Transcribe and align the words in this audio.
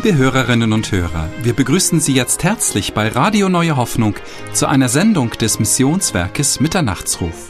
Liebe 0.00 0.16
Hörerinnen 0.16 0.72
und 0.72 0.92
Hörer, 0.92 1.28
wir 1.42 1.54
begrüßen 1.54 1.98
Sie 1.98 2.14
jetzt 2.14 2.44
herzlich 2.44 2.94
bei 2.94 3.08
Radio 3.08 3.48
Neue 3.48 3.76
Hoffnung 3.76 4.14
zu 4.52 4.68
einer 4.68 4.88
Sendung 4.88 5.30
des 5.30 5.58
Missionswerkes 5.58 6.60
Mitternachtsruf. 6.60 7.48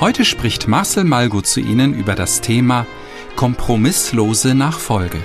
Heute 0.00 0.24
spricht 0.24 0.66
Marcel 0.66 1.04
Malgo 1.04 1.42
zu 1.42 1.60
Ihnen 1.60 1.92
über 1.92 2.14
das 2.14 2.40
Thema 2.40 2.86
Kompromisslose 3.36 4.54
Nachfolge. 4.54 5.18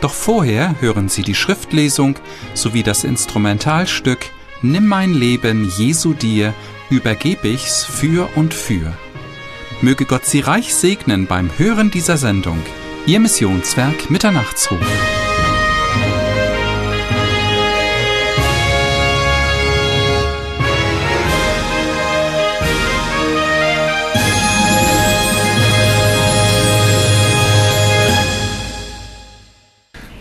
Doch 0.00 0.14
vorher 0.14 0.76
hören 0.80 1.10
Sie 1.10 1.20
die 1.20 1.34
Schriftlesung 1.34 2.16
sowie 2.54 2.82
das 2.82 3.04
Instrumentalstück 3.04 4.30
Nimm 4.62 4.86
mein 4.86 5.12
Leben, 5.12 5.70
Jesu 5.76 6.14
dir, 6.14 6.54
übergeb 6.88 7.44
ich's 7.44 7.84
für 7.84 8.30
und 8.34 8.54
für. 8.54 8.94
Möge 9.82 10.06
Gott 10.06 10.24
Sie 10.24 10.40
reich 10.40 10.74
segnen 10.74 11.26
beim 11.26 11.50
Hören 11.58 11.90
dieser 11.90 12.16
Sendung. 12.16 12.62
Ihr 13.04 13.20
Missionswerk 13.20 14.10
Mitternachtsruf. 14.10 15.25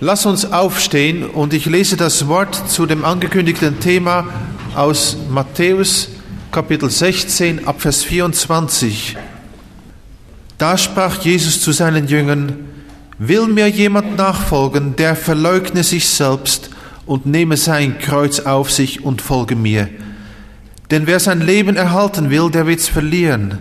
Lass 0.02 0.26
uns 0.26 0.52
aufstehen 0.52 1.24
und 1.24 1.54
ich 1.54 1.68
lese 1.68 1.96
das 1.96 2.28
Wort 2.28 2.70
zu 2.70 2.86
dem 2.86 3.06
angekündigten 3.06 3.80
Thema 3.80 4.28
aus 4.76 5.16
Matthäus 5.30 6.10
Kapitel 6.52 6.90
16 6.90 7.66
ab 7.66 7.82
Vers 7.82 8.04
24. 8.04 9.16
Da 10.58 10.78
sprach 10.78 11.22
Jesus 11.22 11.62
zu 11.62 11.72
seinen 11.72 12.10
Jüngern, 12.10 12.68
Will 13.20 13.48
mir 13.48 13.70
jemand 13.70 14.18
nachfolgen, 14.18 14.98
der 14.98 15.16
verleugne 15.16 15.82
sich 15.82 16.10
selbst 16.10 16.72
und 17.06 17.26
nehme 17.26 17.56
sein 17.56 17.98
Kreuz 17.98 18.42
auf 18.42 18.74
sich 18.74 19.06
und 19.06 19.22
folge 19.22 19.56
mir. 19.56 19.88
Denn 20.92 21.08
wer 21.08 21.22
sein 21.22 21.40
Leben 21.40 21.78
erhalten 21.78 22.30
will, 22.30 22.52
der 22.52 22.68
wird's 22.68 22.90
verlieren. 22.90 23.60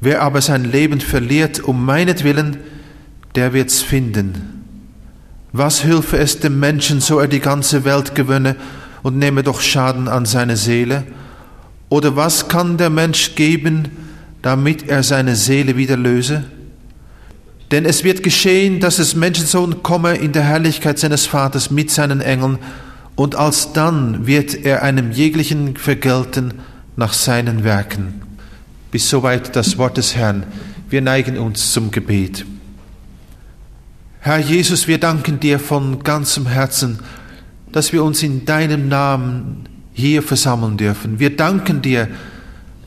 Wer 0.00 0.22
aber 0.22 0.42
sein 0.42 0.64
Leben 0.64 1.00
verliert 1.00 1.58
um 1.58 1.84
meinetwillen, 1.84 2.58
der 3.34 3.52
wird's 3.52 3.82
finden. 3.82 4.55
Was 5.58 5.84
hülfe 5.84 6.18
es 6.18 6.38
dem 6.38 6.60
Menschen, 6.60 7.00
so 7.00 7.18
er 7.18 7.28
die 7.28 7.40
ganze 7.40 7.86
Welt 7.86 8.14
gewönne 8.14 8.56
und 9.02 9.16
nehme 9.16 9.42
doch 9.42 9.62
Schaden 9.62 10.06
an 10.06 10.26
seine 10.26 10.54
Seele? 10.54 11.04
Oder 11.88 12.14
was 12.14 12.48
kann 12.48 12.76
der 12.76 12.90
Mensch 12.90 13.36
geben, 13.36 13.88
damit 14.42 14.86
er 14.86 15.02
seine 15.02 15.34
Seele 15.34 15.78
wieder 15.78 15.96
löse? 15.96 16.44
Denn 17.70 17.86
es 17.86 18.04
wird 18.04 18.22
geschehen, 18.22 18.80
dass 18.80 18.98
es 18.98 19.16
Menschensohn 19.16 19.82
komme 19.82 20.16
in 20.16 20.32
der 20.32 20.42
Herrlichkeit 20.42 20.98
seines 20.98 21.24
Vaters 21.24 21.70
mit 21.70 21.90
seinen 21.90 22.20
Engeln, 22.20 22.58
und 23.14 23.34
alsdann 23.34 24.26
wird 24.26 24.66
er 24.66 24.82
einem 24.82 25.10
jeglichen 25.10 25.78
vergelten 25.78 26.52
nach 26.96 27.14
seinen 27.14 27.64
Werken. 27.64 28.20
Bis 28.90 29.08
soweit 29.08 29.56
das 29.56 29.78
Wort 29.78 29.96
des 29.96 30.14
Herrn. 30.16 30.42
Wir 30.90 31.00
neigen 31.00 31.38
uns 31.38 31.72
zum 31.72 31.90
Gebet. 31.90 32.44
Herr 34.26 34.38
Jesus, 34.38 34.88
wir 34.88 34.98
danken 34.98 35.38
dir 35.38 35.60
von 35.60 36.02
ganzem 36.02 36.48
Herzen, 36.48 36.98
dass 37.70 37.92
wir 37.92 38.02
uns 38.02 38.24
in 38.24 38.44
deinem 38.44 38.88
Namen 38.88 39.68
hier 39.92 40.20
versammeln 40.20 40.76
dürfen. 40.76 41.20
Wir 41.20 41.36
danken 41.36 41.80
dir, 41.80 42.08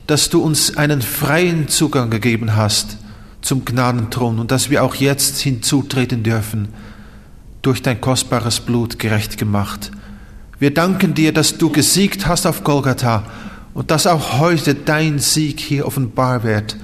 dass 0.06 0.28
du 0.28 0.42
uns 0.42 0.76
einen 0.76 1.00
freien 1.00 1.66
Zugang 1.68 2.10
gegeben 2.10 2.56
hast 2.56 2.98
zum 3.40 3.64
Gnadenthron 3.64 4.38
und 4.38 4.50
dass 4.50 4.68
wir 4.68 4.84
auch 4.84 4.96
jetzt 4.96 5.38
hinzutreten 5.38 6.22
dürfen, 6.22 6.68
durch 7.62 7.80
dein 7.80 8.02
kostbares 8.02 8.60
Blut 8.60 8.98
gerecht 8.98 9.38
gemacht. 9.38 9.92
Wir 10.58 10.74
danken 10.74 11.14
dir, 11.14 11.32
dass 11.32 11.56
du 11.56 11.70
gesiegt 11.70 12.26
hast 12.26 12.44
auf 12.46 12.64
Golgatha 12.64 13.24
und 13.72 13.90
dass 13.90 14.06
auch 14.06 14.40
heute 14.40 14.74
dein 14.74 15.18
Sieg 15.18 15.58
hier 15.58 15.86
offenbar 15.86 16.42
wird. 16.42 16.76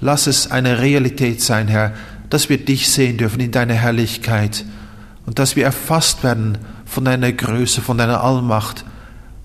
Lass 0.00 0.26
es 0.28 0.50
eine 0.50 0.78
Realität 0.80 1.42
sein, 1.42 1.68
Herr, 1.68 1.92
dass 2.30 2.48
wir 2.48 2.58
dich 2.58 2.88
sehen 2.88 3.18
dürfen 3.18 3.40
in 3.40 3.50
deiner 3.50 3.74
Herrlichkeit 3.74 4.64
und 5.26 5.38
dass 5.38 5.56
wir 5.56 5.64
erfasst 5.64 6.24
werden 6.24 6.58
von 6.86 7.04
deiner 7.04 7.32
Größe, 7.32 7.82
von 7.82 7.98
deiner 7.98 8.22
Allmacht. 8.22 8.84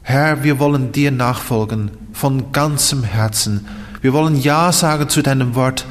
Herr, 0.04 0.44
wir 0.44 0.60
wollen 0.60 0.92
dir 0.92 1.12
nachfolgen 1.12 1.92
von 2.14 2.52
ganzem 2.52 3.04
Herzen. 3.04 3.68
Wir 4.02 4.14
wollen 4.14 4.40
Ja 4.40 4.72
sagen 4.72 5.10
zu 5.10 5.22
deinem 5.22 5.56
Wort. 5.56 5.86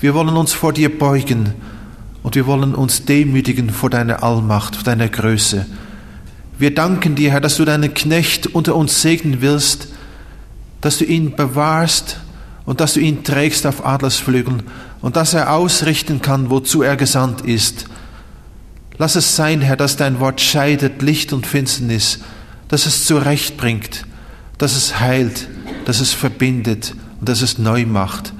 Wir 0.00 0.14
wollen 0.14 0.36
uns 0.36 0.52
vor 0.52 0.72
dir 0.72 0.96
beugen 0.96 1.54
und 2.22 2.36
wir 2.36 2.46
wollen 2.46 2.74
uns 2.74 3.04
demütigen 3.04 3.70
vor 3.70 3.90
deiner 3.90 4.22
Allmacht, 4.22 4.76
vor 4.76 4.84
deiner 4.84 5.08
Größe. 5.08 5.66
Wir 6.56 6.74
danken 6.74 7.14
dir, 7.14 7.32
Herr, 7.32 7.40
dass 7.40 7.56
du 7.56 7.64
deinen 7.64 7.94
Knecht 7.94 8.46
unter 8.46 8.76
uns 8.76 9.02
segnen 9.02 9.40
willst, 9.40 9.88
dass 10.80 10.98
du 10.98 11.04
ihn 11.04 11.34
bewahrst 11.34 12.20
und 12.64 12.80
dass 12.80 12.94
du 12.94 13.00
ihn 13.00 13.24
trägst 13.24 13.66
auf 13.66 13.84
Adlersflügeln 13.84 14.62
und 15.00 15.16
dass 15.16 15.34
er 15.34 15.52
ausrichten 15.52 16.22
kann, 16.22 16.50
wozu 16.50 16.82
er 16.82 16.96
gesandt 16.96 17.42
ist. 17.42 17.86
Lass 18.96 19.14
es 19.14 19.36
sein, 19.36 19.60
Herr, 19.60 19.76
dass 19.76 19.96
dein 19.96 20.18
Wort 20.18 20.40
scheidet 20.40 21.02
Licht 21.02 21.32
und 21.32 21.46
Finsternis, 21.46 22.20
dass 22.68 22.86
es 22.86 23.06
zurechtbringt, 23.06 24.04
dass 24.58 24.76
es 24.76 24.98
heilt, 24.98 25.48
dass 25.84 26.00
es 26.00 26.12
verbindet 26.12 26.94
und 27.20 27.28
dass 27.28 27.42
es 27.42 27.58
neu 27.58 27.86
macht. 27.86 28.32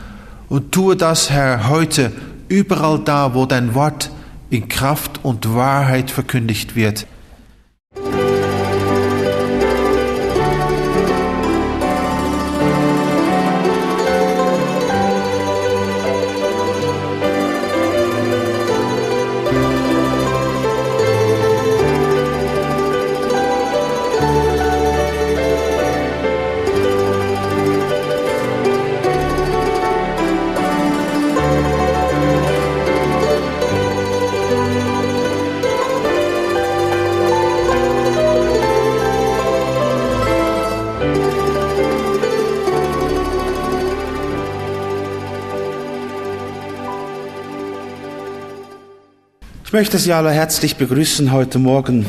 Und 0.49 0.73
tue 0.73 0.97
das, 0.97 1.31
Herr, 1.31 1.69
heute 1.69 2.13
überall 2.49 2.99
da, 2.99 3.35
wo 3.35 3.47
dein 3.47 3.75
Wort 3.75 4.11
in 4.51 4.69
Kraft 4.69 5.21
und 5.23 5.55
Wahrheit 5.55 6.11
verkündigt 6.11 6.75
wird. 6.75 7.07
Möchte 49.78 49.99
Sie 49.99 50.12
alle 50.12 50.33
herzlich 50.33 50.75
begrüßen 50.75 51.31
heute 51.31 51.61
Morgen. 51.61 52.05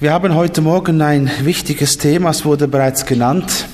Wir 0.00 0.12
haben 0.12 0.34
heute 0.34 0.60
Morgen 0.60 1.00
ein 1.00 1.30
wichtiges 1.40 1.96
Thema, 1.96 2.28
es 2.28 2.44
wurde 2.44 2.68
bereits 2.68 3.06
genannt, 3.06 3.66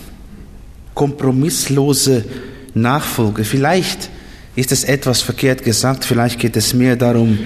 kompromisslose 0.94 2.24
Nachfolge. 2.72 3.42
Vielleicht 3.42 4.10
ist 4.54 4.70
es 4.70 4.84
etwas 4.84 5.22
verkehrt 5.22 5.64
gesagt, 5.64 6.04
vielleicht 6.04 6.38
geht 6.38 6.56
es 6.56 6.72
mehr 6.72 6.94
darum, 6.94 7.40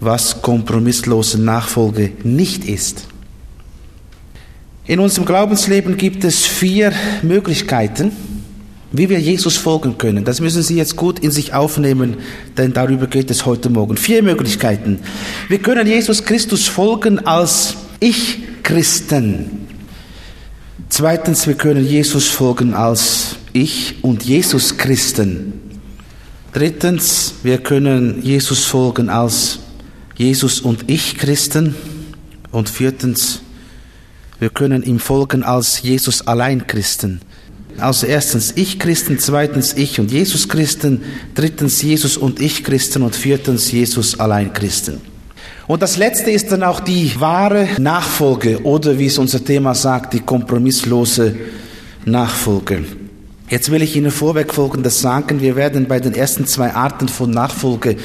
was 0.00 0.42
kompromisslose 0.42 1.40
Nachfolge 1.40 2.12
nicht 2.22 2.66
ist. 2.66 3.06
In 4.84 5.00
unserem 5.00 5.24
Glaubensleben 5.24 5.96
gibt 5.96 6.24
es 6.24 6.44
vier 6.44 6.92
Möglichkeiten, 7.22 8.12
wie 8.92 9.08
wir 9.08 9.18
Jesus 9.18 9.56
folgen 9.56 9.98
können. 9.98 10.24
Das 10.24 10.40
müssen 10.40 10.62
Sie 10.62 10.76
jetzt 10.76 10.96
gut 10.96 11.18
in 11.18 11.30
sich 11.30 11.54
aufnehmen, 11.54 12.16
denn 12.56 12.72
darüber 12.72 13.06
geht 13.06 13.30
es 13.30 13.46
heute 13.46 13.70
Morgen. 13.70 13.96
Vier 13.96 14.22
Möglichkeiten. 14.22 15.00
Wir 15.48 15.58
können 15.58 15.86
Jesus 15.86 16.24
Christus 16.24 16.68
folgen 16.68 17.26
als 17.26 17.76
Ich-Christen. 18.00 19.66
Zweitens, 20.88 21.46
wir 21.46 21.54
können 21.54 21.86
Jesus 21.86 22.28
folgen 22.28 22.74
als 22.74 23.36
Ich- 23.54 23.96
und 24.02 24.24
Jesus-Christen. 24.24 25.54
Drittens, 26.52 27.34
wir 27.42 27.58
können 27.58 28.22
Jesus 28.22 28.64
folgen 28.64 29.08
als 29.08 29.60
Jesus 30.16 30.60
und 30.60 30.90
Ich-Christen. 30.90 31.74
Und 32.50 32.68
viertens, 32.68 33.40
wir 34.38 34.50
können 34.50 34.82
ihm 34.82 34.98
folgen 34.98 35.44
als 35.44 35.80
Jesus 35.80 36.26
allein 36.26 36.66
Christen. 36.66 37.22
Also 37.78 38.06
erstens 38.06 38.52
ich 38.56 38.78
Christen, 38.78 39.18
zweitens 39.18 39.74
ich 39.74 39.98
und 39.98 40.10
Jesus 40.10 40.48
Christen, 40.48 41.02
drittens 41.34 41.82
Jesus 41.82 42.16
und 42.16 42.40
ich 42.40 42.64
Christen 42.64 43.02
und 43.02 43.16
viertens 43.16 43.72
Jesus 43.72 44.18
allein 44.20 44.52
Christen. 44.52 45.00
Und 45.66 45.82
das 45.82 45.96
letzte 45.96 46.30
ist 46.30 46.52
dann 46.52 46.62
auch 46.62 46.80
die 46.80 47.12
wahre 47.18 47.68
Nachfolge 47.78 48.62
oder 48.64 48.98
wie 48.98 49.06
es 49.06 49.18
unser 49.18 49.44
Thema 49.44 49.74
sagt, 49.74 50.12
die 50.12 50.20
kompromisslose 50.20 51.36
Nachfolge. 52.04 52.84
Jetzt 53.48 53.70
will 53.70 53.82
ich 53.82 53.96
Ihnen 53.96 54.10
vorweg 54.10 54.52
Folgendes 54.52 55.00
sagen. 55.00 55.40
Wir 55.40 55.56
werden 55.56 55.86
bei 55.86 56.00
den 56.00 56.14
ersten 56.14 56.46
zwei 56.46 56.72
Arten 56.72 57.08
von 57.08 57.30
Nachfolge, 57.30 57.96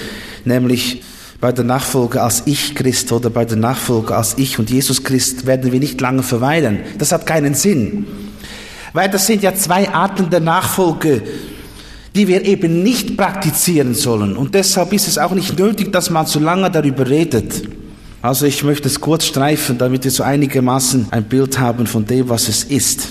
nämlich 0.45 1.03
bei 1.39 1.51
der 1.51 1.63
Nachfolge 1.63 2.21
als 2.21 2.43
Ich 2.45 2.75
Christ 2.75 3.11
oder 3.11 3.29
bei 3.29 3.45
der 3.45 3.57
Nachfolge 3.57 4.15
als 4.15 4.37
Ich 4.37 4.59
und 4.59 4.69
Jesus 4.69 5.03
Christ 5.03 5.45
werden 5.45 5.71
wir 5.71 5.79
nicht 5.79 6.01
lange 6.01 6.23
verweilen. 6.23 6.79
Das 6.97 7.11
hat 7.11 7.25
keinen 7.25 7.53
Sinn. 7.53 8.05
Weil 8.93 9.09
das 9.09 9.27
sind 9.27 9.43
ja 9.43 9.53
zwei 9.53 9.89
Arten 9.89 10.29
der 10.29 10.39
Nachfolge, 10.39 11.21
die 12.15 12.27
wir 12.27 12.45
eben 12.45 12.81
nicht 12.83 13.15
praktizieren 13.15 13.93
sollen. 13.93 14.35
Und 14.35 14.55
deshalb 14.55 14.93
ist 14.93 15.07
es 15.07 15.17
auch 15.17 15.31
nicht 15.31 15.57
nötig, 15.59 15.91
dass 15.91 16.09
man 16.09 16.25
so 16.25 16.39
lange 16.39 16.71
darüber 16.71 17.07
redet. 17.07 17.63
Also 18.21 18.45
ich 18.45 18.63
möchte 18.63 18.87
es 18.87 18.99
kurz 18.99 19.25
streifen, 19.25 19.77
damit 19.77 20.03
wir 20.03 20.11
so 20.11 20.23
einigermaßen 20.23 21.07
ein 21.11 21.23
Bild 21.25 21.59
haben 21.59 21.85
von 21.85 22.05
dem, 22.05 22.27
was 22.29 22.47
es 22.47 22.63
ist. 22.63 23.09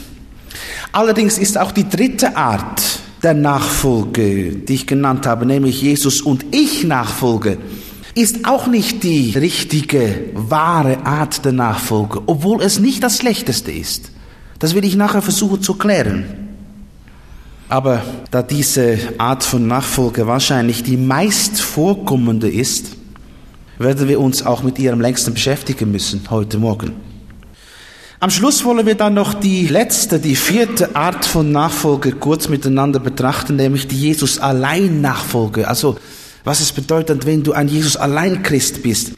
Allerdings 0.93 1.39
ist 1.39 1.57
auch 1.59 1.73
die 1.73 1.89
dritte 1.89 2.37
Art 2.37 2.83
der 3.23 3.35
Nachfolge, 3.35 4.57
die 4.57 4.75
ich 4.75 4.87
genannt 4.87 5.27
habe, 5.27 5.47
nämlich 5.47 5.83
Jesus 5.83 6.21
und 6.21 6.45
ich 6.55 6.85
Nachfolge, 6.85 7.59
ist 8.15 8.47
auch 8.47 8.67
nicht 8.67 9.03
die 9.05 9.33
richtige, 9.37 10.31
wahre 10.35 11.05
Art 11.05 11.45
der 11.45 11.53
Nachfolge, 11.53 12.23
obwohl 12.27 12.63
es 12.63 12.79
nicht 12.79 13.03
das 13.03 13.19
Schlechteste 13.19 13.71
ist. 13.71 14.11
Das 14.59 14.75
will 14.75 14.85
ich 14.85 14.97
nachher 14.97 15.23
versuchen 15.23 15.63
zu 15.63 15.75
klären. 15.75 16.25
Aber 17.69 18.03
da 18.31 18.43
diese 18.43 18.99
Art 19.19 19.43
von 19.43 19.67
Nachfolge 19.67 20.27
wahrscheinlich 20.27 20.83
die 20.83 20.97
meist 20.97 21.61
vorkommende 21.61 22.49
ist, 22.49 22.97
werden 23.79 24.09
wir 24.09 24.21
uns 24.21 24.45
auch 24.47 24.63
mit 24.63 24.79
ihr 24.79 24.93
am 24.93 25.01
längsten 25.01 25.35
beschäftigen 25.35 25.91
müssen 25.91 26.23
heute 26.31 26.59
Morgen. 26.59 26.93
Am 28.19 28.31
Schluss 28.31 28.65
wollen 28.65 28.87
wir 28.87 28.95
dann 28.95 29.13
noch 29.13 29.35
die 29.35 29.67
letzte, 29.67 30.19
die 30.19 30.37
vierte 30.37 30.97
Art 30.97 31.27
von 31.27 31.53
Nachfolge 31.53 32.13
kurz 32.13 32.49
miteinander 32.49 32.99
betrachten, 32.99 33.57
nämlich 33.57 33.89
die 33.89 33.99
Jesus 33.99 34.39
allein 34.39 35.03
Nachfolge. 35.03 35.69
Also 35.69 35.99
was 36.43 36.61
es 36.61 36.73
bedeutet, 36.73 37.27
wenn 37.27 37.43
du 37.43 37.53
ein 37.53 37.69
Jesus 37.69 37.97
allein 37.97 38.43
Christ 38.43 38.83
bist. 38.83 39.13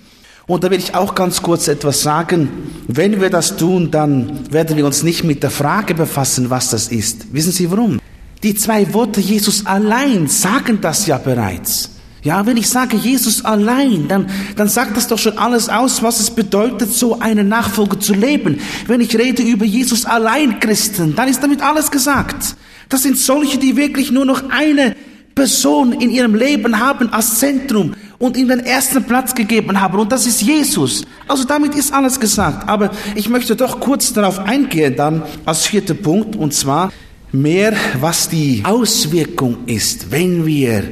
Und 0.49 0.65
da 0.65 0.71
will 0.71 0.79
ich 0.79 0.95
auch 0.95 1.15
ganz 1.15 1.43
kurz 1.43 1.69
etwas 1.69 2.03
sagen. 2.03 2.49
Wenn 2.89 3.21
wir 3.21 3.29
das 3.29 3.59
tun, 3.59 3.91
dann 3.91 4.51
werden 4.51 4.79
wir 4.79 4.87
uns 4.87 5.03
nicht 5.03 5.23
mit 5.23 5.43
der 5.43 5.51
Frage 5.51 5.95
befassen, 5.95 6.49
was 6.49 6.71
das 6.71 6.89
ist. 6.89 7.35
Wissen 7.35 7.53
Sie 7.53 7.71
warum? 7.71 8.01
Die 8.43 8.55
zwei 8.55 8.95
Worte 8.95 9.21
Jesus 9.21 9.67
allein 9.67 10.27
sagen 10.27 10.79
das 10.81 11.07
ja 11.07 11.19
bereits. 11.19 11.91
Ja, 12.23 12.47
wenn 12.47 12.57
ich 12.57 12.69
sage 12.69 12.97
Jesus 12.97 13.45
allein, 13.45 14.09
dann, 14.09 14.27
dann 14.57 14.69
sagt 14.69 14.97
das 14.97 15.07
doch 15.07 15.19
schon 15.19 15.37
alles 15.37 15.69
aus, 15.69 16.03
was 16.03 16.19
es 16.19 16.31
bedeutet, 16.31 16.93
so 16.93 17.21
eine 17.21 17.45
Nachfolge 17.45 17.99
zu 17.99 18.15
leben. 18.15 18.59
Wenn 18.87 19.03
ich 19.03 19.17
rede 19.19 19.43
über 19.43 19.67
Jesus 19.67 20.07
allein 20.07 20.61
Christen, 20.61 21.15
dann 21.15 21.29
ist 21.29 21.43
damit 21.43 21.63
alles 21.63 21.91
gesagt. 21.91 22.57
Das 22.89 23.03
sind 23.03 23.19
solche, 23.19 23.59
die 23.59 23.77
wirklich 23.77 24.11
nur 24.11 24.25
noch 24.25 24.49
eine 24.49 24.97
Person 25.35 25.93
in 25.93 26.11
ihrem 26.11 26.35
Leben 26.35 26.81
haben 26.81 27.13
als 27.13 27.39
Zentrum 27.39 27.95
und 28.19 28.37
ihm 28.37 28.49
den 28.49 28.61
ersten 28.61 29.05
Platz 29.05 29.35
gegeben 29.35 29.81
haben. 29.81 29.99
Und 29.99 30.11
das 30.11 30.27
ist 30.27 30.43
Jesus. 30.43 31.05
Also 31.27 31.45
damit 31.45 31.75
ist 31.75 31.93
alles 31.93 32.19
gesagt. 32.19 32.69
Aber 32.69 32.91
ich 33.15 33.29
möchte 33.29 33.55
doch 33.55 33.81
kurz 33.81 34.13
darauf 34.13 34.41
eingehen 34.41 34.97
dann 34.97 35.23
als 35.45 35.67
vierter 35.67 35.95
Punkt. 35.95 36.35
Und 36.35 36.53
zwar 36.53 36.93
mehr, 37.31 37.75
was 38.01 38.29
die 38.29 38.63
Auswirkung 38.65 39.59
ist, 39.67 40.11
wenn 40.11 40.45
wir 40.45 40.85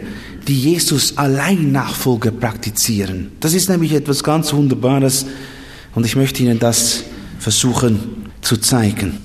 die 0.47 0.55
Jesus 0.55 1.19
allein 1.19 1.73
Nachfolge 1.73 2.31
praktizieren. 2.31 3.33
Das 3.41 3.53
ist 3.53 3.69
nämlich 3.69 3.93
etwas 3.93 4.23
ganz 4.23 4.53
Wunderbares. 4.53 5.27
Und 5.97 6.07
ich 6.07 6.15
möchte 6.15 6.43
Ihnen 6.43 6.61
das 6.61 7.03
versuchen 7.41 8.29
zu 8.43 8.57
zeigen. 8.59 9.19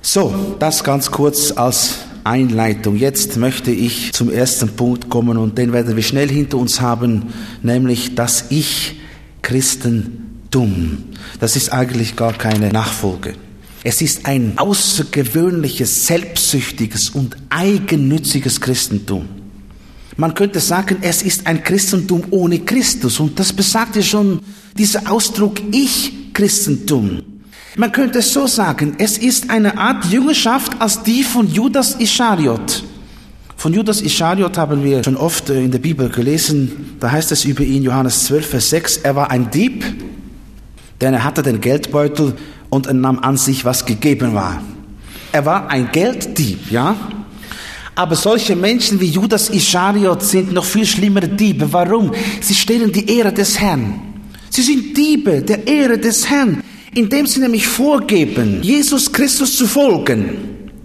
So, 0.00 0.56
das 0.58 0.84
ganz 0.84 1.10
kurz 1.10 1.52
als 1.52 1.98
Einleitung. 2.24 2.96
Jetzt 2.96 3.36
möchte 3.36 3.70
ich 3.70 4.12
zum 4.12 4.30
ersten 4.30 4.68
Punkt 4.70 5.08
kommen 5.08 5.36
und 5.36 5.58
den 5.58 5.72
werden 5.72 5.96
wir 5.96 6.02
schnell 6.02 6.28
hinter 6.28 6.58
uns 6.58 6.80
haben, 6.80 7.32
nämlich 7.62 8.14
das 8.14 8.46
Ich 8.50 9.00
Christentum. 9.42 11.04
Das 11.40 11.56
ist 11.56 11.72
eigentlich 11.72 12.16
gar 12.16 12.32
keine 12.32 12.72
Nachfolge. 12.72 13.34
Es 13.84 14.02
ist 14.02 14.26
ein 14.26 14.54
außergewöhnliches, 14.56 16.06
selbstsüchtiges 16.06 17.10
und 17.10 17.36
eigennütziges 17.48 18.60
Christentum. 18.60 19.28
Man 20.16 20.34
könnte 20.34 20.58
sagen, 20.58 20.96
es 21.02 21.22
ist 21.22 21.46
ein 21.46 21.62
Christentum 21.62 22.24
ohne 22.30 22.58
Christus 22.58 23.20
und 23.20 23.38
das 23.38 23.52
besagt 23.52 23.94
ja 23.94 24.02
schon 24.02 24.40
dieser 24.76 25.10
Ausdruck 25.10 25.60
Ich-Christentum. 25.70 27.22
Man 27.76 27.92
könnte 27.92 28.20
es 28.20 28.32
so 28.32 28.46
sagen, 28.46 28.94
es 28.98 29.18
ist 29.18 29.50
eine 29.50 29.76
Art 29.78 30.06
Jüngerschaft 30.06 30.80
als 30.80 31.02
die 31.02 31.22
von 31.22 31.46
Judas 31.46 31.96
Ischariot. 31.98 32.82
Von 33.56 33.74
Judas 33.74 34.00
Ischariot 34.00 34.56
haben 34.56 34.84
wir 34.84 35.02
schon 35.02 35.16
oft 35.16 35.50
äh, 35.50 35.62
in 35.62 35.70
der 35.70 35.80
Bibel 35.80 36.08
gelesen. 36.08 36.96
Da 37.00 37.10
heißt 37.10 37.32
es 37.32 37.44
über 37.44 37.62
ihn, 37.62 37.82
Johannes 37.82 38.24
12, 38.24 38.46
Vers 38.46 38.70
6, 38.70 38.96
er 38.98 39.16
war 39.16 39.30
ein 39.30 39.50
Dieb, 39.50 39.84
denn 41.00 41.12
er 41.14 41.24
hatte 41.24 41.42
den 41.42 41.60
Geldbeutel 41.60 42.34
und 42.70 42.86
er 42.86 42.94
nahm 42.94 43.18
an 43.18 43.36
sich, 43.36 43.64
was 43.64 43.84
gegeben 43.84 44.34
war. 44.34 44.62
Er 45.32 45.44
war 45.44 45.68
ein 45.70 45.90
Gelddieb, 45.92 46.70
ja? 46.70 46.96
Aber 47.94 48.14
solche 48.14 48.54
Menschen 48.54 49.00
wie 49.00 49.06
Judas 49.06 49.50
Ischariot 49.50 50.22
sind 50.22 50.52
noch 50.52 50.64
viel 50.64 50.86
schlimmere 50.86 51.28
Diebe. 51.28 51.72
Warum? 51.72 52.12
Sie 52.40 52.54
stehlen 52.54 52.92
die 52.92 53.18
Ehre 53.18 53.32
des 53.32 53.58
Herrn. 53.58 54.00
Sie 54.50 54.62
sind 54.62 54.96
Diebe 54.96 55.42
der 55.42 55.66
Ehre 55.66 55.98
des 55.98 56.30
Herrn 56.30 56.62
indem 56.94 57.26
sie 57.26 57.40
nämlich 57.40 57.66
vorgeben, 57.66 58.62
Jesus 58.62 59.12
Christus 59.12 59.56
zu 59.56 59.66
folgen 59.66 60.36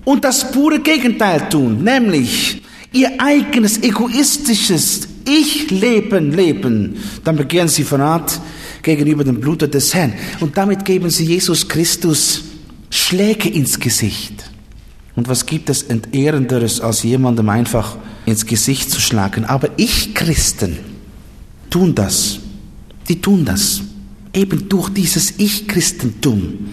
und 0.06 0.24
das 0.24 0.52
pure 0.52 0.80
Gegenteil 0.80 1.50
tun, 1.50 1.84
nämlich 1.84 2.62
ihr 2.92 3.12
eigenes 3.20 3.82
egoistisches 3.82 5.08
Ich-Leben 5.26 6.32
leben, 6.32 6.98
dann 7.24 7.36
begehren 7.36 7.68
sie 7.68 7.84
Verrat 7.84 8.40
gegenüber 8.82 9.24
dem 9.24 9.40
Blute 9.40 9.68
des 9.68 9.94
Herrn. 9.94 10.14
Und 10.42 10.58
damit 10.58 10.84
geben 10.86 11.10
sie 11.10 11.26
Jesus 11.26 11.68
Christus 11.68 12.44
Schläge 12.90 13.50
ins 13.50 13.80
Gesicht. 13.80 14.52
Und 15.16 15.28
was 15.28 15.46
gibt 15.46 15.70
es 15.70 15.84
Entehrenderes, 15.84 16.82
als 16.82 17.04
jemandem 17.04 17.50
einfach 17.50 17.98
ins 18.26 18.46
Gesicht 18.46 18.92
zu 18.92 19.00
schlagen? 19.00 19.46
Aber 19.46 19.70
ich 19.78 20.14
Christen 20.14 20.78
tun 21.70 21.96
das. 21.96 22.40
Die 23.08 23.22
tun 23.22 23.46
das 23.46 23.82
eben 24.34 24.70
durch 24.70 24.90
dieses 24.90 25.36
Ich-Christentum. 25.38 26.70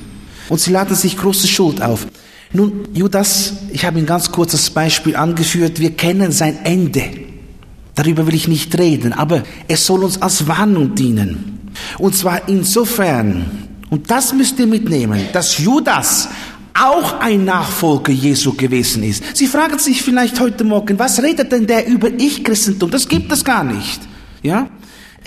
Und 0.48 0.60
sie 0.60 0.72
laden 0.72 0.96
sich 0.96 1.16
große 1.16 1.46
Schuld 1.46 1.82
auf. 1.82 2.06
Nun, 2.52 2.88
Judas, 2.92 3.54
ich 3.72 3.84
habe 3.84 3.98
ein 3.98 4.06
ganz 4.06 4.32
kurzes 4.32 4.70
Beispiel 4.70 5.14
angeführt, 5.14 5.78
wir 5.78 5.92
kennen 5.92 6.32
sein 6.32 6.58
Ende. 6.64 7.04
Darüber 7.94 8.26
will 8.26 8.34
ich 8.34 8.48
nicht 8.48 8.76
reden, 8.78 9.12
aber 9.12 9.44
es 9.68 9.86
soll 9.86 10.02
uns 10.02 10.20
als 10.20 10.48
Warnung 10.48 10.94
dienen. 10.94 11.70
Und 11.98 12.16
zwar 12.16 12.48
insofern, 12.48 13.68
und 13.90 14.10
das 14.10 14.32
müsst 14.32 14.58
ihr 14.58 14.66
mitnehmen, 14.66 15.20
dass 15.32 15.58
Judas 15.58 16.28
auch 16.74 17.20
ein 17.20 17.44
Nachfolger 17.44 18.12
Jesu 18.12 18.54
gewesen 18.54 19.02
ist. 19.02 19.36
Sie 19.36 19.46
fragen 19.46 19.78
sich 19.78 20.02
vielleicht 20.02 20.40
heute 20.40 20.64
Morgen, 20.64 20.98
was 20.98 21.22
redet 21.22 21.52
denn 21.52 21.66
der 21.66 21.86
über 21.86 22.08
Ich-Christentum? 22.08 22.90
Das 22.90 23.06
gibt 23.06 23.30
es 23.30 23.44
gar 23.44 23.64
nicht. 23.64 24.00
Ja? 24.42 24.68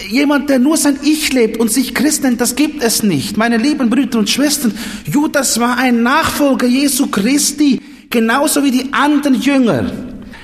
Jemand, 0.09 0.50
der 0.50 0.59
nur 0.59 0.75
sein 0.75 0.97
Ich 1.03 1.31
lebt 1.33 1.59
und 1.59 1.71
sich 1.71 1.93
Christ 1.93 2.23
nennt, 2.23 2.41
das 2.41 2.55
gibt 2.55 2.81
es 2.83 3.03
nicht. 3.03 3.38
Meine 3.38 3.57
lieben 3.57 3.89
Brüder 3.89 4.19
und 4.19 4.29
Schwestern, 4.29 4.73
Judas 5.05 5.59
war 5.59 5.77
ein 5.77 6.01
Nachfolger 6.01 6.65
Jesu 6.65 7.07
Christi, 7.07 7.79
genauso 8.09 8.63
wie 8.63 8.71
die 8.71 8.91
anderen 8.91 9.39
Jünger. 9.39 9.91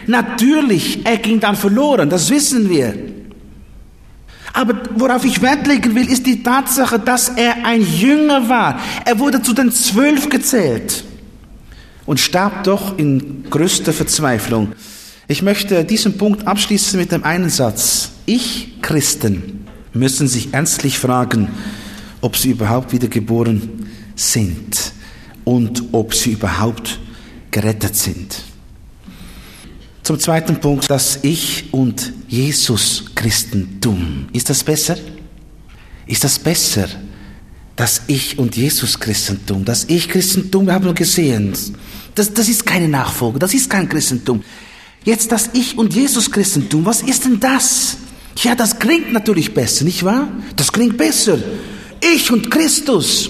Natürlich, 0.05 0.99
er 1.03 1.17
ging 1.17 1.39
dann 1.39 1.55
verloren, 1.55 2.09
das 2.09 2.29
wissen 2.29 2.69
wir. 2.69 2.93
Aber 4.53 4.75
worauf 4.95 5.25
ich 5.25 5.41
Wert 5.41 5.67
legen 5.67 5.95
will, 5.95 6.09
ist 6.09 6.25
die 6.25 6.43
Tatsache, 6.43 6.99
dass 6.99 7.29
er 7.29 7.65
ein 7.65 7.81
Jünger 7.81 8.49
war. 8.49 8.79
Er 9.05 9.19
wurde 9.19 9.41
zu 9.41 9.53
den 9.53 9.71
Zwölf 9.71 10.29
gezählt 10.29 11.03
und 12.05 12.19
starb 12.19 12.63
doch 12.63 12.97
in 12.97 13.45
größter 13.49 13.93
Verzweiflung. 13.93 14.73
Ich 15.27 15.41
möchte 15.41 15.85
diesen 15.85 16.17
Punkt 16.17 16.47
abschließen 16.47 16.99
mit 16.99 17.11
dem 17.11 17.23
einen 17.23 17.49
Satz. 17.49 18.11
Ich, 18.29 18.79
Christen, 18.83 19.65
müssen 19.91 20.27
sich 20.27 20.53
ernstlich 20.53 20.99
fragen, 20.99 21.47
ob 22.21 22.37
sie 22.37 22.51
überhaupt 22.51 22.93
wiedergeboren 22.93 23.87
sind 24.15 24.91
und 25.45 25.85
ob 25.93 26.13
sie 26.13 26.33
überhaupt 26.33 26.99
gerettet 27.49 27.95
sind. 27.95 28.43
Zum 30.03 30.19
zweiten 30.19 30.59
Punkt, 30.59 30.91
das 30.91 31.17
Ich 31.23 31.73
und 31.73 32.13
Jesus 32.27 33.05
Christentum. 33.15 34.27
Ist 34.31 34.51
das 34.51 34.63
besser? 34.63 34.97
Ist 36.05 36.23
das 36.23 36.37
besser? 36.37 36.87
Das 37.75 38.03
Ich 38.05 38.37
und 38.37 38.55
Jesus 38.55 38.99
Christentum. 38.99 39.65
Das 39.65 39.85
Ich 39.85 40.07
Christentum, 40.07 40.67
wir 40.67 40.73
haben 40.75 40.93
gesehen, 40.93 41.55
das, 42.13 42.31
das 42.31 42.47
ist 42.47 42.63
keine 42.63 42.89
Nachfolge, 42.89 43.39
das 43.39 43.55
ist 43.55 43.71
kein 43.71 43.89
Christentum. 43.89 44.43
Jetzt 45.03 45.31
das 45.31 45.49
Ich 45.53 45.79
und 45.79 45.95
Jesus 45.95 46.29
Christentum, 46.29 46.85
was 46.85 47.01
ist 47.01 47.25
denn 47.25 47.39
das? 47.39 47.97
Ja, 48.41 48.55
das 48.55 48.79
klingt 48.79 49.11
natürlich 49.11 49.53
besser, 49.53 49.83
nicht 49.83 50.03
wahr? 50.03 50.29
Das 50.55 50.71
klingt 50.71 50.97
besser. 50.97 51.39
Ich 52.01 52.31
und 52.31 52.49
Christus. 52.49 53.29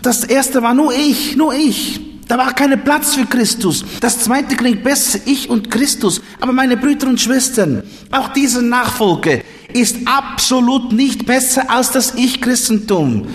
Das 0.00 0.24
erste 0.24 0.62
war 0.62 0.72
nur 0.72 0.92
ich, 0.94 1.36
nur 1.36 1.54
ich. 1.54 2.00
Da 2.28 2.38
war 2.38 2.54
kein 2.54 2.82
Platz 2.82 3.14
für 3.14 3.26
Christus. 3.26 3.84
Das 4.00 4.20
zweite 4.20 4.56
klingt 4.56 4.82
besser, 4.84 5.18
ich 5.26 5.50
und 5.50 5.70
Christus. 5.70 6.20
Aber 6.40 6.52
meine 6.52 6.76
Brüder 6.76 7.08
und 7.08 7.20
Schwestern, 7.20 7.82
auch 8.10 8.32
diese 8.32 8.62
Nachfolge 8.62 9.42
ist 9.72 9.96
absolut 10.06 10.92
nicht 10.92 11.26
besser 11.26 11.70
als 11.70 11.90
das 11.90 12.14
Ich-Christentum. 12.14 13.26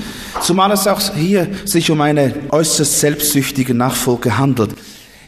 Zumal 0.42 0.72
es 0.72 0.88
auch 0.88 1.02
hier 1.16 1.48
sich 1.66 1.92
um 1.92 2.02
eine 2.02 2.34
äußerst 2.50 3.00
selbstsüchtige 3.00 3.76
Nachfolge 3.76 4.38
handelt. 4.38 4.72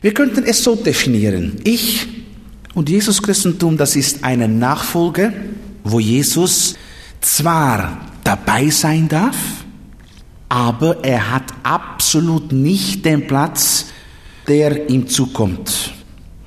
Wir 0.02 0.14
könnten 0.14 0.44
es 0.44 0.64
so 0.64 0.76
definieren. 0.76 1.60
Ich 1.64 2.08
und 2.74 2.90
Jesus 2.90 3.22
Christentum, 3.22 3.78
das 3.78 3.96
ist 3.96 4.24
eine 4.24 4.48
Nachfolge, 4.48 5.34
wo 5.86 6.00
Jesus 6.00 6.76
zwar 7.22 8.02
dabei 8.24 8.70
sein 8.70 9.08
darf, 9.08 9.38
aber 10.50 11.04
er 11.04 11.32
hat 11.32 11.54
absolut 11.64 12.52
nicht 12.52 13.06
den 13.06 13.28
Platz, 13.28 13.86
der 14.48 14.90
ihm 14.90 15.08
zukommt. 15.08 15.94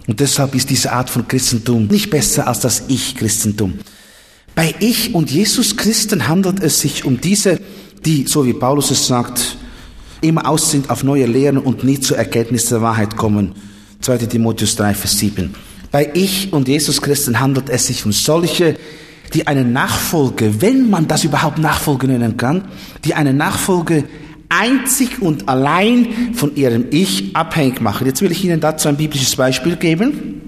Und 0.07 0.21
deshalb 0.21 0.55
ist 0.55 0.71
diese 0.71 0.93
Art 0.93 1.11
von 1.11 1.27
Christentum 1.27 1.87
nicht 1.87 2.11
besser 2.11 2.47
als 2.47 2.61
das 2.61 2.85
Ich-Christentum. 2.89 3.79
Bei 4.55 4.75
Ich 4.81 5.15
und 5.15 5.31
Jesus 5.31 5.77
Christen 5.77 6.27
handelt 6.27 6.61
es 6.61 6.81
sich 6.81 7.05
um 7.05 7.21
diese, 7.21 7.61
die, 8.05 8.27
so 8.27 8.45
wie 8.45 8.55
Paulus 8.55 8.91
es 8.91 9.07
sagt, 9.07 9.57
immer 10.21 10.49
aus 10.49 10.71
sind 10.71 10.91
auf 10.91 11.05
neue 11.05 11.27
Lehren 11.27 11.59
und 11.59 11.85
nie 11.85 12.01
zur 12.01 12.17
Erkenntnis 12.17 12.67
der 12.67 12.83
Wahrheit 12.83 13.17
kommen. 13.17 13.55
2. 14.01 14.19
Timotheus 14.19 14.77
3, 14.77 14.95
Vers 14.95 15.19
7. 15.19 15.55
Bei 15.91 16.11
Ich 16.15 16.53
und 16.53 16.69
Jesus 16.69 17.01
Christen 17.03 17.41
handelt 17.41 17.69
es 17.69 17.87
sich 17.87 18.05
um 18.05 18.13
solche, 18.13 18.77
die 19.35 19.47
eine 19.47 19.65
Nachfolge, 19.65 20.61
wenn 20.61 20.91
man 20.91 21.09
das 21.09 21.25
überhaupt 21.25 21.59
Nachfolge 21.59 22.07
nennen 22.07 22.37
kann, 22.37 22.65
die 23.05 23.15
eine 23.15 23.35
Nachfolge 23.35 24.05
einzig 24.49 25.21
und 25.21 25.49
allein 25.49 26.35
von 26.35 26.57
ihrem 26.57 26.87
Ich 26.91 27.37
abhängig 27.37 27.81
machen. 27.81 28.07
Jetzt 28.07 28.23
will 28.23 28.33
ich 28.33 28.45
Ihnen 28.45 28.61
dazu 28.61 28.89
ein 28.89 28.97
biblisches 28.97 29.37
Beispiel 29.37 29.77
geben. 29.77 30.41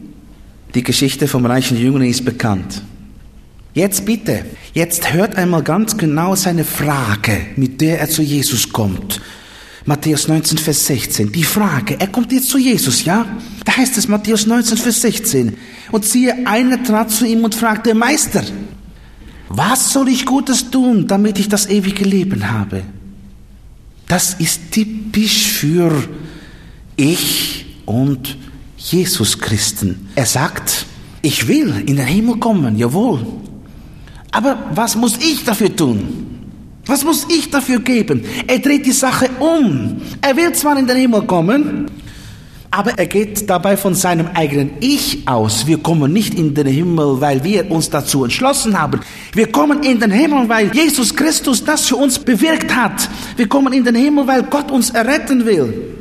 Die 0.75 0.83
Geschichte 0.83 1.29
vom 1.29 1.45
reichen 1.47 1.77
Jüngling 1.77 2.11
ist 2.11 2.25
bekannt. 2.25 2.83
Jetzt 3.75 4.05
bitte, 4.05 4.45
jetzt 4.73 5.13
hört 5.13 5.37
einmal 5.37 5.63
ganz 5.63 5.97
genau 5.97 6.35
seine 6.35 6.65
Frage, 6.65 7.39
mit 7.57 7.81
der 7.81 8.01
er 8.01 8.09
zu 8.09 8.23
Jesus 8.23 8.73
kommt. 8.73 9.21
Matthäus 9.87 10.29
19, 10.29 10.59
Vers 10.59 10.87
16. 10.87 11.33
Die 11.33 11.43
Frage, 11.43 11.99
er 11.99 12.09
kommt 12.09 12.33
jetzt 12.33 12.49
zu 12.49 12.59
Jesus, 12.59 13.05
ja? 13.05 13.27
Da 13.65 13.77
heißt 13.77 13.97
es 13.97 14.09
Matthäus 14.09 14.47
19, 14.47 14.77
Vers 14.77 15.01
16. 15.01 15.57
Und 15.91 16.05
siehe, 16.05 16.47
einer 16.47 16.83
trat 16.83 17.11
zu 17.11 17.27
ihm 17.27 17.45
und 17.45 17.55
fragte, 17.55 17.95
Meister, 17.95 18.45
was 19.49 19.93
soll 19.93 20.09
ich 20.09 20.27
Gutes 20.27 20.71
tun, 20.71 21.07
damit 21.09 21.39
ich 21.39 21.49
das 21.49 21.67
ewige 21.69 22.05
Leben 22.05 22.51
habe? 22.51 22.83
Das 24.07 24.35
ist 24.35 24.71
typisch 24.71 25.49
für 25.49 25.93
ich 26.97 27.67
und 27.87 28.37
Jesus 28.77 29.39
Christen. 29.39 30.09
Er 30.15 30.27
sagt, 30.27 30.87
ich 31.23 31.49
will 31.49 31.83
in 31.87 31.97
den 31.97 32.07
Himmel 32.07 32.37
kommen, 32.37 32.77
jawohl. 32.77 33.27
Aber 34.31 34.71
was 34.75 34.95
muss 34.97 35.17
ich 35.19 35.45
dafür 35.45 35.75
tun? 35.75 36.30
Was 36.91 37.05
muss 37.05 37.25
ich 37.29 37.49
dafür 37.49 37.79
geben? 37.79 38.25
Er 38.49 38.59
dreht 38.59 38.85
die 38.85 38.91
Sache 38.91 39.31
um. 39.39 40.03
Er 40.21 40.37
will 40.37 40.51
zwar 40.55 40.77
in 40.77 40.89
den 40.89 40.97
Himmel 40.97 41.23
kommen, 41.23 41.87
aber 42.73 42.99
er 42.99 43.07
geht 43.07 43.49
dabei 43.49 43.77
von 43.77 43.95
seinem 43.95 44.27
eigenen 44.35 44.73
Ich 44.81 45.23
aus. 45.29 45.69
Wir 45.69 45.79
kommen 45.79 46.13
nicht 46.13 46.35
in 46.35 46.53
den 46.53 46.67
Himmel, 46.67 47.21
weil 47.21 47.45
wir 47.45 47.71
uns 47.71 47.91
dazu 47.91 48.25
entschlossen 48.25 48.77
haben. 48.77 48.99
Wir 49.33 49.53
kommen 49.53 49.85
in 49.85 50.01
den 50.01 50.11
Himmel, 50.11 50.49
weil 50.49 50.75
Jesus 50.75 51.15
Christus 51.15 51.65
das 51.65 51.87
für 51.87 51.95
uns 51.95 52.19
bewirkt 52.19 52.75
hat. 52.75 53.09
Wir 53.37 53.49
kommen 53.49 53.73
in 53.73 53.85
den 53.85 53.95
Himmel, 53.95 54.27
weil 54.27 54.43
Gott 54.43 54.73
uns 54.73 54.91
erretten 54.91 55.47
will. 55.47 55.95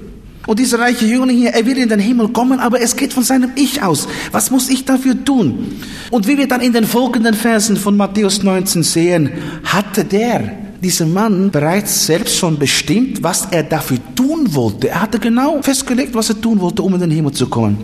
Und 0.48 0.58
dieser 0.58 0.80
reiche 0.80 1.06
Jüngling 1.06 1.38
hier, 1.38 1.52
er 1.52 1.68
will 1.68 1.78
in 1.78 1.90
den 1.90 2.00
Himmel 2.00 2.30
kommen, 2.30 2.60
aber 2.60 2.82
es 2.82 2.96
geht 2.96 3.14
von 3.14 3.22
seinem 3.22 3.52
Ich 3.54 3.84
aus. 3.84 4.08
Was 4.32 4.50
muss 4.50 4.72
ich 4.72 4.86
dafür 4.86 5.24
tun? 5.24 5.84
Und 6.10 6.28
wie 6.28 6.40
wir 6.40 6.48
dann 6.48 6.62
in 6.62 6.74
den 6.74 6.86
folgenden 6.86 7.36
Versen 7.36 7.78
von 7.78 7.96
Matthäus 7.96 8.42
19 8.42 8.82
sehen, 8.82 9.32
hatte 9.64 10.04
der, 10.04 10.69
dieser 10.82 11.06
Mann 11.06 11.52
bereits 11.52 12.06
selbst 12.06 12.38
schon 12.38 12.58
bestimmt, 12.58 13.22
was 13.24 13.48
er 13.52 13.64
dafür 13.64 13.98
tun 14.16 14.54
wollte. 14.54 14.90
Er 14.90 15.02
hatte 15.02 15.20
genau 15.20 15.62
festgelegt, 15.62 16.14
was 16.16 16.30
er 16.30 16.42
tun 16.42 16.60
wollte, 16.60 16.82
um 16.82 16.94
in 16.94 17.00
den 17.02 17.12
Himmel 17.12 17.34
zu 17.34 17.48
kommen. 17.48 17.78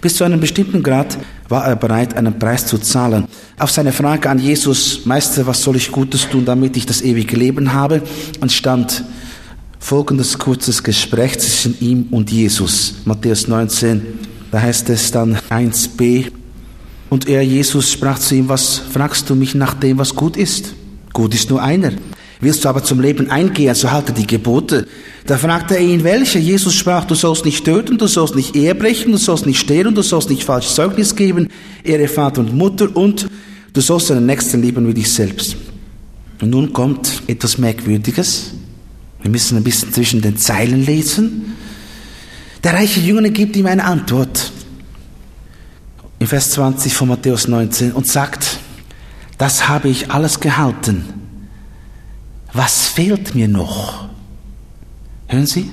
Bis 0.00 0.16
zu 0.16 0.24
einem 0.24 0.40
bestimmten 0.40 0.82
Grad 0.82 1.18
war 1.48 1.66
er 1.66 1.74
bereit, 1.74 2.14
einen 2.14 2.38
Preis 2.38 2.66
zu 2.66 2.78
zahlen. 2.78 3.26
Auf 3.58 3.70
seine 3.70 3.92
Frage 3.92 4.30
an 4.30 4.38
Jesus, 4.38 5.04
Meister, 5.06 5.46
was 5.46 5.62
soll 5.62 5.76
ich 5.76 5.90
Gutes 5.90 6.28
tun, 6.28 6.44
damit 6.44 6.76
ich 6.76 6.86
das 6.86 7.02
ewige 7.02 7.36
Leben 7.36 7.72
habe, 7.72 8.02
entstand 8.40 9.04
folgendes 9.80 10.38
kurzes 10.38 10.82
Gespräch 10.82 11.38
zwischen 11.38 11.76
ihm 11.80 12.06
und 12.10 12.30
Jesus. 12.30 12.94
Matthäus 13.04 13.48
19, 13.48 14.02
da 14.52 14.60
heißt 14.60 14.88
es 14.90 15.10
dann 15.10 15.36
1b. 15.50 16.30
Und 17.10 17.28
er, 17.28 17.42
Jesus, 17.42 17.92
sprach 17.92 18.18
zu 18.18 18.36
ihm, 18.36 18.48
was 18.48 18.78
fragst 18.78 19.28
du 19.30 19.34
mich 19.34 19.54
nach 19.54 19.74
dem, 19.74 19.98
was 19.98 20.14
gut 20.14 20.36
ist? 20.36 20.74
Gut 21.12 21.34
ist 21.34 21.50
nur 21.50 21.62
einer. 21.62 21.92
Willst 22.40 22.64
du 22.64 22.68
aber 22.68 22.84
zum 22.84 23.00
Leben 23.00 23.30
eingehen, 23.30 23.74
so 23.74 23.90
halte 23.90 24.12
die 24.12 24.26
Gebote. 24.26 24.86
Da 25.26 25.36
fragte 25.36 25.74
er 25.74 25.80
ihn, 25.80 26.04
welche? 26.04 26.38
Jesus 26.38 26.74
sprach, 26.74 27.04
du 27.04 27.16
sollst 27.16 27.44
nicht 27.44 27.64
töten, 27.64 27.98
du 27.98 28.06
sollst 28.06 28.36
nicht 28.36 28.54
Ehe 28.54 28.74
brechen, 28.76 29.10
du 29.10 29.18
sollst 29.18 29.44
nicht 29.44 29.58
stehlen, 29.58 29.94
du 29.94 30.02
sollst 30.02 30.30
nicht 30.30 30.44
falsch 30.44 30.68
Zeugnis 30.68 31.16
geben, 31.16 31.48
Ehre 31.82 32.06
Vater 32.06 32.40
und 32.40 32.54
Mutter 32.54 32.94
und 32.96 33.28
du 33.72 33.80
sollst 33.80 34.10
deinen 34.10 34.26
Nächsten 34.26 34.62
lieben 34.62 34.86
wie 34.86 34.94
dich 34.94 35.12
selbst. 35.12 35.56
Und 36.40 36.50
nun 36.50 36.72
kommt 36.72 37.22
etwas 37.26 37.58
Merkwürdiges. 37.58 38.52
Wir 39.20 39.30
müssen 39.30 39.56
ein 39.56 39.64
bisschen 39.64 39.92
zwischen 39.92 40.22
den 40.22 40.36
Zeilen 40.36 40.86
lesen. 40.86 41.56
Der 42.62 42.74
reiche 42.74 43.00
Jüngling 43.00 43.32
gibt 43.32 43.56
ihm 43.56 43.66
eine 43.66 43.84
Antwort. 43.84 44.52
In 46.20 46.28
Vers 46.28 46.52
20 46.52 46.94
von 46.94 47.08
Matthäus 47.08 47.48
19 47.48 47.92
und 47.92 48.06
sagt, 48.06 48.58
das 49.38 49.68
habe 49.68 49.88
ich 49.88 50.12
alles 50.12 50.38
gehalten 50.38 51.27
was 52.52 52.88
fehlt 52.88 53.34
mir 53.34 53.48
noch? 53.48 54.08
Hören 55.26 55.46
Sie? 55.46 55.70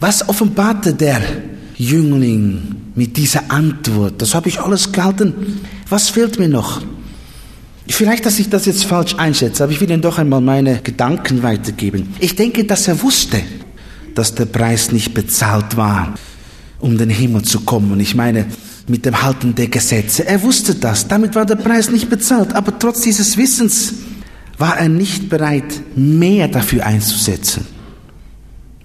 Was 0.00 0.28
offenbarte 0.28 0.94
der 0.94 1.20
Jüngling 1.76 2.76
mit 2.94 3.16
dieser 3.16 3.50
Antwort? 3.50 4.20
Das 4.20 4.34
habe 4.34 4.48
ich 4.48 4.60
alles 4.60 4.92
gehalten. 4.92 5.60
Was 5.88 6.10
fehlt 6.10 6.38
mir 6.38 6.48
noch? 6.48 6.82
Vielleicht, 7.88 8.26
dass 8.26 8.38
ich 8.38 8.50
das 8.50 8.66
jetzt 8.66 8.84
falsch 8.84 9.14
einschätze, 9.16 9.64
aber 9.64 9.72
ich 9.72 9.80
will 9.80 9.90
Ihnen 9.90 10.02
doch 10.02 10.18
einmal 10.18 10.42
meine 10.42 10.80
Gedanken 10.82 11.42
weitergeben. 11.42 12.14
Ich 12.20 12.36
denke, 12.36 12.64
dass 12.64 12.86
er 12.86 13.02
wusste, 13.02 13.40
dass 14.14 14.34
der 14.34 14.44
Preis 14.44 14.92
nicht 14.92 15.14
bezahlt 15.14 15.76
war, 15.76 16.14
um 16.80 16.98
den 16.98 17.08
Himmel 17.08 17.42
zu 17.42 17.60
kommen. 17.60 17.98
Ich 17.98 18.14
meine, 18.14 18.46
mit 18.88 19.06
dem 19.06 19.22
Halten 19.22 19.54
der 19.54 19.68
Gesetze. 19.68 20.26
Er 20.26 20.42
wusste 20.42 20.74
das. 20.74 21.08
Damit 21.08 21.34
war 21.34 21.46
der 21.46 21.56
Preis 21.56 21.90
nicht 21.90 22.10
bezahlt. 22.10 22.54
Aber 22.54 22.78
trotz 22.78 23.00
dieses 23.00 23.36
Wissens 23.36 23.94
war 24.58 24.76
er 24.76 24.88
nicht 24.88 25.28
bereit, 25.28 25.80
mehr 25.96 26.48
dafür 26.48 26.84
einzusetzen. 26.84 27.66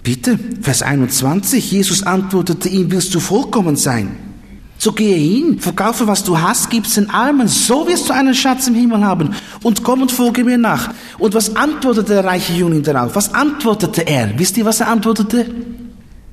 Bitte, 0.03 0.37
Vers 0.61 0.81
21, 0.81 1.71
Jesus 1.71 2.03
antwortete 2.03 2.69
ihm, 2.69 2.91
willst 2.91 3.15
du 3.15 3.19
vollkommen 3.19 3.75
sein? 3.75 4.15
So 4.77 4.91
gehe 4.91 5.15
hin, 5.15 5.59
verkaufe, 5.59 6.07
was 6.07 6.25
du 6.25 6.37
hast, 6.37 6.69
gib's 6.69 6.95
den 6.95 7.09
Armen, 7.09 7.47
so 7.47 7.87
wirst 7.87 8.09
du 8.09 8.13
einen 8.13 8.35
Schatz 8.35 8.67
im 8.67 8.75
Himmel 8.75 9.05
haben 9.05 9.33
und 9.61 9.81
komm 9.81 10.01
und 10.01 10.11
folge 10.11 10.43
mir 10.43 10.57
nach. 10.57 10.93
Und 11.19 11.33
was 11.33 11.55
antwortete 11.55 12.15
der 12.15 12.25
reiche 12.25 12.51
Jüngling 12.51 12.83
darauf? 12.83 13.15
Was 13.15 13.33
antwortete 13.33 14.05
er? 14.05 14.37
Wisst 14.37 14.57
ihr, 14.57 14.65
was 14.65 14.81
er 14.81 14.89
antwortete? 14.89 15.45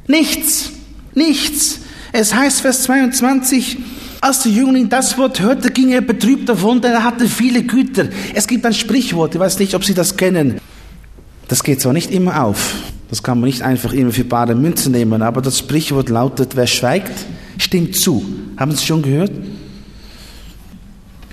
Nichts, 0.08 0.72
nichts. 1.14 1.78
Es 2.10 2.34
heißt, 2.34 2.62
Vers 2.62 2.82
22, 2.82 3.78
als 4.20 4.42
der 4.42 4.52
Jüngling 4.52 4.88
das 4.88 5.16
Wort 5.16 5.40
hörte, 5.40 5.70
ging 5.70 5.90
er 5.90 6.02
betrübt 6.02 6.48
davon, 6.48 6.80
denn 6.80 6.92
er 6.92 7.04
hatte 7.04 7.26
viele 7.26 7.62
Güter. 7.62 8.08
Es 8.34 8.46
gibt 8.46 8.66
ein 8.66 8.74
Sprichwort, 8.74 9.34
ich 9.34 9.40
weiß 9.40 9.58
nicht, 9.58 9.74
ob 9.74 9.84
Sie 9.84 9.94
das 9.94 10.16
kennen. 10.16 10.60
Das 11.48 11.62
geht 11.62 11.80
zwar 11.80 11.92
nicht 11.92 12.10
immer 12.10 12.44
auf, 12.44 12.74
das 13.08 13.22
kann 13.22 13.40
man 13.40 13.48
nicht 13.48 13.62
einfach 13.62 13.92
immer 13.92 14.12
für 14.12 14.24
bare 14.24 14.54
Münzen 14.54 14.92
nehmen, 14.92 15.22
aber 15.22 15.42
das 15.42 15.58
Sprichwort 15.58 16.10
lautet, 16.10 16.54
wer 16.54 16.66
schweigt, 16.66 17.12
stimmt 17.58 17.96
zu. 17.96 18.24
Haben 18.56 18.72
Sie 18.72 18.86
schon 18.86 19.02
gehört? 19.02 19.32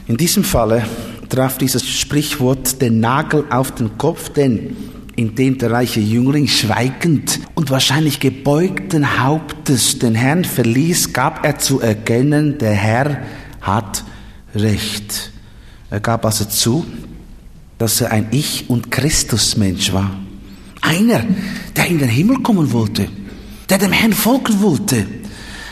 In 0.08 0.18
diesem 0.18 0.44
Falle 0.44 0.86
traf 1.30 1.58
dieses 1.58 1.86
Sprichwort 1.86 2.82
den 2.82 3.02
Nagel 3.02 3.44
auf 3.50 3.72
den 3.72 3.98
Kopf, 3.98 4.30
denn 4.30 4.76
indem 5.18 5.58
der 5.58 5.72
reiche 5.72 6.00
Jüngling 6.00 6.48
schweigend 6.48 7.40
und 7.56 7.72
wahrscheinlich 7.72 8.20
gebeugten 8.20 9.20
Hauptes 9.20 9.98
den 9.98 10.14
Herrn 10.14 10.46
verließ, 10.46 11.12
gab 11.12 11.44
er 11.44 11.58
zu 11.58 11.82
erkennen, 11.82 12.60
der 12.60 12.74
Herr 12.74 13.24
hat 13.60 14.04
Recht. 14.54 15.32
Er 15.90 16.00
gab 16.00 16.24
also 16.24 16.46
zu, 16.46 16.86
dass 17.80 18.00
er 18.00 18.12
ein 18.12 18.28
Ich- 18.30 18.70
und 18.70 18.92
Christusmensch 18.92 19.92
war. 19.92 20.12
Einer, 20.82 21.24
der 21.76 21.88
in 21.88 21.98
den 21.98 22.10
Himmel 22.10 22.38
kommen 22.44 22.72
wollte, 22.72 23.08
der 23.70 23.80
dem 23.80 23.92
Herrn 23.92 24.14
folgen 24.14 24.62
wollte, 24.62 25.08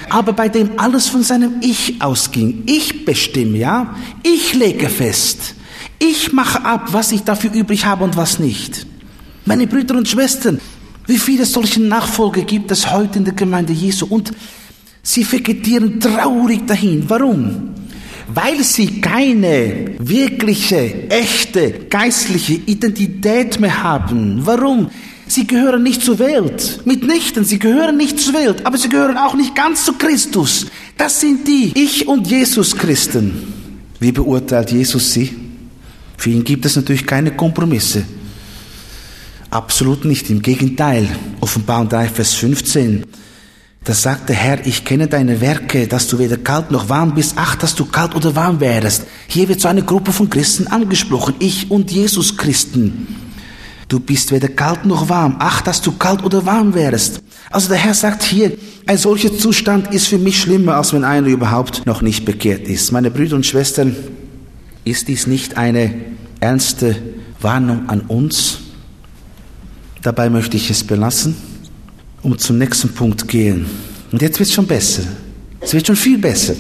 aber 0.09 0.33
bei 0.33 0.49
dem 0.49 0.79
alles 0.79 1.07
von 1.07 1.21
seinem 1.21 1.61
Ich 1.61 2.01
ausging. 2.01 2.63
Ich 2.65 3.05
bestimme, 3.05 3.59
ja? 3.59 3.95
Ich 4.23 4.55
lege 4.55 4.89
fest. 4.89 5.53
Ich 5.99 6.33
mache 6.33 6.65
ab, 6.65 6.93
was 6.93 7.11
ich 7.11 7.21
dafür 7.21 7.53
übrig 7.53 7.85
habe 7.85 8.03
und 8.03 8.17
was 8.17 8.39
nicht. 8.39 8.87
Meine 9.45 9.67
Brüder 9.67 9.95
und 9.95 10.07
Schwestern, 10.07 10.59
Wie 11.07 11.17
viele 11.19 11.45
solche 11.45 11.81
Nachfolger 11.81 12.41
gibt 12.41 12.71
es 12.71 12.91
heute 12.91 13.19
in 13.19 13.25
der 13.25 13.35
Gemeinde 13.35 13.73
Jesu? 13.73 14.07
Und 14.07 14.31
sie 15.03 15.29
vegetieren 15.29 15.99
traurig 15.99 16.65
dahin. 16.65 17.03
Warum? 17.07 17.69
Weil 18.33 18.63
sie 18.63 19.01
keine 19.01 19.91
wirkliche, 19.99 21.09
echte, 21.09 21.85
geistliche 21.89 22.53
Identität 22.53 23.59
mehr 23.59 23.83
haben. 23.83 24.41
Warum? 24.43 24.89
Sie 25.27 25.45
gehören 25.45 25.83
nicht 25.83 26.01
zur 26.01 26.17
Welt. 26.17 26.81
Mitnichten, 26.85 27.45
sie 27.45 27.59
gehören 27.59 27.97
nicht 27.97 28.19
zur 28.19 28.33
Welt, 28.33 28.65
aber 28.65 28.77
sie 28.77 28.89
gehören 28.89 29.17
auch 29.17 29.35
nicht 29.35 29.55
ganz 29.55 29.85
zu 29.85 29.93
Christus. 29.93 30.67
Das 30.97 31.19
sind 31.19 31.47
die 31.47 31.71
Ich 31.75 32.07
und 32.07 32.27
Jesus 32.27 32.75
Christen. 32.75 33.53
Wie 33.99 34.11
beurteilt 34.11 34.71
Jesus 34.71 35.13
sie? 35.13 35.35
Für 36.17 36.29
ihn 36.31 36.43
gibt 36.43 36.65
es 36.65 36.75
natürlich 36.75 37.05
keine 37.05 37.31
Kompromisse. 37.31 38.05
Absolut 39.55 40.03
nicht. 40.03 40.29
Im 40.29 40.41
Gegenteil. 40.41 41.07
Offenbarung 41.39 41.88
3, 41.88 42.09
Vers 42.09 42.33
15. 42.33 43.05
Da 43.85 43.93
sagt 43.93 44.27
der 44.27 44.35
Herr, 44.35 44.67
ich 44.67 44.83
kenne 44.83 45.07
deine 45.07 45.39
Werke, 45.39 45.88
dass 45.88 46.09
du 46.09 46.19
weder 46.19 46.35
kalt 46.35 46.71
noch 46.71 46.89
warm 46.89 47.15
bist. 47.15 47.35
Ach, 47.38 47.55
dass 47.55 47.74
du 47.74 47.85
kalt 47.85 48.15
oder 48.15 48.35
warm 48.35 48.59
wärst. 48.59 49.03
Hier 49.27 49.47
wird 49.47 49.62
so 49.62 49.69
eine 49.69 49.83
Gruppe 49.83 50.12
von 50.12 50.29
Christen 50.29 50.67
angesprochen. 50.67 51.35
Ich 51.39 51.71
und 51.71 51.89
Jesus 51.89 52.35
Christen. 52.35 53.07
Du 53.88 54.01
bist 54.01 54.33
weder 54.33 54.50
kalt 54.50 54.83
noch 54.83 55.07
warm. 55.07 55.38
Ach, 55.39 55.62
dass 55.62 55.81
du 55.81 55.93
kalt 55.93 56.25
oder 56.25 56.45
warm 56.45 56.74
wärst. 56.74 57.21
Also 57.50 57.69
der 57.69 57.77
Herr 57.77 57.93
sagt 57.93 58.24
hier, 58.24 58.51
ein 58.88 58.97
solcher 58.97 59.38
Zustand 59.38 59.93
ist 59.93 60.07
für 60.07 60.17
mich 60.17 60.38
schlimmer, 60.38 60.75
als 60.75 60.91
wenn 60.91 61.05
einer 61.05 61.29
überhaupt 61.29 61.85
noch 61.85 62.01
nicht 62.01 62.25
bekehrt 62.25 62.67
ist. 62.67 62.91
Meine 62.91 63.09
Brüder 63.09 63.38
und 63.38 63.45
Schwestern, 63.45 63.95
ist 64.83 65.07
dies 65.07 65.27
nicht 65.27 65.55
eine 65.55 65.93
ernste 66.41 66.97
Warnung 67.39 67.88
an 67.88 68.01
uns? 68.01 68.64
Dabei 70.05 70.29
möchte 70.29 70.55
ich 70.55 70.69
es 70.69 70.83
belassen, 70.83 71.35
um 72.21 72.38
zum 72.38 72.59
nächsten 72.59 72.89
Punkt 72.89 73.27
gehen. 73.27 73.65
Und 74.12 74.21
jetzt 74.21 74.38
wird 74.38 74.47
es 74.47 74.53
schon 74.53 74.67
besser. 74.67 75.01
Es 75.59 75.74
wird 75.74 75.88
schon 75.88 75.95
viel 75.95 76.19
besser. 76.19 76.53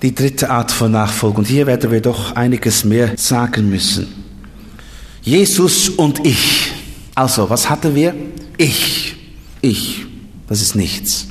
Die 0.00 0.14
dritte 0.14 0.48
Art 0.48 0.70
von 0.70 0.92
Nachfolge. 0.92 1.38
Und 1.38 1.48
hier 1.48 1.66
werden 1.66 1.90
wir 1.90 2.00
doch 2.00 2.36
einiges 2.36 2.84
mehr 2.84 3.14
sagen 3.16 3.68
müssen. 3.68 4.06
Jesus 5.22 5.88
und 5.88 6.24
ich. 6.24 6.70
Also, 7.16 7.50
was 7.50 7.68
hatten 7.68 7.96
wir? 7.96 8.14
Ich. 8.58 9.16
Ich. 9.60 10.06
Das 10.46 10.62
ist 10.62 10.76
nichts. 10.76 11.26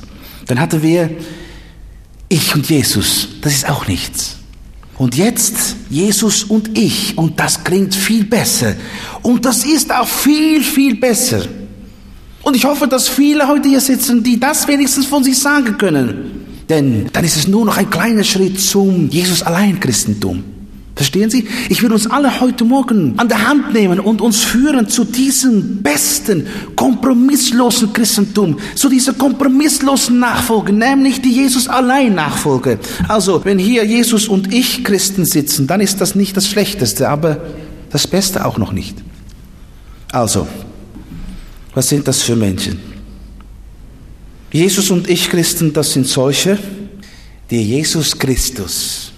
Dann 0.48 0.60
hatten 0.60 0.82
wir 0.82 1.08
ich 2.28 2.54
und 2.54 2.68
Jesus. 2.68 3.28
Das 3.40 3.54
ist 3.54 3.70
auch 3.70 3.86
nichts. 3.88 4.36
Und 4.98 5.16
jetzt 5.16 5.76
Jesus 5.90 6.44
und 6.44 6.78
ich. 6.78 7.16
Und 7.16 7.38
das 7.40 7.64
klingt 7.64 7.94
viel 7.94 8.24
besser. 8.24 8.74
Und 9.22 9.44
das 9.44 9.64
ist 9.64 9.92
auch 9.92 10.06
viel, 10.06 10.62
viel 10.62 10.96
besser. 10.96 11.42
Und 12.42 12.56
ich 12.56 12.64
hoffe, 12.64 12.86
dass 12.86 13.08
viele 13.08 13.46
heute 13.46 13.68
hier 13.68 13.80
sitzen, 13.80 14.22
die 14.22 14.38
das 14.38 14.66
wenigstens 14.68 15.06
von 15.06 15.24
sich 15.24 15.38
sagen 15.38 15.78
können. 15.78 16.42
Denn 16.68 17.08
dann 17.12 17.24
ist 17.24 17.36
es 17.36 17.48
nur 17.48 17.64
noch 17.64 17.76
ein 17.76 17.90
kleiner 17.90 18.24
Schritt 18.24 18.60
zum 18.60 19.08
Jesus 19.08 19.42
allein 19.42 19.78
Christentum. 19.78 20.42
Verstehen 20.94 21.30
Sie? 21.30 21.48
Ich 21.70 21.82
will 21.82 21.90
uns 21.90 22.06
alle 22.06 22.40
heute 22.40 22.64
Morgen 22.64 23.14
an 23.16 23.28
der 23.28 23.48
Hand 23.48 23.72
nehmen 23.72 23.98
und 23.98 24.20
uns 24.20 24.44
führen 24.44 24.88
zu 24.88 25.04
diesem 25.04 25.82
besten, 25.82 26.46
kompromisslosen 26.76 27.94
Christentum, 27.94 28.58
zu 28.74 28.90
dieser 28.90 29.14
kompromisslosen 29.14 30.18
Nachfolge, 30.18 30.72
nämlich 30.72 31.22
die 31.22 31.32
Jesus 31.32 31.66
allein 31.66 32.14
Nachfolge. 32.14 32.78
Also, 33.08 33.42
wenn 33.44 33.58
hier 33.58 33.84
Jesus 33.84 34.28
und 34.28 34.52
ich 34.52 34.84
Christen 34.84 35.24
sitzen, 35.24 35.66
dann 35.66 35.80
ist 35.80 36.00
das 36.00 36.14
nicht 36.14 36.36
das 36.36 36.46
Schlechteste, 36.46 37.08
aber 37.08 37.40
das 37.90 38.06
Beste 38.06 38.44
auch 38.44 38.58
noch 38.58 38.72
nicht. 38.72 38.96
Also, 40.12 40.46
was 41.74 41.88
sind 41.88 42.06
das 42.06 42.20
für 42.20 42.36
Menschen? 42.36 42.78
Jesus 44.52 44.90
und 44.90 45.08
ich 45.08 45.30
Christen, 45.30 45.72
das 45.72 45.94
sind 45.94 46.06
solche, 46.06 46.58
die 47.50 47.62
Jesus 47.62 48.18
Christus 48.18 49.12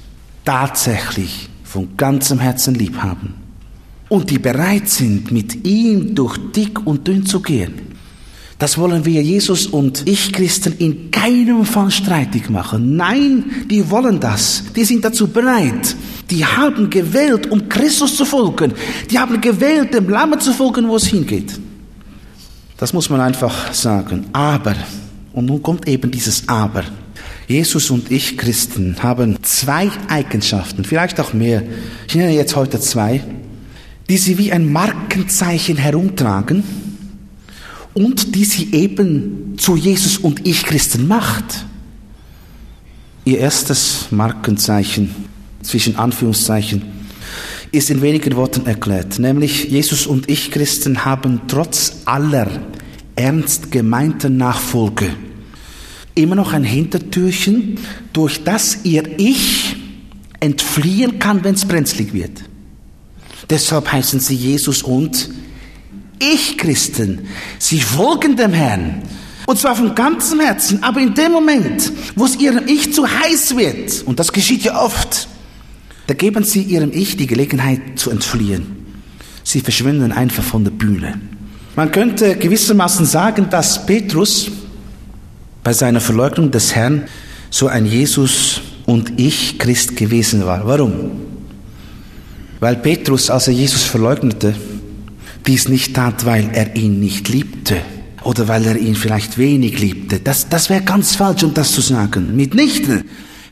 tatsächlich 0.44 1.48
von 1.74 1.96
ganzem 1.96 2.38
Herzen 2.38 2.76
lieb 2.76 2.98
haben 2.98 3.34
und 4.08 4.30
die 4.30 4.38
bereit 4.38 4.88
sind, 4.88 5.32
mit 5.32 5.66
ihm 5.66 6.14
durch 6.14 6.38
dick 6.54 6.86
und 6.86 7.08
dünn 7.08 7.26
zu 7.26 7.40
gehen. 7.42 7.74
Das 8.60 8.78
wollen 8.78 9.04
wir 9.04 9.20
Jesus 9.20 9.66
und 9.66 10.06
ich 10.06 10.32
Christen 10.32 10.76
in 10.78 11.10
keinem 11.10 11.64
Fall 11.64 11.90
streitig 11.90 12.48
machen. 12.48 12.94
Nein, 12.94 13.66
die 13.68 13.90
wollen 13.90 14.20
das. 14.20 14.62
Die 14.76 14.84
sind 14.84 15.04
dazu 15.04 15.26
bereit. 15.26 15.96
Die 16.30 16.46
haben 16.46 16.88
gewählt, 16.90 17.50
um 17.50 17.68
Christus 17.68 18.16
zu 18.16 18.24
folgen. 18.24 18.72
Die 19.10 19.18
haben 19.18 19.40
gewählt, 19.40 19.94
dem 19.94 20.08
Lamm 20.08 20.38
zu 20.38 20.52
folgen, 20.52 20.86
wo 20.86 20.94
es 20.94 21.06
hingeht. 21.06 21.58
Das 22.76 22.92
muss 22.92 23.10
man 23.10 23.20
einfach 23.20 23.74
sagen. 23.74 24.26
Aber, 24.32 24.76
und 25.32 25.46
nun 25.46 25.60
kommt 25.60 25.88
eben 25.88 26.08
dieses 26.08 26.48
Aber. 26.48 26.84
Jesus 27.46 27.90
und 27.90 28.10
ich 28.10 28.38
Christen 28.38 29.02
haben 29.02 29.42
zwei 29.42 29.90
Eigenschaften, 30.08 30.84
vielleicht 30.84 31.20
auch 31.20 31.34
mehr. 31.34 31.62
Ich 32.08 32.14
nenne 32.14 32.32
jetzt 32.32 32.56
heute 32.56 32.80
zwei, 32.80 33.22
die 34.08 34.16
sie 34.16 34.38
wie 34.38 34.52
ein 34.52 34.72
Markenzeichen 34.72 35.76
herumtragen 35.76 36.64
und 37.92 38.34
die 38.34 38.44
sie 38.44 38.72
eben 38.72 39.54
zu 39.58 39.76
Jesus 39.76 40.18
und 40.18 40.46
ich 40.46 40.64
Christen 40.64 41.06
macht. 41.06 41.66
Ihr 43.24 43.38
erstes 43.38 44.06
Markenzeichen 44.10 45.14
zwischen 45.62 45.96
Anführungszeichen 45.96 46.82
ist 47.72 47.90
in 47.90 48.02
wenigen 48.02 48.36
Worten 48.36 48.66
erklärt, 48.66 49.18
nämlich 49.18 49.64
Jesus 49.64 50.06
und 50.06 50.30
ich 50.30 50.50
Christen 50.50 51.04
haben 51.04 51.42
trotz 51.48 52.02
aller 52.04 52.48
ernst 53.16 53.70
gemeinten 53.72 54.36
Nachfolge 54.36 55.10
immer 56.14 56.34
noch 56.34 56.52
ein 56.52 56.64
Hintertürchen, 56.64 57.78
durch 58.12 58.44
das 58.44 58.78
ihr 58.84 59.18
Ich 59.18 59.76
entfliehen 60.40 61.18
kann, 61.18 61.42
wenn 61.44 61.54
es 61.54 61.64
brenzlig 61.64 62.12
wird. 62.12 62.44
Deshalb 63.50 63.90
heißen 63.90 64.20
sie 64.20 64.34
Jesus 64.34 64.82
und 64.82 65.30
ich 66.18 66.56
Christen. 66.56 67.26
Sie 67.58 67.80
folgen 67.80 68.36
dem 68.36 68.52
Herrn. 68.52 69.02
Und 69.46 69.58
zwar 69.58 69.76
von 69.76 69.94
ganzem 69.94 70.40
Herzen. 70.40 70.82
Aber 70.82 71.00
in 71.00 71.14
dem 71.14 71.32
Moment, 71.32 71.92
wo 72.14 72.24
es 72.24 72.36
ihrem 72.36 72.66
Ich 72.66 72.94
zu 72.94 73.06
heiß 73.06 73.56
wird, 73.56 74.02
und 74.06 74.18
das 74.18 74.32
geschieht 74.32 74.62
ja 74.62 74.80
oft, 74.80 75.28
da 76.06 76.14
geben 76.14 76.44
sie 76.44 76.62
ihrem 76.62 76.92
Ich 76.92 77.16
die 77.16 77.26
Gelegenheit 77.26 77.80
zu 77.96 78.10
entfliehen. 78.10 78.66
Sie 79.42 79.60
verschwinden 79.60 80.12
einfach 80.12 80.44
von 80.44 80.64
der 80.64 80.70
Bühne. 80.70 81.20
Man 81.76 81.90
könnte 81.90 82.36
gewissermaßen 82.36 83.04
sagen, 83.04 83.48
dass 83.50 83.84
Petrus 83.84 84.50
bei 85.64 85.72
seiner 85.72 86.00
Verleugnung 86.00 86.50
des 86.50 86.74
Herrn 86.74 87.04
so 87.50 87.66
ein 87.66 87.86
Jesus 87.86 88.60
und 88.86 89.18
ich 89.18 89.58
Christ 89.58 89.96
gewesen 89.96 90.44
war. 90.44 90.66
Warum? 90.66 91.10
Weil 92.60 92.76
Petrus, 92.76 93.30
als 93.30 93.48
er 93.48 93.54
Jesus 93.54 93.82
verleugnete, 93.82 94.54
dies 95.46 95.68
nicht 95.68 95.94
tat, 95.94 96.24
weil 96.24 96.50
er 96.52 96.76
ihn 96.76 97.00
nicht 97.00 97.28
liebte 97.28 97.78
oder 98.22 98.48
weil 98.48 98.66
er 98.66 98.76
ihn 98.76 98.94
vielleicht 98.94 99.38
wenig 99.38 99.78
liebte. 99.80 100.20
Das, 100.20 100.48
das 100.48 100.70
wäre 100.70 100.82
ganz 100.82 101.16
falsch, 101.16 101.42
um 101.42 101.54
das 101.54 101.72
zu 101.72 101.80
sagen. 101.80 102.36
Mitnichten. 102.36 103.04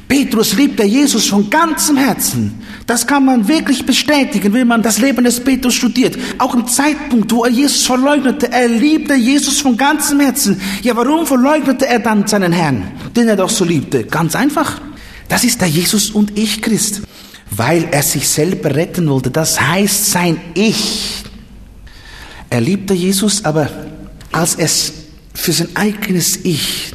Petrus 0.08 0.54
liebte 0.54 0.84
Jesus 0.84 1.28
von 1.28 1.48
ganzem 1.48 1.96
Herzen. 1.96 2.60
Das 2.86 3.06
kann 3.06 3.24
man 3.24 3.48
wirklich 3.48 3.86
bestätigen, 3.86 4.52
wenn 4.52 4.66
man 4.66 4.82
das 4.82 4.98
Leben 4.98 5.24
des 5.24 5.40
Petrus 5.40 5.74
studiert. 5.74 6.18
Auch 6.38 6.54
im 6.54 6.66
Zeitpunkt, 6.66 7.32
wo 7.32 7.44
er 7.44 7.50
Jesus 7.50 7.86
verleugnete, 7.86 8.50
er 8.52 8.68
liebte 8.68 9.14
Jesus 9.14 9.60
von 9.60 9.76
ganzem 9.76 10.20
Herzen. 10.20 10.60
Ja, 10.82 10.94
warum 10.96 11.26
verleugnete 11.26 11.86
er 11.86 12.00
dann 12.00 12.26
seinen 12.26 12.52
Herrn, 12.52 12.90
den 13.16 13.28
er 13.28 13.36
doch 13.36 13.50
so 13.50 13.64
liebte? 13.64 14.04
Ganz 14.04 14.34
einfach. 14.34 14.80
Das 15.28 15.44
ist 15.44 15.60
der 15.60 15.68
Jesus 15.68 16.10
und 16.10 16.36
ich 16.38 16.60
Christ. 16.60 17.02
Weil 17.50 17.88
er 17.90 18.02
sich 18.02 18.28
selber 18.28 18.74
retten 18.74 19.08
wollte. 19.08 19.30
Das 19.30 19.60
heißt 19.60 20.10
sein 20.10 20.38
Ich. 20.54 21.22
Er 22.50 22.60
liebte 22.60 22.92
Jesus, 22.92 23.44
aber 23.44 23.70
als 24.30 24.56
es 24.56 24.92
für 25.32 25.52
sein 25.52 25.68
eigenes 25.74 26.44
Ich 26.44 26.92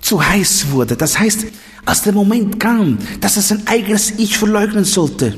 zu 0.00 0.26
heiß 0.26 0.70
wurde, 0.70 0.96
das 0.96 1.18
heißt, 1.18 1.44
als 1.90 2.02
der 2.02 2.12
Moment 2.12 2.60
kam, 2.60 2.98
dass 3.20 3.36
er 3.36 3.42
sein 3.42 3.66
eigenes 3.66 4.12
Ich 4.12 4.38
verleugnen 4.38 4.84
sollte 4.84 5.34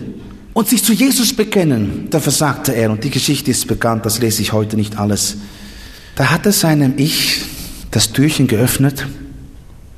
und 0.53 0.69
sich 0.69 0.85
zu 0.85 0.93
Jesus 0.93 1.35
bekennen, 1.35 2.09
da 2.11 2.21
versagte 2.21 2.73
er. 2.73 2.91
Und 2.91 3.03
die 3.05 3.11
Geschichte 3.11 3.51
ist 3.51 3.67
bekannt, 3.67 4.05
das 4.05 4.19
lese 4.19 4.43
ich 4.43 4.53
heute 4.53 4.77
nicht 4.77 4.99
alles. 4.99 5.39
Da 6.15 6.27
hat 6.27 6.45
er 6.45 6.53
seinem 6.53 6.93
Ich 6.99 7.41
das 7.91 8.13
Türchen 8.13 8.49
geöffnet, 8.49 9.07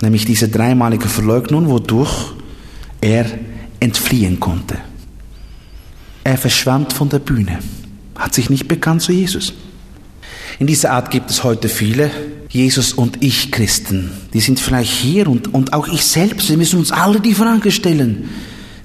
nämlich 0.01 0.27
diese 0.27 0.49
dreimalige 0.49 1.09
Verleugnung, 1.09 1.69
wodurch 1.69 2.35
er 3.01 3.27
entfliehen 3.81 4.39
konnte. 4.39 4.79
Er 6.23 6.39
verschwand 6.39 6.93
von 6.93 7.09
der 7.09 7.19
Bühne, 7.19 7.59
hat 8.15 8.33
sich 8.33 8.49
nicht 8.49 8.69
bekannt 8.69 9.03
zu 9.03 9.11
Jesus. 9.11 9.55
In 10.61 10.69
dieser 10.69 10.93
Art 10.93 11.11
gibt 11.11 11.31
es 11.31 11.43
heute 11.43 11.69
viele 11.69 12.13
Jesus 12.55 12.93
und 12.93 13.21
ich 13.21 13.51
Christen. 13.51 14.13
Die 14.33 14.39
sind 14.39 14.61
vielleicht 14.61 14.93
hier 14.93 15.27
und, 15.27 15.53
und 15.53 15.73
auch 15.73 15.89
ich 15.89 16.05
selbst. 16.05 16.49
Wir 16.49 16.57
müssen 16.57 16.79
uns 16.79 16.93
alle 16.93 17.21
die 17.21 17.35
Frage 17.35 17.73
stellen. 17.73 18.29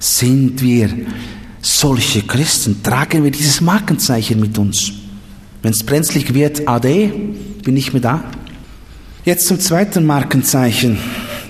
Sind 0.00 0.60
wir 0.60 0.90
solche 1.62 2.22
Christen? 2.22 2.82
Tragen 2.82 3.22
wir 3.22 3.30
dieses 3.30 3.60
Markenzeichen 3.60 4.40
mit 4.40 4.58
uns? 4.58 4.90
Wenn 5.62 5.70
es 5.70 5.84
brenzlig 5.84 6.34
wird, 6.34 6.66
ade, 6.66 7.12
bin 7.62 7.76
ich 7.76 7.92
mehr 7.92 8.02
da. 8.02 8.24
Jetzt 9.24 9.46
zum 9.46 9.60
zweiten 9.60 10.04
Markenzeichen 10.04 10.98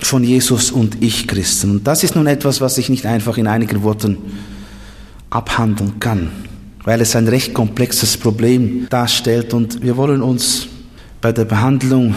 von 0.01 0.23
Jesus 0.23 0.69
und 0.69 1.01
ich 1.01 1.27
Christen. 1.27 1.71
Und 1.71 1.87
das 1.87 2.03
ist 2.03 2.15
nun 2.15 2.27
etwas, 2.27 2.61
was 2.61 2.77
ich 2.77 2.89
nicht 2.89 3.07
einfach 3.07 3.39
in 3.39 3.47
einigen 3.47 3.81
Worten 3.81 4.17
abhandeln 5.31 5.99
kann, 5.99 6.29
weil 6.83 7.01
es 7.01 7.15
ein 7.15 7.27
recht 7.27 7.55
komplexes 7.55 8.15
Problem 8.17 8.85
darstellt 8.91 9.55
und 9.55 9.81
wir 9.81 9.97
wollen 9.97 10.21
uns 10.21 10.67
bei 11.21 11.31
der 11.31 11.45
Behandlung 11.45 12.15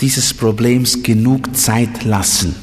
dieses 0.00 0.32
Problems 0.32 1.02
genug 1.02 1.54
Zeit 1.56 2.04
lassen. 2.04 2.54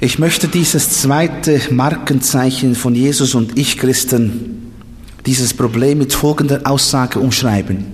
Ich 0.00 0.18
möchte 0.18 0.48
dieses 0.48 0.90
zweite 1.00 1.60
Markenzeichen 1.70 2.74
von 2.74 2.94
Jesus 2.94 3.34
und 3.34 3.58
ich 3.58 3.78
Christen, 3.78 4.72
dieses 5.26 5.54
Problem 5.54 5.98
mit 5.98 6.12
folgender 6.12 6.60
Aussage 6.64 7.18
umschreiben. 7.18 7.86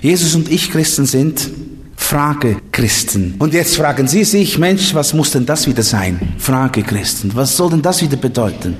Jesus 0.00 0.34
und 0.34 0.50
ich 0.50 0.70
Christen 0.70 1.06
sind 1.06 1.48
Frage-Christen. 1.96 3.34
Und 3.38 3.54
jetzt 3.54 3.76
fragen 3.76 4.06
Sie 4.06 4.24
sich, 4.24 4.58
Mensch, 4.58 4.94
was 4.94 5.12
muss 5.12 5.32
denn 5.32 5.46
das 5.46 5.66
wieder 5.66 5.82
sein? 5.82 6.34
Frage-Christen. 6.38 7.32
Was 7.34 7.56
soll 7.56 7.70
denn 7.70 7.82
das 7.82 8.02
wieder 8.02 8.16
bedeuten? 8.16 8.76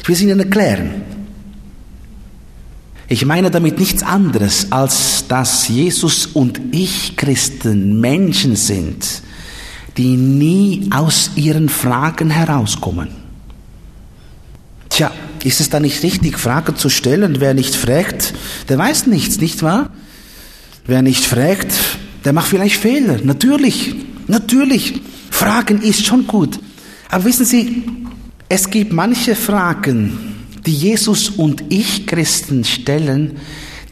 Ich 0.00 0.06
will 0.06 0.14
es 0.14 0.22
Ihnen 0.22 0.38
erklären. 0.38 1.02
Ich 3.08 3.24
meine 3.24 3.50
damit 3.50 3.78
nichts 3.78 4.02
anderes, 4.02 4.72
als 4.72 5.26
dass 5.28 5.68
Jesus 5.68 6.26
und 6.26 6.60
ich 6.72 7.16
Christen 7.16 8.00
Menschen 8.00 8.56
sind, 8.56 9.22
die 9.96 10.16
nie 10.16 10.88
aus 10.90 11.30
ihren 11.36 11.68
Fragen 11.68 12.30
herauskommen. 12.30 13.08
Tja, 14.88 15.12
ist 15.44 15.60
es 15.60 15.70
da 15.70 15.78
nicht 15.78 16.02
richtig, 16.02 16.36
Fragen 16.38 16.74
zu 16.74 16.88
stellen? 16.88 17.36
Wer 17.38 17.54
nicht 17.54 17.76
fragt, 17.76 18.34
der 18.68 18.78
weiß 18.78 19.06
nichts, 19.06 19.40
nicht 19.40 19.62
wahr? 19.62 19.90
Wer 20.86 21.02
nicht 21.02 21.24
fragt, 21.24 21.72
der 22.24 22.32
macht 22.32 22.48
vielleicht 22.48 22.76
Fehler. 22.76 23.18
Natürlich, 23.22 23.94
natürlich. 24.26 25.00
Fragen 25.30 25.80
ist 25.80 26.04
schon 26.04 26.26
gut. 26.26 26.58
Aber 27.10 27.24
wissen 27.24 27.44
Sie, 27.44 27.84
es 28.48 28.68
gibt 28.68 28.92
manche 28.92 29.36
Fragen, 29.36 30.35
die 30.66 30.74
Jesus 30.74 31.30
und 31.30 31.64
ich 31.68 32.06
Christen 32.06 32.64
stellen, 32.64 33.38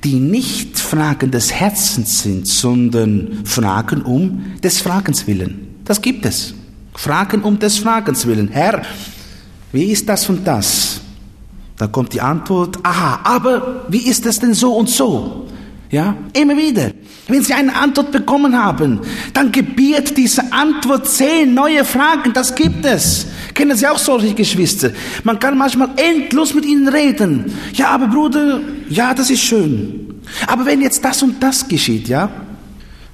die 0.02 0.14
nicht 0.14 0.78
Fragen 0.78 1.30
des 1.30 1.52
Herzens 1.52 2.22
sind, 2.22 2.46
sondern 2.46 3.40
Fragen 3.44 4.02
um 4.02 4.44
des 4.62 4.80
Fragens 4.80 5.26
willen. 5.26 5.76
Das 5.84 6.02
gibt 6.02 6.26
es. 6.26 6.54
Fragen 6.94 7.42
um 7.42 7.58
des 7.58 7.78
Fragens 7.78 8.26
willen. 8.26 8.48
Herr, 8.48 8.82
wie 9.72 9.84
ist 9.84 10.08
das 10.08 10.28
und 10.28 10.46
das? 10.46 11.00
Da 11.76 11.86
kommt 11.86 12.12
die 12.12 12.20
Antwort, 12.20 12.78
aha, 12.82 13.20
aber 13.24 13.86
wie 13.88 14.06
ist 14.08 14.26
das 14.26 14.38
denn 14.38 14.54
so 14.54 14.74
und 14.74 14.88
so? 14.88 15.46
Ja, 15.90 16.16
immer 16.32 16.56
wieder. 16.56 16.90
Wenn 17.28 17.42
Sie 17.42 17.52
eine 17.52 17.74
Antwort 17.74 18.12
bekommen 18.12 18.56
haben, 18.60 19.00
dann 19.32 19.50
gebiert 19.50 20.16
diese 20.16 20.52
Antwort 20.52 21.08
zehn 21.08 21.54
neue 21.54 21.84
Fragen. 21.84 22.32
Das 22.32 22.54
gibt 22.54 22.84
es. 22.84 23.26
Kennen 23.54 23.76
Sie 23.76 23.86
auch 23.86 23.98
solche 23.98 24.34
Geschwister? 24.34 24.90
Man 25.22 25.38
kann 25.38 25.56
manchmal 25.56 25.90
endlos 25.96 26.54
mit 26.54 26.64
ihnen 26.64 26.88
reden. 26.88 27.52
Ja, 27.72 27.90
aber 27.90 28.08
Bruder, 28.08 28.60
ja, 28.88 29.14
das 29.14 29.30
ist 29.30 29.42
schön. 29.42 30.14
Aber 30.46 30.66
wenn 30.66 30.80
jetzt 30.80 31.04
das 31.04 31.22
und 31.22 31.42
das 31.42 31.66
geschieht, 31.66 32.08
ja? 32.08 32.28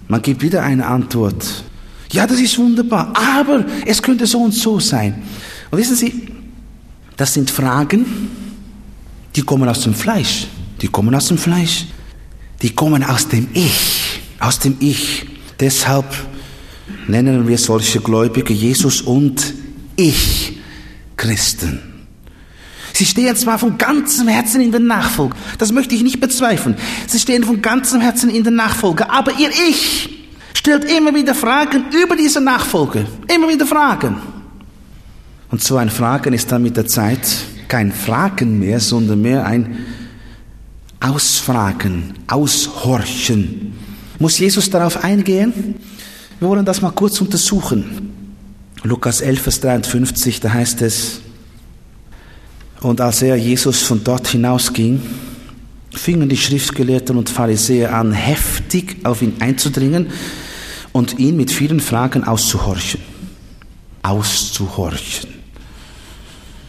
Man 0.09 0.23
gibt 0.23 0.43
wieder 0.43 0.63
eine 0.63 0.87
Antwort. 0.87 1.65
Ja, 2.11 2.27
das 2.27 2.41
ist 2.41 2.59
wunderbar. 2.59 3.13
Aber 3.15 3.65
es 3.87 4.03
könnte 4.03 4.27
so 4.27 4.41
und 4.41 4.53
so 4.53 4.81
sein. 4.81 5.23
Und 5.71 5.79
wissen 5.79 5.95
Sie, 5.95 6.29
das 7.17 7.35
sind 7.35 7.51
Fragen, 7.51 8.31
die 9.37 9.43
kommen 9.43 9.69
aus 9.69 9.83
dem 9.83 9.95
Fleisch. 9.95 10.47
Die 10.81 10.89
kommen 10.89 11.15
aus 11.15 11.29
dem 11.29 11.39
Fleisch 11.39 11.87
die 12.63 12.71
kommen 12.71 13.03
aus 13.03 13.29
dem 13.29 13.49
Ich, 13.55 14.21
aus 14.39 14.59
dem 14.59 14.77
Ich. 14.81 15.27
Deshalb 15.59 16.07
nennen 17.09 17.49
wir 17.49 17.59
solche 17.59 18.01
Gläubige 18.01 18.53
Jesus 18.53 19.01
und 19.01 19.55
Ich 20.01 20.59
Christen. 21.19 21.79
Sie 22.95 23.05
stehen 23.05 23.37
zwar 23.37 23.59
von 23.59 23.77
ganzem 23.77 24.29
Herzen 24.29 24.63
in 24.63 24.71
der 24.71 24.81
Nachfolge, 24.81 25.37
das 25.59 25.73
möchte 25.73 25.95
ich 25.95 26.03
nicht 26.03 26.21
bezweifeln. 26.21 26.77
Sie 27.07 27.19
stehen 27.19 27.45
von 27.45 27.61
ganzem 27.61 28.01
Herzen 28.01 28.31
in 28.31 28.43
der 28.43 28.53
Nachfolge, 28.53 29.11
aber 29.11 29.33
ihr 29.39 29.51
Ich 29.69 30.09
stellt 30.55 30.85
immer 30.91 31.15
wieder 31.15 31.35
Fragen 31.35 31.85
über 32.03 32.17
diese 32.17 32.41
Nachfolge. 32.41 33.07
Immer 33.35 33.49
wieder 33.51 33.67
Fragen. 33.67 34.17
Und 35.51 35.63
so 35.63 35.77
ein 35.77 35.91
Fragen 35.91 36.33
ist 36.33 36.51
dann 36.51 36.63
mit 36.63 36.79
der 36.79 36.87
Zeit 36.87 37.21
kein 37.69 37.93
Fragen 37.93 38.59
mehr, 38.59 38.81
sondern 38.81 39.21
mehr 39.21 39.45
ein 39.45 39.85
Ausfragen, 41.01 42.15
aushorchen. 42.27 43.75
Muss 44.19 44.39
Jesus 44.39 44.71
darauf 44.71 45.05
eingehen? 45.05 45.75
Wir 46.39 46.49
wollen 46.49 46.65
das 46.65 46.81
mal 46.81 46.93
kurz 46.93 47.21
untersuchen. 47.21 48.20
Lukas 48.83 49.21
11, 49.21 49.43
Vers 49.43 49.61
53, 49.61 50.41
da 50.41 50.53
heißt 50.53 50.81
es, 50.83 51.21
und 52.81 53.01
als 53.03 53.21
er 53.21 53.37
Jesus 53.37 53.83
von 53.83 54.03
dort 54.03 54.29
hinausging, 54.29 55.03
fingen 55.93 56.31
die 56.31 56.37
Schriftgelehrten 56.37 57.19
und 57.19 57.29
Pharisäer 57.29 57.95
an, 57.95 58.13
heftig 58.13 58.97
auf 59.05 59.21
ihn 59.21 59.37
einzudringen 59.41 60.07
und 60.93 61.19
ihn 61.19 61.37
mit 61.37 61.51
vielen 61.51 61.81
Fragen 61.81 62.25
auszuhorchen. 62.25 63.01
Auszuhorchen. 64.03 65.29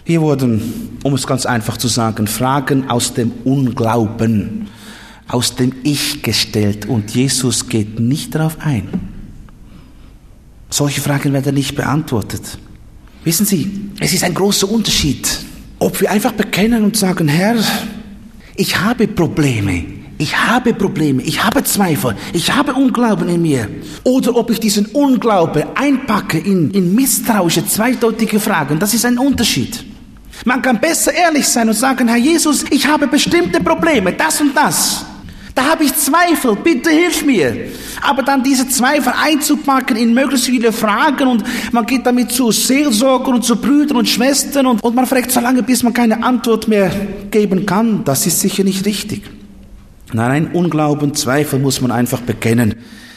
Hier 0.03 0.19
wurden, 0.19 0.97
um 1.03 1.13
es 1.13 1.25
ganz 1.25 1.45
einfach 1.45 1.77
zu 1.77 1.87
sagen, 1.87 2.27
Fragen 2.27 2.89
aus 2.89 3.13
dem 3.13 3.31
Unglauben, 3.45 4.67
aus 5.29 5.55
dem 5.55 5.73
Ich 5.83 6.21
gestellt 6.23 6.87
und 6.87 7.15
Jesus 7.15 7.69
geht 7.69 8.01
nicht 8.01 8.35
darauf 8.35 8.57
ein. 8.59 9.10
Solche 10.71 11.01
Fragen 11.01 11.33
werden 11.33 11.53
nicht 11.53 11.75
beantwortet. 11.75 12.57
Wissen 13.25 13.45
Sie, 13.45 13.91
es 13.99 14.13
ist 14.13 14.23
ein 14.23 14.33
großer 14.33 14.71
Unterschied, 14.71 15.27
ob 15.79 15.99
wir 15.99 16.09
einfach 16.09 16.31
bekennen 16.31 16.83
und 16.83 16.95
sagen, 16.95 17.27
Herr, 17.27 17.57
ich 18.55 18.79
habe 18.79 19.07
Probleme, 19.07 19.83
ich 20.17 20.35
habe 20.37 20.73
Probleme, 20.73 21.23
ich 21.23 21.43
habe 21.43 21.63
Zweifel, 21.65 22.15
ich 22.31 22.55
habe 22.55 22.73
Unglauben 22.73 23.27
in 23.27 23.41
mir. 23.41 23.67
Oder 24.03 24.35
ob 24.35 24.49
ich 24.49 24.61
diesen 24.61 24.85
Unglaube 24.87 25.75
einpacke 25.75 26.39
in, 26.39 26.71
in 26.71 26.95
misstrauische, 26.95 27.67
zweideutige 27.67 28.39
Fragen, 28.39 28.79
das 28.79 28.93
ist 28.93 29.05
ein 29.05 29.19
Unterschied. 29.19 29.83
Man 30.45 30.61
kann 30.61 30.79
besser 30.79 31.13
ehrlich 31.13 31.47
sein 31.47 31.67
und 31.67 31.75
sagen, 31.75 32.07
Herr 32.07 32.17
Jesus, 32.17 32.63
ich 32.71 32.87
habe 32.87 33.07
bestimmte 33.07 33.59
Probleme, 33.59 34.13
das 34.13 34.39
und 34.39 34.55
das. 34.55 35.05
Da 35.61 35.67
habe 35.67 35.83
ich 35.83 35.93
Zweifel, 35.93 36.55
bitte 36.55 36.89
hilf 36.89 37.23
mir. 37.23 37.67
Aber 38.01 38.23
dann 38.23 38.41
diese 38.41 38.67
Zweifel 38.67 39.13
einzupacken 39.15 39.95
in 39.95 40.11
möglichst 40.11 40.47
viele 40.47 40.71
Fragen 40.71 41.27
und 41.27 41.43
man 41.71 41.85
geht 41.85 42.03
damit 42.03 42.31
zu 42.31 42.51
Seelsorgern 42.51 43.35
und 43.35 43.45
zu 43.45 43.57
Brüdern 43.57 43.97
und 43.97 44.09
Schwestern 44.09 44.65
und, 44.65 44.83
und 44.83 44.95
man 44.95 45.05
fragt 45.05 45.31
so 45.31 45.39
lange, 45.39 45.61
bis 45.61 45.83
man 45.83 45.93
keine 45.93 46.23
Antwort 46.23 46.67
mehr 46.67 46.89
geben 47.29 47.67
kann, 47.67 48.03
das 48.03 48.25
ist 48.25 48.39
sicher 48.39 48.63
nicht 48.63 48.87
richtig. 48.87 49.21
Nein, 50.13 50.49
Unglauben, 50.51 51.13
Zweifel 51.13 51.59
muss 51.59 51.79
man 51.79 51.91
einfach 51.91 52.21
bekennen. 52.21 52.73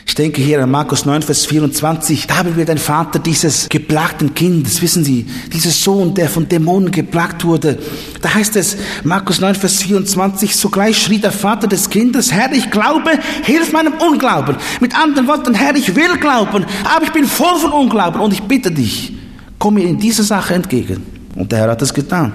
Ich 0.06 0.14
denke 0.14 0.42
hier 0.42 0.62
an 0.62 0.70
Markus 0.70 1.06
9, 1.06 1.22
Vers 1.22 1.46
24. 1.46 2.26
Da 2.26 2.36
haben 2.36 2.56
wir 2.56 2.64
den 2.64 2.78
Vater 2.78 3.18
dieses 3.18 3.68
geplagten 3.68 4.34
Kindes. 4.34 4.82
Wissen 4.82 5.02
Sie, 5.02 5.26
dieses 5.52 5.82
Sohn, 5.82 6.14
der 6.14 6.28
von 6.28 6.48
Dämonen 6.48 6.90
geplagt 6.90 7.44
wurde. 7.44 7.78
Da 8.20 8.34
heißt 8.34 8.54
es, 8.56 8.76
Markus 9.02 9.40
9, 9.40 9.54
Vers 9.54 9.82
24, 9.82 10.54
sogleich 10.54 11.02
schrie 11.02 11.18
der 11.18 11.32
Vater 11.32 11.66
des 11.66 11.88
Kindes, 11.88 12.32
Herr, 12.32 12.52
ich 12.52 12.70
glaube, 12.70 13.18
hilf 13.42 13.72
meinem 13.72 13.94
Unglauben. 13.94 14.56
Mit 14.80 14.94
anderen 14.96 15.26
Worten, 15.26 15.54
Herr, 15.54 15.74
ich 15.74 15.96
will 15.96 16.16
glauben, 16.18 16.64
aber 16.84 17.04
ich 17.04 17.12
bin 17.12 17.24
voll 17.24 17.58
von 17.58 17.72
Unglauben 17.72 18.20
und 18.20 18.32
ich 18.32 18.42
bitte 18.42 18.70
dich, 18.70 19.14
komm 19.58 19.74
mir 19.74 19.84
in 19.84 19.98
dieser 19.98 20.22
Sache 20.22 20.54
entgegen. 20.54 21.04
Und 21.34 21.50
der 21.50 21.60
Herr 21.60 21.70
hat 21.70 21.82
es 21.82 21.92
getan. 21.92 22.32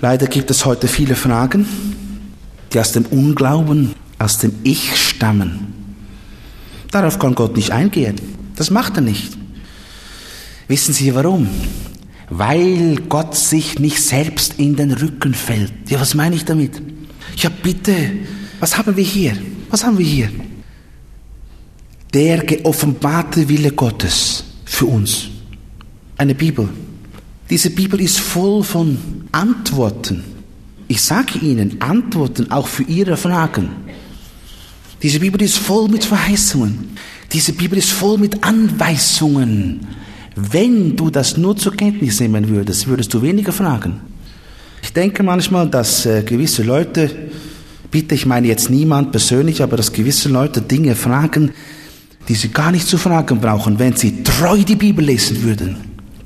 Leider 0.00 0.26
gibt 0.26 0.50
es 0.50 0.64
heute 0.64 0.88
viele 0.88 1.14
Fragen, 1.14 1.66
die 2.72 2.80
aus 2.80 2.92
dem 2.92 3.06
Unglauben, 3.06 3.94
aus 4.18 4.38
dem 4.38 4.52
Ich 4.62 4.94
stammen. 4.96 5.77
Darauf 6.90 7.18
kann 7.18 7.34
Gott 7.34 7.56
nicht 7.56 7.70
eingehen. 7.70 8.16
Das 8.56 8.70
macht 8.70 8.96
er 8.96 9.02
nicht. 9.02 9.36
Wissen 10.68 10.92
Sie 10.94 11.14
warum? 11.14 11.48
Weil 12.30 12.96
Gott 13.08 13.34
sich 13.34 13.78
nicht 13.78 14.02
selbst 14.02 14.54
in 14.58 14.76
den 14.76 14.92
Rücken 14.92 15.34
fällt. 15.34 15.72
Ja, 15.88 16.00
was 16.00 16.14
meine 16.14 16.36
ich 16.36 16.44
damit? 16.44 16.80
Ja, 17.36 17.50
bitte, 17.62 17.94
was 18.60 18.76
haben 18.76 18.96
wir 18.96 19.04
hier? 19.04 19.36
Was 19.70 19.84
haben 19.84 19.98
wir 19.98 20.04
hier? 20.04 20.30
Der 22.12 22.38
geoffenbarte 22.44 23.48
Wille 23.48 23.72
Gottes 23.72 24.44
für 24.64 24.86
uns. 24.86 25.28
Eine 26.16 26.34
Bibel. 26.34 26.68
Diese 27.48 27.70
Bibel 27.70 28.00
ist 28.00 28.18
voll 28.18 28.62
von 28.62 28.98
Antworten. 29.32 30.24
Ich 30.86 31.00
sage 31.02 31.38
Ihnen, 31.38 31.80
Antworten 31.80 32.50
auch 32.50 32.66
für 32.66 32.82
Ihre 32.82 33.16
Fragen. 33.16 33.68
Diese 35.02 35.20
Bibel 35.20 35.40
ist 35.42 35.58
voll 35.58 35.88
mit 35.88 36.04
Verheißungen. 36.04 36.96
Diese 37.32 37.52
Bibel 37.52 37.78
ist 37.78 37.90
voll 37.90 38.18
mit 38.18 38.42
Anweisungen. 38.42 39.80
Wenn 40.34 40.96
du 40.96 41.10
das 41.10 41.36
nur 41.36 41.56
zur 41.56 41.74
Kenntnis 41.74 42.20
nehmen 42.20 42.48
würdest, 42.48 42.86
würdest 42.86 43.12
du 43.12 43.22
weniger 43.22 43.52
fragen. 43.52 44.00
Ich 44.82 44.92
denke 44.92 45.22
manchmal, 45.22 45.68
dass 45.68 46.06
äh, 46.06 46.22
gewisse 46.22 46.62
Leute 46.62 47.10
Bitte, 47.90 48.14
ich 48.14 48.26
meine 48.26 48.46
jetzt 48.46 48.68
niemand 48.68 49.12
persönlich, 49.12 49.62
aber 49.62 49.76
dass 49.76 49.92
gewisse 49.92 50.28
Leute 50.28 50.60
Dinge 50.60 50.94
fragen, 50.94 51.52
die 52.28 52.34
sie 52.34 52.48
gar 52.48 52.70
nicht 52.70 52.86
zu 52.86 52.98
fragen 52.98 53.40
brauchen. 53.40 53.78
Wenn 53.78 53.96
sie 53.96 54.22
treu 54.22 54.58
die 54.62 54.76
Bibel 54.76 55.04
lesen 55.04 55.42
würden, 55.42 55.76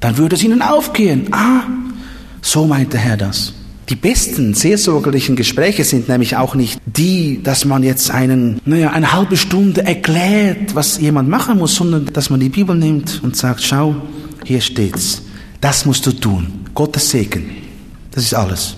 dann 0.01 0.17
würde 0.19 0.35
es 0.35 0.43
ihnen 0.43 0.61
aufgehen. 0.61 1.29
Ah, 1.31 1.63
so 2.41 2.67
meint 2.67 2.93
der 2.93 3.01
Herr 3.01 3.17
das. 3.17 3.53
Die 3.93 3.97
besten 3.97 4.55
seelsorgerlichen 4.55 5.37
Gespräche 5.37 5.85
sind 5.85 6.09
nämlich 6.09 6.35
auch 6.39 6.55
nicht 6.55 6.81
die, 6.87 7.43
dass 7.43 7.67
man 7.67 7.83
jetzt 7.83 8.11
einen, 8.11 8.59
naja, 8.65 8.89
eine 8.93 9.13
halbe 9.13 9.37
Stunde 9.37 9.85
erklärt, 9.85 10.75
was 10.75 10.99
jemand 10.99 11.29
machen 11.29 11.59
muss, 11.59 11.75
sondern 11.75 12.07
dass 12.07 12.31
man 12.31 12.41
die 12.41 12.49
Bibel 12.49 12.75
nimmt 12.75 13.21
und 13.23 13.37
sagt, 13.37 13.63
schau, 13.63 13.95
hier 14.45 14.63
steht's. 14.63 15.21
Das 15.61 15.85
musst 15.85 16.07
du 16.07 16.13
tun. 16.13 16.65
Gottes 16.73 17.11
Segen. 17.11 17.51
Das 18.13 18.25
ist 18.25 18.33
alles. 18.33 18.77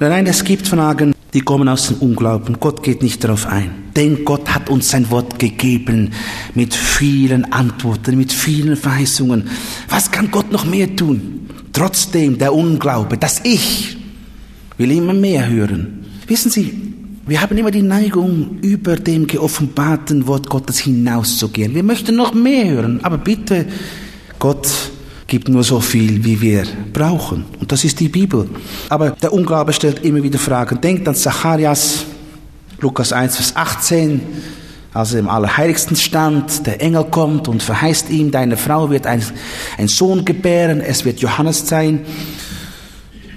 Nein, 0.00 0.26
es 0.26 0.42
gibt 0.42 0.66
Fragen, 0.66 1.14
die 1.34 1.42
kommen 1.42 1.68
aus 1.68 1.88
dem 1.88 1.98
Unglauben. 1.98 2.58
Gott 2.58 2.82
geht 2.82 3.02
nicht 3.02 3.22
darauf 3.22 3.44
ein. 3.46 3.70
Denn 3.94 4.24
Gott 4.24 4.48
hat 4.54 4.70
uns 4.70 4.88
sein 4.88 5.10
Wort 5.10 5.38
gegeben 5.38 6.10
mit 6.54 6.72
vielen 6.72 7.52
Antworten, 7.52 8.16
mit 8.16 8.32
vielen 8.32 8.76
Verheißungen. 8.76 9.50
Was 9.90 10.10
kann 10.10 10.30
Gott 10.30 10.50
noch 10.50 10.64
mehr 10.64 10.96
tun? 10.96 11.50
Trotzdem 11.74 12.38
der 12.38 12.54
Unglaube, 12.54 13.18
dass 13.18 13.42
ich 13.44 13.98
will 14.82 14.90
immer 14.90 15.14
mehr 15.14 15.48
hören. 15.48 16.04
Wissen 16.26 16.50
Sie, 16.50 16.74
wir 17.26 17.40
haben 17.40 17.56
immer 17.56 17.70
die 17.70 17.82
Neigung, 17.82 18.58
über 18.62 18.96
dem 18.96 19.28
geoffenbarten 19.28 20.26
Wort 20.26 20.48
Gottes 20.48 20.80
hinauszugehen. 20.80 21.74
Wir 21.74 21.84
möchten 21.84 22.16
noch 22.16 22.34
mehr 22.34 22.68
hören, 22.68 23.00
aber 23.04 23.16
bitte, 23.16 23.66
Gott 24.40 24.68
gibt 25.28 25.48
nur 25.48 25.62
so 25.62 25.80
viel, 25.80 26.24
wie 26.24 26.40
wir 26.40 26.64
brauchen. 26.92 27.44
Und 27.60 27.70
das 27.70 27.84
ist 27.84 28.00
die 28.00 28.08
Bibel. 28.08 28.48
Aber 28.88 29.10
der 29.10 29.32
Unglaube 29.32 29.72
stellt 29.72 30.04
immer 30.04 30.22
wieder 30.22 30.38
Fragen. 30.38 30.80
Denkt 30.80 31.06
an 31.06 31.14
Zacharias, 31.14 32.04
Lukas 32.80 33.12
1, 33.12 33.36
Vers 33.36 33.52
18, 33.54 34.20
als 34.92 35.14
er 35.14 35.20
im 35.20 35.28
Allerheiligsten 35.28 35.96
stand, 35.96 36.66
der 36.66 36.82
Engel 36.82 37.04
kommt 37.04 37.46
und 37.46 37.62
verheißt 37.62 38.10
ihm, 38.10 38.32
deine 38.32 38.56
Frau 38.56 38.90
wird 38.90 39.06
einen 39.06 39.22
Sohn 39.86 40.24
gebären, 40.24 40.80
es 40.80 41.04
wird 41.04 41.20
Johannes 41.20 41.68
sein. 41.68 42.00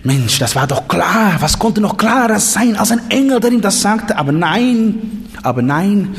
Mensch, 0.06 0.38
das 0.38 0.56
war 0.56 0.68
doch 0.68 0.88
klar. 0.88 1.38
Was 1.40 1.58
konnte 1.58 1.82
noch 1.82 1.98
klarer 1.98 2.40
sein 2.40 2.76
als 2.76 2.92
ein 2.92 3.10
Engel, 3.10 3.40
der 3.40 3.52
ihm 3.52 3.62
das 3.62 3.82
sagte? 3.82 4.18
Aber 4.18 4.32
nein, 4.32 5.26
aber 5.42 5.62
nein. 5.62 6.16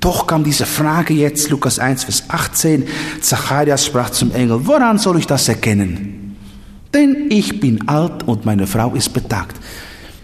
Doch 0.00 0.26
kam 0.26 0.42
diese 0.42 0.66
Frage 0.66 1.14
jetzt, 1.14 1.50
Lukas 1.50 1.78
1, 1.78 2.04
Vers 2.04 2.24
18. 2.28 2.86
Zacharias 3.20 3.84
sprach 3.84 4.10
zum 4.10 4.32
Engel, 4.32 4.66
woran 4.66 4.98
soll 4.98 5.18
ich 5.18 5.26
das 5.26 5.48
erkennen? 5.48 6.36
Denn 6.94 7.26
ich 7.28 7.60
bin 7.60 7.88
alt 7.88 8.22
und 8.22 8.46
meine 8.46 8.66
Frau 8.66 8.94
ist 8.94 9.12
betagt. 9.12 9.56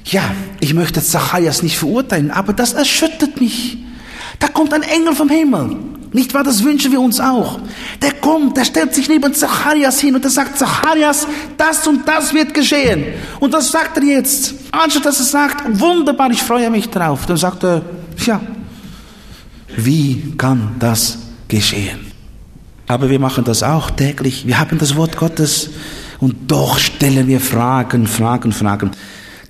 Ja, 0.06 0.22
ich 0.60 0.72
möchte 0.72 1.02
Zacharias 1.02 1.62
nicht 1.62 1.78
verurteilen, 1.78 2.30
aber 2.30 2.54
das 2.54 2.72
erschüttert 2.72 3.40
mich. 3.40 3.78
Da 4.38 4.48
kommt 4.48 4.72
ein 4.72 4.82
Engel 4.82 5.14
vom 5.14 5.28
Himmel. 5.28 5.76
Nicht 6.12 6.34
wahr? 6.34 6.44
Das 6.44 6.62
wünschen 6.62 6.92
wir 6.92 7.00
uns 7.00 7.20
auch. 7.20 7.58
Der 8.02 8.12
kommt, 8.12 8.56
der 8.56 8.64
stellt 8.64 8.94
sich 8.94 9.08
neben 9.08 9.32
Zacharias 9.32 9.98
hin 10.00 10.14
und 10.14 10.24
er 10.24 10.30
sagt, 10.30 10.58
Zacharias, 10.58 11.26
das 11.56 11.86
und 11.86 12.06
das 12.06 12.34
wird 12.34 12.52
geschehen. 12.52 13.04
Und 13.40 13.54
das 13.54 13.70
sagt 13.70 13.96
er 13.96 14.04
jetzt. 14.04 14.54
Anstatt 14.70 15.06
dass 15.06 15.20
er 15.20 15.26
sagt, 15.26 15.80
wunderbar, 15.80 16.30
ich 16.30 16.42
freue 16.42 16.70
mich 16.70 16.90
drauf. 16.90 17.24
Dann 17.26 17.38
sagt 17.38 17.64
er, 17.64 17.82
ja, 18.26 18.40
wie 19.76 20.34
kann 20.36 20.76
das 20.78 21.18
geschehen? 21.48 22.12
Aber 22.86 23.08
wir 23.08 23.18
machen 23.18 23.44
das 23.44 23.62
auch 23.62 23.90
täglich. 23.90 24.46
Wir 24.46 24.58
haben 24.58 24.76
das 24.76 24.96
Wort 24.96 25.16
Gottes 25.16 25.70
und 26.20 26.50
doch 26.50 26.78
stellen 26.78 27.26
wir 27.26 27.40
Fragen, 27.40 28.06
Fragen, 28.06 28.52
Fragen. 28.52 28.90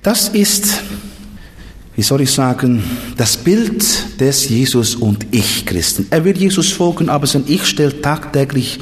Das 0.01 0.29
ist 0.29 0.81
wie 1.95 2.01
soll 2.01 2.21
ich 2.21 2.31
sagen, 2.31 2.83
das 3.17 3.37
Bild 3.37 4.19
des 4.19 4.49
Jesus 4.49 4.95
und 4.95 5.27
Ich 5.31 5.65
Christen. 5.65 6.07
Er 6.09 6.25
will 6.25 6.35
Jesus 6.35 6.71
folgen, 6.71 7.09
aber 7.09 7.27
sein 7.27 7.43
Ich 7.47 7.65
stellt 7.65 8.01
tagtäglich 8.01 8.79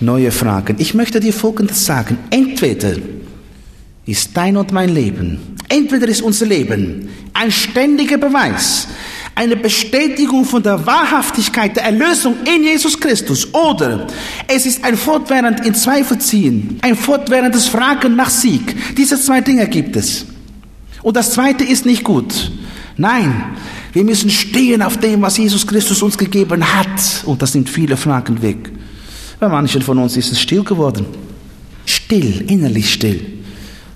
neue 0.00 0.32
Fragen. 0.32 0.76
Ich 0.78 0.94
möchte 0.94 1.20
dir 1.20 1.32
Folgendes 1.32 1.84
sagen. 1.84 2.18
Entweder 2.30 2.94
ist 4.04 4.30
dein 4.34 4.56
und 4.56 4.72
mein 4.72 4.88
Leben, 4.88 5.56
entweder 5.68 6.08
ist 6.08 6.22
unser 6.22 6.46
Leben 6.46 7.08
ein 7.34 7.52
ständiger 7.52 8.16
Beweis, 8.16 8.88
eine 9.34 9.54
Bestätigung 9.54 10.44
von 10.44 10.62
der 10.62 10.84
Wahrhaftigkeit 10.84 11.76
der 11.76 11.84
Erlösung 11.84 12.34
in 12.44 12.64
Jesus 12.64 12.98
Christus 12.98 13.52
oder 13.54 14.08
es 14.48 14.66
ist 14.66 14.82
ein 14.82 14.96
fortwährend 14.96 15.64
in 15.64 15.74
Zweifel 15.74 16.18
ziehen, 16.18 16.78
ein 16.82 16.96
fortwährendes 16.96 17.68
Fragen 17.68 18.16
nach 18.16 18.30
Sieg. 18.30 18.74
Diese 18.96 19.20
zwei 19.20 19.40
Dinge 19.40 19.68
gibt 19.68 19.94
es. 19.94 20.26
Und 21.02 21.16
das 21.16 21.32
Zweite 21.32 21.64
ist 21.64 21.86
nicht 21.86 22.04
gut. 22.04 22.50
Nein, 22.96 23.56
wir 23.92 24.04
müssen 24.04 24.30
stehen 24.30 24.82
auf 24.82 24.98
dem, 24.98 25.22
was 25.22 25.38
Jesus 25.38 25.66
Christus 25.66 26.02
uns 26.02 26.18
gegeben 26.18 26.64
hat. 26.74 27.24
Und 27.24 27.42
das 27.42 27.54
nimmt 27.54 27.68
viele 27.68 27.96
Fragen 27.96 28.42
weg. 28.42 28.70
Bei 29.38 29.48
manchen 29.48 29.82
von 29.82 29.98
uns 29.98 30.16
ist 30.16 30.32
es 30.32 30.40
still 30.40 30.64
geworden. 30.64 31.06
Still, 31.86 32.44
innerlich 32.48 32.92
still. 32.92 33.24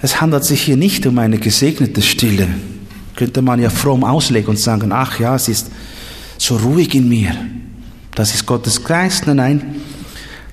Es 0.01 0.21
handelt 0.21 0.45
sich 0.45 0.63
hier 0.63 0.77
nicht 0.77 1.07
um 1.07 1.19
eine 1.19 1.39
gesegnete 1.39 2.01
Stille. 2.01 2.49
Könnte 3.17 3.43
man 3.43 3.61
ja 3.61 3.71
fromm 3.71 4.05
auslegen 4.05 4.51
und 4.51 4.59
sagen, 4.59 4.93
ach 4.93 5.19
ja, 5.21 5.35
es 5.35 5.49
ist 5.49 5.71
so 6.39 6.57
ruhig 6.57 6.95
in 6.95 7.09
mir. 7.09 7.35
Das 8.15 8.35
ist 8.35 8.47
Gottes 8.47 8.83
Geist. 8.83 9.27
Nein, 9.27 9.37
nein. 9.37 9.77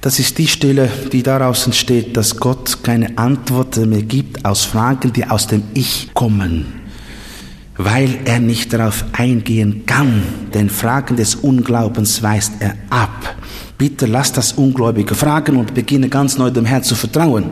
Das 0.01 0.17
ist 0.17 0.37
die 0.37 0.47
Stille, 0.47 0.89
die 1.11 1.23
daraus 1.23 1.65
entsteht, 1.65 2.15
dass 2.15 2.37
Gott 2.37 2.83
keine 2.83 3.17
Antworten 3.17 3.89
mehr 3.89 4.01
gibt 4.01 4.45
aus 4.45 4.63
Fragen, 4.63 5.11
die 5.11 5.25
aus 5.25 5.47
dem 5.47 5.63
Ich 5.73 6.11
kommen, 6.13 6.67
weil 7.75 8.19
er 8.23 8.39
nicht 8.39 8.71
darauf 8.71 9.03
eingehen 9.11 9.85
kann. 9.85 10.23
Denn 10.53 10.69
Fragen 10.69 11.17
des 11.17 11.35
Unglaubens 11.35 12.23
weist 12.23 12.53
er 12.59 12.75
ab. 12.89 13.35
Bitte 13.77 14.05
lass 14.05 14.31
das 14.31 14.53
Ungläubige 14.53 15.15
fragen 15.15 15.57
und 15.57 15.73
beginne 15.73 16.07
ganz 16.07 16.37
neu 16.37 16.49
dem 16.49 16.65
Herrn 16.65 16.83
zu 16.83 16.95
vertrauen. 16.95 17.45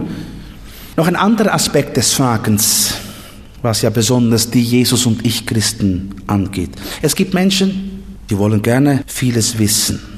Noch 0.95 1.07
ein 1.07 1.17
anderer 1.17 1.53
Aspekt 1.53 1.97
des 1.97 2.13
Fragens, 2.13 2.93
was 3.61 3.81
ja 3.81 3.89
besonders 3.89 4.49
die 4.49 4.63
Jesus 4.63 5.05
und 5.05 5.25
ich 5.25 5.45
Christen 5.45 6.15
angeht. 6.27 6.71
Es 7.01 7.13
gibt 7.13 7.33
Menschen, 7.33 8.03
die 8.29 8.37
wollen 8.37 8.61
gerne 8.61 9.03
vieles 9.05 9.59
wissen. 9.59 10.16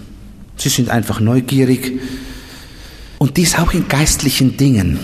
Sie 0.60 0.70
sind 0.70 0.90
einfach 0.90 1.20
neugierig. 1.20 2.00
Und 3.18 3.38
dies 3.38 3.56
auch 3.56 3.74
in 3.74 3.88
geistlichen 3.88 4.58
Dingen. 4.58 5.00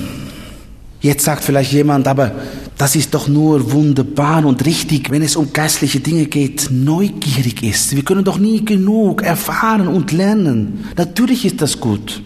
Jetzt 1.02 1.26
sagt 1.26 1.44
vielleicht 1.44 1.72
jemand, 1.72 2.08
aber 2.08 2.36
das 2.78 2.96
ist 2.96 3.14
doch 3.14 3.28
nur 3.28 3.72
wunderbar 3.72 4.46
und 4.46 4.66
richtig, 4.66 5.12
wenn 5.12 5.22
es 5.22 5.36
um 5.36 5.54
geistliche 5.54 6.00
Dinge 6.00 6.26
geht, 6.26 6.70
neugierig 6.72 7.64
ist. 7.64 7.96
Wir 7.96 8.04
können 8.04 8.24
doch 8.24 8.38
nie 8.38 8.66
genug 8.66 9.22
erfahren 9.22 9.88
und 9.88 10.12
lernen. 10.12 10.86
Natürlich 10.98 11.46
ist 11.46 11.62
das 11.62 11.80
gut. 11.80 12.22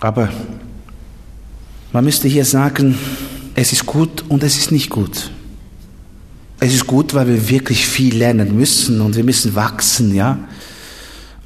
Aber 0.00 0.28
man 1.92 2.04
müsste 2.04 2.28
hier 2.28 2.44
sagen, 2.44 2.98
es 3.54 3.72
ist 3.72 3.86
gut 3.86 4.24
und 4.28 4.42
es 4.42 4.58
ist 4.58 4.70
nicht 4.70 4.90
gut. 4.90 5.30
Es 6.60 6.74
ist 6.74 6.86
gut, 6.86 7.14
weil 7.14 7.28
wir 7.28 7.48
wirklich 7.48 7.86
viel 7.86 8.16
lernen 8.16 8.56
müssen 8.56 9.00
und 9.00 9.16
wir 9.16 9.24
müssen 9.24 9.54
wachsen, 9.54 10.14
ja. 10.14 10.38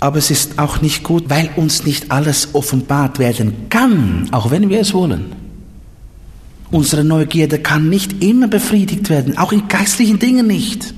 Aber 0.00 0.18
es 0.18 0.30
ist 0.30 0.58
auch 0.58 0.80
nicht 0.80 1.02
gut, 1.02 1.24
weil 1.28 1.50
uns 1.56 1.84
nicht 1.84 2.10
alles 2.10 2.50
offenbart 2.54 3.18
werden 3.18 3.68
kann, 3.68 4.28
auch 4.30 4.50
wenn 4.50 4.70
wir 4.70 4.80
es 4.80 4.94
wollen. 4.94 5.32
Unsere 6.70 7.02
Neugierde 7.02 7.58
kann 7.58 7.88
nicht 7.88 8.22
immer 8.22 8.46
befriedigt 8.46 9.08
werden, 9.10 9.38
auch 9.38 9.52
in 9.52 9.68
geistlichen 9.68 10.18
Dingen 10.18 10.46
nicht. 10.46 10.94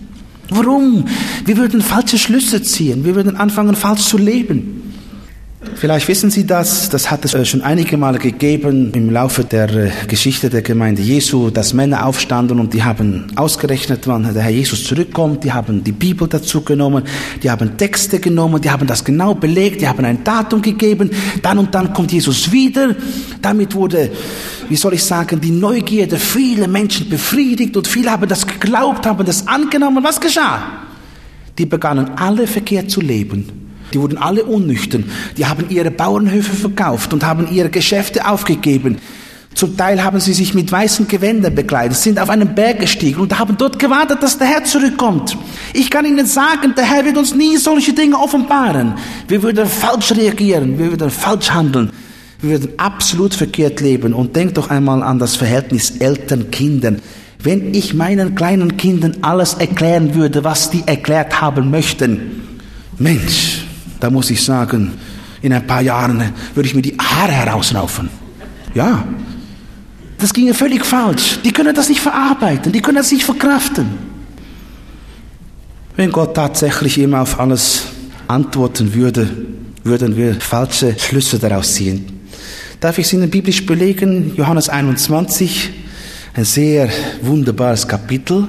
Warum? 0.51 1.07
Wir 1.45 1.57
würden 1.57 1.81
falsche 1.81 2.19
Schlüsse 2.19 2.63
ziehen, 2.63 3.05
wir 3.05 3.15
würden 3.15 3.37
anfangen 3.37 3.77
falsch 3.77 4.03
zu 4.03 4.19
leben. 4.19 4.80
Vielleicht 5.75 6.09
wissen 6.09 6.31
Sie 6.31 6.47
das, 6.47 6.89
das 6.89 7.11
hat 7.11 7.23
es 7.27 7.35
äh, 7.35 7.45
schon 7.45 7.61
einige 7.61 7.99
Male 7.99 8.19
gegeben 8.19 8.93
im 8.95 9.11
Laufe 9.11 9.45
der 9.45 9.69
äh, 9.69 9.91
Geschichte 10.09 10.49
der 10.49 10.63
Gemeinde 10.63 11.03
Jesu, 11.03 11.51
dass 11.51 11.75
Männer 11.75 12.07
aufstanden 12.07 12.59
und 12.61 12.73
die 12.73 12.83
haben 12.83 13.27
ausgerechnet, 13.37 14.07
wann 14.07 14.23
der 14.23 14.43
Herr 14.43 14.51
Jesus 14.51 14.85
zurückkommt, 14.85 15.45
die 15.45 15.53
haben 15.53 15.85
die 15.85 15.93
Bibel 15.93 16.27
dazu 16.29 16.63
genommen, 16.63 17.05
die 17.43 17.51
haben 17.51 17.77
Texte 17.77 18.21
genommen, 18.21 18.63
die 18.63 18.71
haben 18.71 18.87
das 18.87 19.05
genau 19.05 19.35
belegt, 19.35 19.83
die 19.83 19.89
haben 19.89 20.03
ein 20.07 20.25
Datum 20.25 20.63
gegeben, 20.63 21.11
dann 21.43 21.59
und 21.59 21.75
dann 21.75 21.93
kommt 21.93 22.11
Jesus 22.13 22.51
wieder. 22.51 22.97
Damit 23.43 23.75
wurde, 23.75 24.11
wie 24.71 24.77
soll 24.77 24.95
ich 24.95 25.05
sagen, 25.05 25.43
die 25.43 25.51
Neugierde 25.51 26.17
vieler 26.17 26.69
Menschen 26.69 27.11
befriedigt 27.11 27.77
und 27.77 27.87
viele 27.87 28.11
haben 28.11 28.29
das 28.29 28.47
geglaubt, 28.47 29.05
haben 29.05 29.27
das 29.27 29.47
angenommen. 29.47 30.03
Was 30.03 30.19
geschah? 30.19 30.63
Die 31.59 31.67
begannen 31.67 32.13
alle 32.17 32.47
verkehrt 32.47 32.91
zu 32.91 33.03
leben. 33.03 33.70
Die 33.93 34.01
wurden 34.01 34.19
alle 34.19 34.45
unnüchtern. 34.45 35.11
Die 35.37 35.47
haben 35.47 35.67
ihre 35.69 35.91
Bauernhöfe 35.91 36.55
verkauft 36.55 37.13
und 37.13 37.25
haben 37.25 37.51
ihre 37.51 37.71
Geschäfte 37.71 38.29
aufgegeben. 38.29 38.99
Zum 39.55 39.77
Teil 39.77 40.03
haben 40.03 40.21
sie 40.21 40.33
sich 40.33 40.55
mit 40.55 40.71
weißen 40.71 41.09
Gewändern 41.09 41.55
bekleidet, 41.55 41.97
sind 41.97 42.21
auf 42.21 42.31
einen 42.31 42.55
Berg 42.55 42.81
gestiegen 42.81 43.21
und 43.21 43.37
haben 43.39 43.57
dort 43.59 43.81
gewartet, 43.81 44.23
dass 44.23 44.39
der 44.39 44.47
Herr 44.47 44.65
zurückkommt. 44.65 45.37
Ich 45.75 45.91
kann 45.91 46.07
Ihnen 46.07 46.27
sagen, 46.27 46.75
der 46.77 46.85
Herr 46.85 47.05
wird 47.05 47.19
uns 47.19 47.35
nie 47.35 47.57
solche 47.57 47.93
Dinge 47.93 48.17
offenbaren. 48.17 48.95
Wir 49.27 49.43
würden 49.43 49.67
falsch 49.67 50.13
reagieren, 50.13 50.79
wir 50.79 50.91
würden 50.91 51.11
falsch 51.11 51.51
handeln. 51.51 51.91
Wir 52.41 52.53
würden 52.53 52.71
absolut 52.79 53.35
verkehrt 53.35 53.81
leben. 53.81 54.15
Und 54.15 54.35
denkt 54.37 54.57
doch 54.57 54.71
einmal 54.71 55.03
an 55.03 55.19
das 55.19 55.37
Verhältnis 55.37 55.91
Eltern-Kindern. 55.99 57.03
Wenn 57.43 57.75
ich 57.75 57.93
meinen 57.93 58.35
kleinen 58.35 58.77
Kindern 58.77 59.17
alles 59.23 59.55
erklären 59.55 60.15
würde, 60.15 60.45
was 60.45 60.71
die 60.71 60.85
erklärt 60.87 61.41
haben 61.41 61.71
möchten, 61.71 62.43
Mensch, 62.99 63.60
da 64.01 64.11
muss 64.11 64.31
ich 64.31 64.43
sagen, 64.43 64.93
in 65.43 65.53
ein 65.53 65.67
paar 65.67 65.83
Jahren 65.83 66.33
würde 66.55 66.69
ich 66.69 66.75
mir 66.75 66.83
die 66.83 66.97
Haare 66.99 67.33
herausraufen. 67.33 68.11
Ja, 68.75 69.05
das 70.19 70.35
ginge 70.35 70.53
völlig 70.53 70.85
falsch. 70.85 71.39
Die 71.45 71.53
können 71.53 71.75
das 71.75 71.89
nicht 71.89 72.01
verarbeiten, 72.01 72.73
die 72.73 72.83
können 72.83 72.99
das 72.99 73.11
nicht 73.11 73.25
verkraften. 73.25 74.11
Wenn 75.97 76.13
Gott 76.13 76.35
tatsächlich 76.35 76.99
immer 76.99 77.23
auf 77.23 77.41
alles 77.41 77.85
antworten 78.29 78.95
würde, 78.95 79.29
würden 79.83 80.17
wir 80.17 80.35
falsche 80.41 80.95
Schlüsse 80.99 81.39
daraus 81.39 81.75
ziehen. 81.75 82.21
Darf 82.81 82.99
ich 82.99 83.07
es 83.07 83.13
Ihnen 83.13 83.29
biblisch 83.29 83.67
belegen? 83.67 84.35
Johannes 84.37 84.69
21, 84.69 85.71
ein 86.35 86.45
sehr 86.45 86.89
wunderbares 87.23 87.87
Kapitel. 87.89 88.49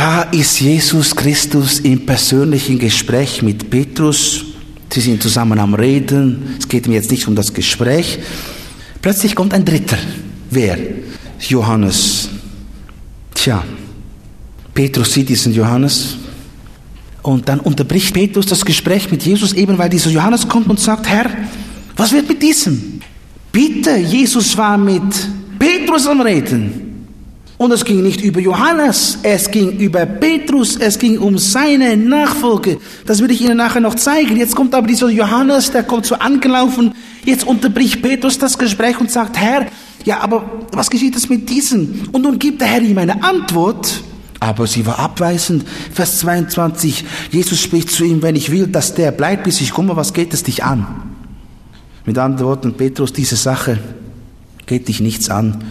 Da 0.00 0.22
ist 0.22 0.60
Jesus 0.60 1.16
Christus 1.16 1.80
im 1.80 2.06
persönlichen 2.06 2.78
Gespräch 2.78 3.42
mit 3.42 3.68
Petrus. 3.68 4.44
Sie 4.92 5.00
sind 5.00 5.20
zusammen 5.20 5.58
am 5.58 5.74
Reden. 5.74 6.54
Es 6.56 6.68
geht 6.68 6.86
ihm 6.86 6.92
jetzt 6.92 7.10
nicht 7.10 7.26
um 7.26 7.34
das 7.34 7.52
Gespräch. 7.52 8.20
Plötzlich 9.02 9.34
kommt 9.34 9.52
ein 9.54 9.64
Dritter. 9.64 9.98
Wer? 10.52 10.78
Johannes. 11.40 12.28
Tja, 13.34 13.64
Petrus 14.72 15.14
sieht 15.14 15.30
diesen 15.30 15.52
Johannes 15.52 16.16
und 17.22 17.48
dann 17.48 17.58
unterbricht 17.58 18.14
Petrus 18.14 18.46
das 18.46 18.64
Gespräch 18.64 19.10
mit 19.10 19.24
Jesus 19.24 19.52
eben, 19.52 19.76
weil 19.78 19.90
dieser 19.90 20.10
Johannes 20.10 20.46
kommt 20.46 20.68
und 20.68 20.78
sagt, 20.78 21.08
Herr, 21.08 21.28
was 21.96 22.12
wird 22.12 22.28
mit 22.28 22.40
diesem? 22.40 23.00
Bitte, 23.50 23.96
Jesus 23.96 24.56
war 24.56 24.78
mit 24.78 25.02
Petrus 25.58 26.06
am 26.06 26.20
Reden. 26.20 26.87
Und 27.58 27.72
es 27.72 27.84
ging 27.84 28.04
nicht 28.04 28.20
über 28.20 28.38
Johannes, 28.38 29.18
es 29.24 29.50
ging 29.50 29.78
über 29.78 30.06
Petrus, 30.06 30.76
es 30.76 30.96
ging 30.96 31.18
um 31.18 31.38
seine 31.38 31.96
Nachfolge. 31.96 32.78
Das 33.04 33.20
will 33.20 33.32
ich 33.32 33.40
Ihnen 33.40 33.56
nachher 33.56 33.80
noch 33.80 33.96
zeigen. 33.96 34.36
Jetzt 34.36 34.54
kommt 34.54 34.76
aber 34.76 34.86
dieser 34.86 35.08
Johannes, 35.08 35.72
der 35.72 35.82
kommt 35.82 36.06
so 36.06 36.14
angelaufen. 36.14 36.94
Jetzt 37.24 37.44
unterbricht 37.44 38.00
Petrus 38.00 38.38
das 38.38 38.56
Gespräch 38.56 39.00
und 39.00 39.10
sagt, 39.10 39.36
Herr, 39.36 39.66
ja, 40.04 40.20
aber 40.20 40.48
was 40.70 40.88
geschieht 40.88 41.14
jetzt 41.14 41.28
mit 41.28 41.50
diesem? 41.50 42.08
Und 42.12 42.22
nun 42.22 42.38
gibt 42.38 42.60
der 42.60 42.68
Herr 42.68 42.80
ihm 42.80 42.96
eine 42.96 43.24
Antwort. 43.24 44.04
Aber 44.38 44.68
sie 44.68 44.86
war 44.86 45.00
abweisend. 45.00 45.66
Vers 45.92 46.20
22. 46.20 47.04
Jesus 47.32 47.60
spricht 47.60 47.90
zu 47.90 48.04
ihm, 48.04 48.22
wenn 48.22 48.36
ich 48.36 48.52
will, 48.52 48.68
dass 48.68 48.94
der 48.94 49.10
bleibt, 49.10 49.42
bis 49.42 49.60
ich 49.60 49.72
komme, 49.72 49.96
was 49.96 50.12
geht 50.12 50.32
es 50.32 50.44
dich 50.44 50.62
an? 50.62 50.86
Mit 52.06 52.16
anderen 52.18 52.46
Worten, 52.48 52.74
Petrus, 52.74 53.12
diese 53.12 53.34
Sache 53.34 53.80
geht 54.66 54.86
dich 54.86 55.00
nichts 55.00 55.28
an. 55.28 55.64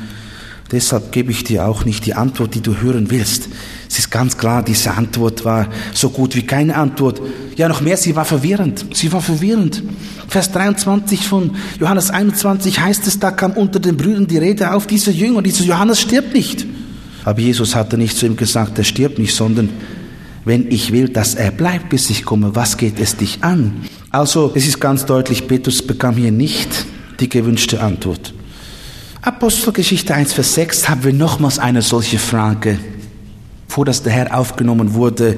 Deshalb 0.72 1.14
gebe 1.14 1.32
ich 1.32 1.46
dir 1.46 1.66
auch 1.66 1.86
nicht 1.86 2.06
die 2.06 2.14
Antwort, 2.14 2.54
die 2.54 2.62
du 2.62 2.78
hören 2.82 3.10
willst. 3.10 3.48
Es 3.90 4.00
ist 4.00 4.12
ganz 4.12 4.38
klar, 4.38 4.64
diese 4.64 4.92
Antwort 4.92 5.46
war 5.46 5.70
so 5.94 6.10
gut 6.10 6.36
wie 6.36 6.42
keine 6.42 6.76
Antwort. 6.76 7.22
Ja, 7.56 7.70
noch 7.70 7.80
mehr, 7.80 7.96
sie 7.96 8.16
war 8.16 8.26
verwirrend. 8.26 8.86
Sie 8.94 9.12
war 9.14 9.22
verwirrend. 9.22 9.82
Vers 10.28 10.52
23 10.52 11.26
von 11.26 11.56
Johannes 11.80 12.10
21 12.10 12.82
heißt 12.82 13.08
es, 13.08 13.18
da 13.18 13.32
kam 13.32 13.54
unter 13.54 13.80
den 13.80 13.96
Brüdern 13.96 14.28
die 14.28 14.38
Rede 14.38 14.74
auf, 14.74 14.88
dieser 14.88 15.12
Jünger, 15.12 15.42
dieser 15.42 15.64
Johannes 15.64 16.02
stirbt 16.02 16.34
nicht. 16.34 16.66
Aber 17.24 17.40
Jesus 17.40 17.76
hatte 17.76 17.98
nicht 17.98 18.18
zu 18.18 18.26
ihm 18.26 18.36
gesagt, 18.36 18.78
er 18.78 18.84
stirbt 18.84 19.20
nicht, 19.20 19.36
sondern 19.36 19.70
wenn 20.44 20.70
ich 20.72 20.92
will, 20.92 21.10
dass 21.10 21.36
er 21.36 21.52
bleibt, 21.52 21.90
bis 21.90 22.10
ich 22.10 22.24
komme, 22.24 22.56
was 22.56 22.78
geht 22.78 23.00
es 23.00 23.16
dich 23.16 23.44
an? 23.44 23.74
Also, 24.12 24.52
es 24.56 24.66
ist 24.66 24.80
ganz 24.80 25.06
deutlich, 25.06 25.48
Petrus 25.48 25.82
bekam 25.82 26.16
hier 26.16 26.32
nicht 26.32 26.86
die 27.20 27.28
gewünschte 27.28 27.82
Antwort. 27.82 28.34
Apostelgeschichte 29.28 30.16
1, 30.16 30.32
Vers 30.32 30.54
6 30.54 30.88
haben 30.88 31.04
wir 31.04 31.12
nochmals 31.12 31.60
eine 31.60 31.82
solche 31.82 32.18
Frage. 32.18 32.80
Vor 33.68 33.84
dass 33.84 34.02
der 34.02 34.14
Herr 34.14 34.40
aufgenommen 34.40 34.94
wurde, 34.94 35.38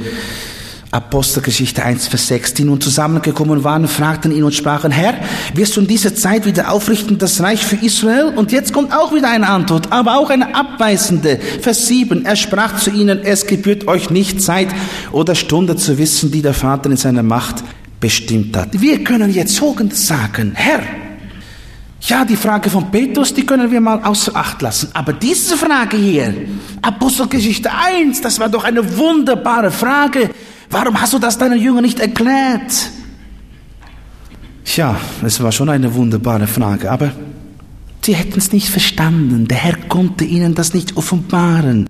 Apostelgeschichte 0.92 1.84
1, 1.84 2.08
Vers 2.08 2.28
6, 2.28 2.54
die 2.54 2.66
nun 2.66 2.80
zusammengekommen 2.82 3.64
waren, 3.64 3.88
fragten 3.88 4.32
ihn 4.32 4.44
und 4.44 4.54
sprachen, 4.54 4.92
Herr, 4.92 5.16
wirst 5.56 5.76
du 5.76 5.82
in 5.82 5.88
dieser 5.88 6.14
Zeit 6.14 6.46
wieder 6.46 6.72
aufrichten 6.72 7.18
das 7.18 7.42
Reich 7.42 7.66
für 7.66 7.84
Israel? 7.84 8.32
Und 8.36 8.52
jetzt 8.52 8.74
kommt 8.74 8.94
auch 8.94 9.12
wieder 9.12 9.32
eine 9.32 9.50
Antwort, 9.50 9.92
aber 9.92 10.20
auch 10.20 10.30
eine 10.30 10.54
abweisende. 10.54 11.40
Vers 11.60 11.88
7, 11.88 12.26
er 12.26 12.36
sprach 12.36 12.78
zu 12.78 12.92
ihnen, 12.92 13.24
es 13.24 13.48
gebührt 13.48 13.88
euch 13.88 14.12
nicht 14.12 14.40
Zeit 14.40 14.68
oder 15.12 15.34
Stunde 15.34 15.78
zu 15.78 15.98
wissen, 15.98 16.30
die 16.30 16.44
der 16.44 16.54
Vater 16.54 16.92
in 16.92 16.98
seiner 16.98 17.24
Macht 17.24 17.64
bestimmt 18.00 18.56
hat. 18.56 18.80
Wir 18.80 19.04
können 19.04 19.34
jetzt 19.34 19.58
Folgendes 19.58 20.06
sagen, 20.06 20.52
Herr, 20.54 20.84
ja, 22.02 22.24
die 22.24 22.36
Frage 22.36 22.70
von 22.70 22.90
Petrus, 22.90 23.34
die 23.34 23.46
können 23.46 23.70
wir 23.70 23.82
mal 23.82 24.02
außer 24.04 24.36
Acht 24.36 24.62
lassen. 24.62 24.90
Aber 24.94 25.14
diese 25.14 25.58
Frage 25.58 25.98
hier, 25.98 26.34
Apostelgeschichte 26.82 27.70
1, 27.72 28.22
das 28.22 28.40
war 28.40 28.50
doch 28.50 28.64
eine 28.64 28.98
wunderbare 28.98 29.70
Frage. 29.70 30.30
Warum 30.70 31.00
hast 31.00 31.14
du 31.14 31.20
das 31.20 31.38
deinen 31.38 31.60
Jüngern 31.60 31.84
nicht 31.84 32.00
erklärt? 32.00 32.92
Tja, 34.64 34.96
es 35.26 35.42
war 35.42 35.52
schon 35.52 35.70
eine 35.70 35.94
wunderbare 35.94 36.48
Frage, 36.48 36.90
aber 36.90 37.12
sie 38.02 38.16
hätten 38.16 38.38
es 38.38 38.52
nicht 38.54 38.70
verstanden. 38.70 39.48
Der 39.48 39.58
Herr 39.58 39.78
konnte 39.90 40.24
ihnen 40.24 40.56
das 40.56 40.74
nicht 40.74 40.96
offenbaren. 40.96 41.90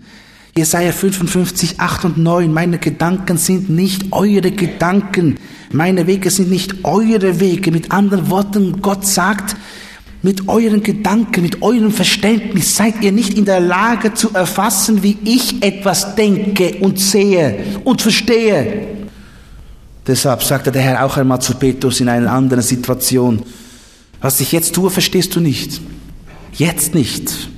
Jesaja 0.57 0.91
55, 0.91 1.79
8 1.79 2.05
und 2.05 2.17
9, 2.17 2.51
meine 2.51 2.79
Gedanken 2.79 3.37
sind 3.37 3.69
nicht 3.69 4.11
eure 4.11 4.51
Gedanken, 4.51 5.37
meine 5.71 6.07
Wege 6.07 6.31
sind 6.31 6.49
nicht 6.49 6.83
eure 6.83 7.39
Wege. 7.39 7.71
Mit 7.71 7.91
anderen 7.91 8.29
Worten, 8.29 8.81
Gott 8.81 9.05
sagt, 9.05 9.55
mit 10.21 10.47
euren 10.47 10.83
Gedanken, 10.83 11.41
mit 11.41 11.61
eurem 11.61 11.91
Verständnis 11.91 12.75
seid 12.75 13.01
ihr 13.01 13.11
nicht 13.11 13.37
in 13.37 13.45
der 13.45 13.59
Lage 13.59 14.13
zu 14.13 14.33
erfassen, 14.33 15.01
wie 15.01 15.17
ich 15.23 15.63
etwas 15.63 16.15
denke 16.15 16.75
und 16.81 16.99
sehe 16.99 17.79
und 17.85 18.01
verstehe. 18.01 18.87
Deshalb 20.05 20.43
sagte 20.43 20.71
der 20.71 20.81
Herr 20.81 21.05
auch 21.05 21.17
einmal 21.17 21.39
zu 21.39 21.53
Petrus 21.53 22.01
in 22.01 22.09
einer 22.09 22.31
anderen 22.31 22.63
Situation, 22.63 23.43
was 24.21 24.39
ich 24.41 24.51
jetzt 24.51 24.75
tue, 24.75 24.89
verstehst 24.89 25.35
du 25.35 25.39
nicht. 25.39 25.79
Jetzt 26.53 26.93
nicht. 26.93 27.49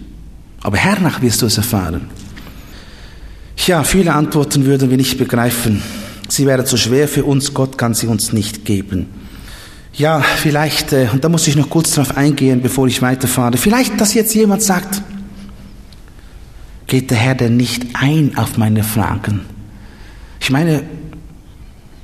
Aber 0.61 0.77
hernach 0.77 1.21
wirst 1.21 1.41
du 1.41 1.47
es 1.47 1.57
erfahren. 1.57 2.09
Ja, 3.65 3.83
viele 3.83 4.13
Antworten 4.13 4.65
würden 4.65 4.89
wir 4.89 4.97
nicht 4.97 5.17
begreifen. 5.17 5.81
Sie 6.27 6.45
wären 6.45 6.65
zu 6.65 6.77
schwer 6.77 7.07
für 7.07 7.25
uns, 7.25 7.53
Gott 7.53 7.77
kann 7.77 7.93
sie 7.93 8.07
uns 8.07 8.33
nicht 8.33 8.65
geben. 8.65 9.20
Ja, 9.93 10.21
vielleicht, 10.21 10.93
äh, 10.93 11.09
und 11.11 11.23
da 11.23 11.29
muss 11.29 11.47
ich 11.47 11.55
noch 11.55 11.69
kurz 11.69 11.91
darauf 11.91 12.15
eingehen, 12.15 12.61
bevor 12.61 12.87
ich 12.87 13.01
weiterfahre, 13.01 13.57
vielleicht, 13.57 13.99
dass 13.99 14.13
jetzt 14.13 14.33
jemand 14.33 14.61
sagt, 14.61 15.01
geht 16.87 17.11
der 17.11 17.17
Herr 17.17 17.35
denn 17.35 17.57
nicht 17.57 17.87
ein 17.93 18.37
auf 18.37 18.57
meine 18.57 18.83
Fragen? 18.83 19.41
Ich 20.39 20.49
meine, 20.49 20.83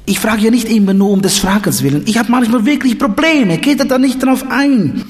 ich 0.05 0.19
frage 0.19 0.43
ja 0.43 0.51
nicht 0.51 0.69
immer 0.69 0.93
nur 0.93 1.11
um 1.11 1.21
des 1.21 1.39
Fragens 1.39 1.83
willen. 1.83 2.03
Ich 2.05 2.17
habe 2.17 2.31
manchmal 2.31 2.65
wirklich 2.65 2.97
Probleme. 2.97 3.57
Geht 3.57 3.79
er 3.79 3.85
da 3.85 3.97
nicht 3.97 4.23
darauf 4.23 4.49
ein? 4.49 5.03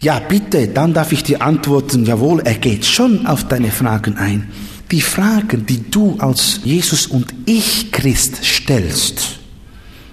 Ja, 0.00 0.18
bitte, 0.18 0.68
dann 0.68 0.92
darf 0.92 1.12
ich 1.12 1.22
dir 1.22 1.42
antworten, 1.42 2.04
jawohl, 2.04 2.40
er 2.44 2.54
geht 2.54 2.84
schon 2.84 3.26
auf 3.26 3.44
deine 3.44 3.70
Fragen 3.70 4.16
ein. 4.16 4.48
Die 4.90 5.00
Fragen, 5.00 5.66
die 5.66 5.90
du 5.90 6.16
als 6.18 6.60
Jesus 6.64 7.06
und 7.06 7.34
ich 7.46 7.90
Christ 7.92 8.44
stellst, 8.44 9.38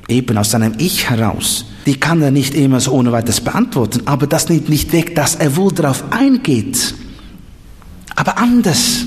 eben 0.08 0.38
aus 0.38 0.52
seinem 0.52 0.74
Ich 0.78 1.10
heraus, 1.10 1.66
die 1.86 2.00
kann 2.00 2.22
er 2.22 2.32
nicht 2.32 2.56
immer 2.56 2.80
so 2.80 2.92
ohne 2.92 3.12
weiteres 3.12 3.42
beantworten, 3.42 4.02
aber 4.06 4.28
das 4.28 4.50
nimmt 4.50 4.70
nicht 4.70 4.94
weg, 4.94 5.16
dass 5.16 5.36
er 5.36 5.56
wohl 5.56 5.72
darauf 5.72 6.04
eingeht. 6.12 6.96
Aber 8.16 8.38
anders. 8.38 9.06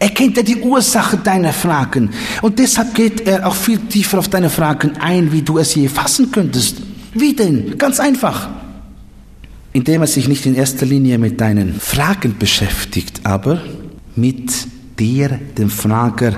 Er 0.00 0.10
kennt 0.10 0.36
ja 0.36 0.44
die 0.44 0.60
Ursache 0.60 1.16
deiner 1.16 1.52
Fragen 1.52 2.10
und 2.40 2.60
deshalb 2.60 2.94
geht 2.94 3.26
er 3.26 3.46
auch 3.46 3.54
viel 3.56 3.78
tiefer 3.78 4.20
auf 4.20 4.28
deine 4.28 4.48
Fragen 4.48 4.92
ein, 5.00 5.32
wie 5.32 5.42
du 5.42 5.58
es 5.58 5.74
je 5.74 5.88
fassen 5.88 6.30
könntest. 6.30 6.76
Wie 7.14 7.34
denn? 7.34 7.76
Ganz 7.78 7.98
einfach. 7.98 8.48
Indem 9.72 10.02
er 10.02 10.06
sich 10.06 10.28
nicht 10.28 10.46
in 10.46 10.54
erster 10.54 10.86
Linie 10.86 11.18
mit 11.18 11.40
deinen 11.40 11.80
Fragen 11.80 12.36
beschäftigt, 12.38 13.22
aber 13.24 13.60
mit 14.14 14.52
dir, 14.98 15.40
dem 15.56 15.68
Frager, 15.68 16.36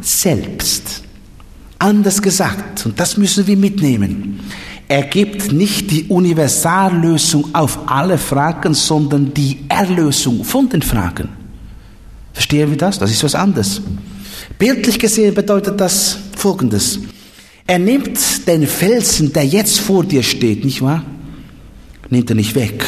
selbst. 0.00 1.02
Anders 1.78 2.22
gesagt, 2.22 2.86
und 2.86 3.00
das 3.00 3.16
müssen 3.16 3.48
wir 3.48 3.56
mitnehmen. 3.56 4.40
Er 4.92 5.04
gibt 5.04 5.52
nicht 5.52 5.90
die 5.90 6.04
Universallösung 6.04 7.54
auf 7.54 7.78
alle 7.86 8.18
Fragen, 8.18 8.74
sondern 8.74 9.32
die 9.32 9.60
Erlösung 9.66 10.44
von 10.44 10.68
den 10.68 10.82
Fragen. 10.82 11.30
Verstehen 12.34 12.68
wir 12.68 12.76
das? 12.76 12.98
Das 12.98 13.10
ist 13.10 13.24
was 13.24 13.34
anderes. 13.34 13.80
Bildlich 14.58 14.98
gesehen 14.98 15.32
bedeutet 15.32 15.80
das 15.80 16.18
Folgendes. 16.36 17.00
Er 17.66 17.78
nimmt 17.78 18.46
den 18.46 18.66
Felsen, 18.66 19.32
der 19.32 19.46
jetzt 19.46 19.80
vor 19.80 20.04
dir 20.04 20.22
steht, 20.22 20.62
nicht 20.62 20.82
wahr? 20.82 21.02
Nimmt 22.10 22.28
er 22.28 22.36
nicht 22.36 22.54
weg. 22.54 22.84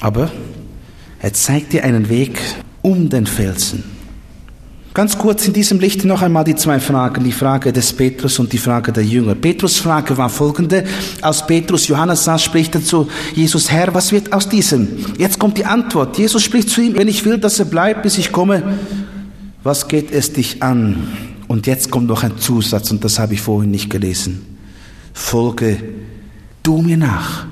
Aber 0.00 0.32
er 1.20 1.34
zeigt 1.34 1.74
dir 1.74 1.84
einen 1.84 2.08
Weg 2.08 2.40
um 2.80 3.10
den 3.10 3.26
Felsen. 3.26 3.97
Ganz 4.98 5.16
kurz 5.16 5.46
in 5.46 5.52
diesem 5.52 5.78
Licht 5.78 6.04
noch 6.04 6.22
einmal 6.22 6.42
die 6.42 6.56
zwei 6.56 6.80
Fragen, 6.80 7.22
die 7.22 7.30
Frage 7.30 7.72
des 7.72 7.92
Petrus 7.92 8.40
und 8.40 8.52
die 8.52 8.58
Frage 8.58 8.90
der 8.92 9.04
Jünger. 9.04 9.36
Petrus 9.36 9.76
Frage 9.76 10.18
war 10.18 10.28
folgende, 10.28 10.82
als 11.22 11.46
Petrus 11.46 11.86
Johannes 11.86 12.24
saß, 12.24 12.42
spricht 12.42 12.74
er 12.74 12.82
zu 12.82 13.06
Jesus, 13.32 13.70
Herr, 13.70 13.94
was 13.94 14.10
wird 14.10 14.32
aus 14.32 14.48
diesem? 14.48 14.88
Jetzt 15.16 15.38
kommt 15.38 15.56
die 15.56 15.64
Antwort. 15.64 16.18
Jesus 16.18 16.42
spricht 16.42 16.70
zu 16.70 16.80
ihm, 16.80 16.96
wenn 16.96 17.06
ich 17.06 17.24
will, 17.24 17.38
dass 17.38 17.60
er 17.60 17.66
bleibt, 17.66 18.02
bis 18.02 18.18
ich 18.18 18.32
komme, 18.32 18.76
was 19.62 19.86
geht 19.86 20.10
es 20.10 20.32
dich 20.32 20.64
an? 20.64 21.06
Und 21.46 21.68
jetzt 21.68 21.92
kommt 21.92 22.08
noch 22.08 22.24
ein 22.24 22.36
Zusatz, 22.38 22.90
und 22.90 23.04
das 23.04 23.20
habe 23.20 23.34
ich 23.34 23.40
vorhin 23.40 23.70
nicht 23.70 23.90
gelesen. 23.90 24.58
Folge 25.12 25.76
du 26.64 26.82
mir 26.82 26.96
nach. 26.96 27.46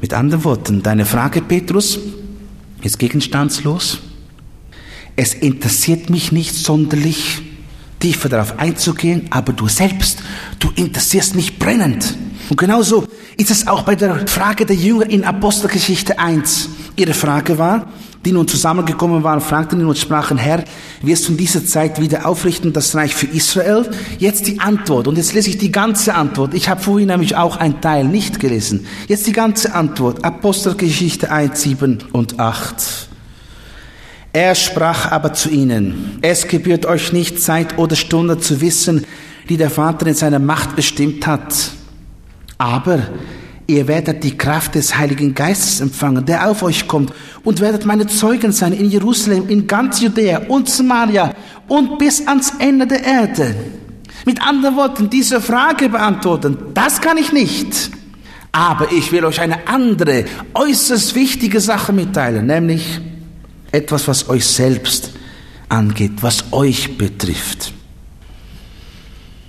Mit 0.00 0.12
anderen 0.12 0.42
Worten, 0.42 0.82
deine 0.82 1.04
Frage, 1.04 1.42
Petrus, 1.42 2.00
ist 2.82 2.98
gegenstandslos. 2.98 4.00
Es 5.22 5.34
interessiert 5.34 6.08
mich 6.08 6.32
nicht 6.32 6.54
sonderlich, 6.54 7.42
tiefer 7.98 8.30
darauf 8.30 8.58
einzugehen, 8.58 9.26
aber 9.28 9.52
du 9.52 9.68
selbst, 9.68 10.20
du 10.60 10.70
interessierst 10.76 11.34
mich 11.34 11.58
brennend. 11.58 12.16
Und 12.48 12.56
genauso 12.56 13.06
ist 13.36 13.50
es 13.50 13.66
auch 13.66 13.82
bei 13.82 13.96
der 13.96 14.26
Frage 14.26 14.64
der 14.64 14.76
Jünger 14.76 15.10
in 15.10 15.24
Apostelgeschichte 15.24 16.18
1. 16.18 16.70
Ihre 16.96 17.12
Frage 17.12 17.58
war, 17.58 17.88
die 18.24 18.32
nun 18.32 18.48
zusammengekommen 18.48 19.22
waren, 19.22 19.42
fragten 19.42 19.78
ihn 19.80 19.88
und 19.88 19.98
sprachen, 19.98 20.38
Herr, 20.38 20.64
wirst 21.02 21.28
du 21.28 21.32
in 21.32 21.36
dieser 21.36 21.66
Zeit 21.66 22.00
wieder 22.00 22.24
aufrichten 22.24 22.72
das 22.72 22.94
Reich 22.94 23.14
für 23.14 23.26
Israel? 23.26 23.90
Jetzt 24.18 24.46
die 24.46 24.58
Antwort. 24.58 25.06
Und 25.06 25.18
jetzt 25.18 25.34
lese 25.34 25.50
ich 25.50 25.58
die 25.58 25.70
ganze 25.70 26.14
Antwort. 26.14 26.54
Ich 26.54 26.70
habe 26.70 26.80
vorhin 26.80 27.08
nämlich 27.08 27.36
auch 27.36 27.58
einen 27.58 27.82
Teil 27.82 28.06
nicht 28.06 28.40
gelesen. 28.40 28.86
Jetzt 29.06 29.26
die 29.26 29.32
ganze 29.32 29.74
Antwort. 29.74 30.24
Apostelgeschichte 30.24 31.30
1, 31.30 31.60
7 31.60 31.98
und 32.10 32.40
8. 32.40 33.09
Er 34.32 34.54
sprach 34.54 35.10
aber 35.10 35.32
zu 35.32 35.50
ihnen, 35.50 36.18
es 36.22 36.46
gebührt 36.46 36.86
euch 36.86 37.12
nicht 37.12 37.42
Zeit 37.42 37.78
oder 37.78 37.96
Stunde 37.96 38.38
zu 38.38 38.60
wissen, 38.60 39.04
die 39.48 39.56
der 39.56 39.70
Vater 39.70 40.06
in 40.06 40.14
seiner 40.14 40.38
Macht 40.38 40.76
bestimmt 40.76 41.26
hat. 41.26 41.72
Aber 42.56 43.00
ihr 43.66 43.88
werdet 43.88 44.22
die 44.22 44.38
Kraft 44.38 44.76
des 44.76 44.96
Heiligen 44.96 45.34
Geistes 45.34 45.80
empfangen, 45.80 46.24
der 46.24 46.48
auf 46.48 46.62
euch 46.62 46.86
kommt, 46.86 47.12
und 47.42 47.58
werdet 47.60 47.84
meine 47.86 48.06
Zeugen 48.06 48.52
sein 48.52 48.72
in 48.72 48.88
Jerusalem, 48.88 49.48
in 49.48 49.66
ganz 49.66 50.00
Judäa 50.00 50.42
und 50.46 50.68
Samaria 50.68 51.34
und 51.66 51.98
bis 51.98 52.24
ans 52.28 52.52
Ende 52.60 52.86
der 52.86 53.02
Erde. 53.04 53.54
Mit 54.26 54.40
anderen 54.46 54.76
Worten, 54.76 55.10
diese 55.10 55.40
Frage 55.40 55.88
beantworten, 55.88 56.56
das 56.74 57.00
kann 57.00 57.16
ich 57.16 57.32
nicht. 57.32 57.90
Aber 58.52 58.92
ich 58.92 59.10
will 59.10 59.24
euch 59.24 59.40
eine 59.40 59.66
andere, 59.66 60.24
äußerst 60.54 61.16
wichtige 61.16 61.58
Sache 61.60 61.92
mitteilen, 61.92 62.46
nämlich 62.46 63.00
etwas, 63.72 64.08
was 64.08 64.28
euch 64.28 64.46
selbst 64.46 65.12
angeht, 65.68 66.12
was 66.20 66.44
euch 66.52 66.96
betrifft. 66.98 67.72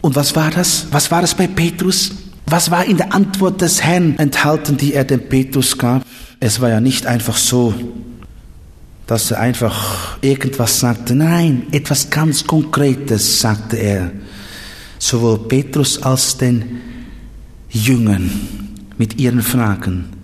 Und 0.02 0.16
was 0.16 0.36
war 0.36 0.52
das? 0.52 0.88
Was 0.92 1.12
war 1.12 1.22
das 1.22 1.36
bei 1.36 1.48
Petrus? 1.48 2.12
Was 2.46 2.72
war 2.72 2.86
in 2.86 2.98
der 2.98 3.14
Antwort 3.14 3.62
des 3.62 3.82
Herrn 3.82 4.18
enthalten, 4.18 4.78
die 4.78 4.94
er 4.94 5.06
dem 5.06 5.22
Petrus 5.22 5.78
gab? 5.78 6.04
Es 6.40 6.60
war 6.60 6.70
ja 6.70 6.82
nicht 6.82 7.06
einfach 7.06 7.38
so, 7.38 7.74
dass 9.08 9.32
er 9.32 9.40
einfach 9.40 10.18
irgendwas 10.22 10.80
sagte. 10.80 11.16
Nein, 11.16 11.68
etwas 11.72 12.10
ganz 12.10 12.46
Konkretes 12.46 13.40
sagte 13.40 13.78
er. 13.78 14.12
Sowohl 14.98 15.48
Petrus 15.48 16.02
als 16.02 16.38
den 16.38 16.82
Jüngern 17.70 18.32
mit 18.98 19.20
ihren 19.20 19.42
Fragen. 19.42 20.21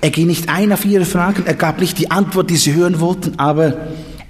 Er 0.00 0.10
ging 0.10 0.28
nicht 0.28 0.48
ein 0.48 0.72
auf 0.72 0.84
ihre 0.84 1.04
Fragen, 1.04 1.44
er 1.46 1.54
gab 1.54 1.80
nicht 1.80 1.98
die 1.98 2.10
Antwort, 2.10 2.50
die 2.50 2.56
sie 2.56 2.74
hören 2.74 3.00
wollten, 3.00 3.38
aber 3.38 3.76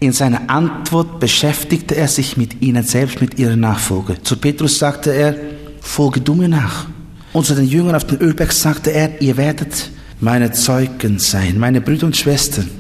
in 0.01 0.13
seiner 0.13 0.49
Antwort 0.49 1.21
beschäftigte 1.21 1.97
er 1.97 2.09
sich 2.09 2.37
mit 2.37 2.63
ihnen 2.63 2.85
selbst, 2.85 3.21
mit 3.21 3.39
ihrer 3.39 3.57
Nachfolge. 3.57 4.23
Zu 4.23 4.37
Petrus 4.37 4.79
sagte 4.79 5.13
er, 5.13 5.37
folge 5.81 6.21
du 6.21 6.35
mir 6.35 6.49
nach. 6.49 6.87
Und 7.33 7.47
zu 7.47 7.55
den 7.55 7.69
Jüngern 7.69 7.95
auf 7.95 8.05
den 8.05 8.19
Ölberg 8.19 8.53
sagte 8.53 8.93
er, 8.93 9.21
ihr 9.21 9.37
werdet 9.37 9.91
meine 10.21 10.53
Zeugen 10.53 11.19
sein, 11.19 11.59
meine 11.59 11.81
Brüder 11.81 12.07
und 12.07 12.17
Schwestern. 12.17 12.71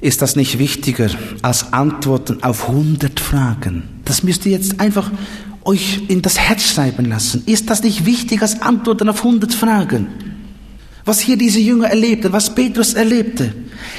Ist 0.00 0.22
das 0.22 0.36
nicht 0.36 0.58
wichtiger 0.58 1.10
als 1.42 1.72
Antworten 1.72 2.42
auf 2.42 2.68
hundert 2.68 3.20
Fragen? 3.20 3.82
Das 4.04 4.22
müsst 4.22 4.46
ihr 4.46 4.52
jetzt 4.52 4.80
einfach 4.80 5.10
euch 5.64 6.02
in 6.08 6.22
das 6.22 6.38
Herz 6.38 6.62
schreiben 6.62 7.04
lassen. 7.04 7.42
Ist 7.46 7.68
das 7.68 7.82
nicht 7.82 8.06
wichtiger 8.06 8.42
als 8.42 8.62
Antworten 8.62 9.08
auf 9.08 9.22
hundert 9.24 9.54
Fragen? 9.54 10.06
Was 11.08 11.20
hier 11.20 11.36
diese 11.36 11.58
Jünger 11.58 11.88
erlebten, 11.88 12.32
was 12.32 12.54
Petrus 12.54 12.94
erlebte. 12.94 13.52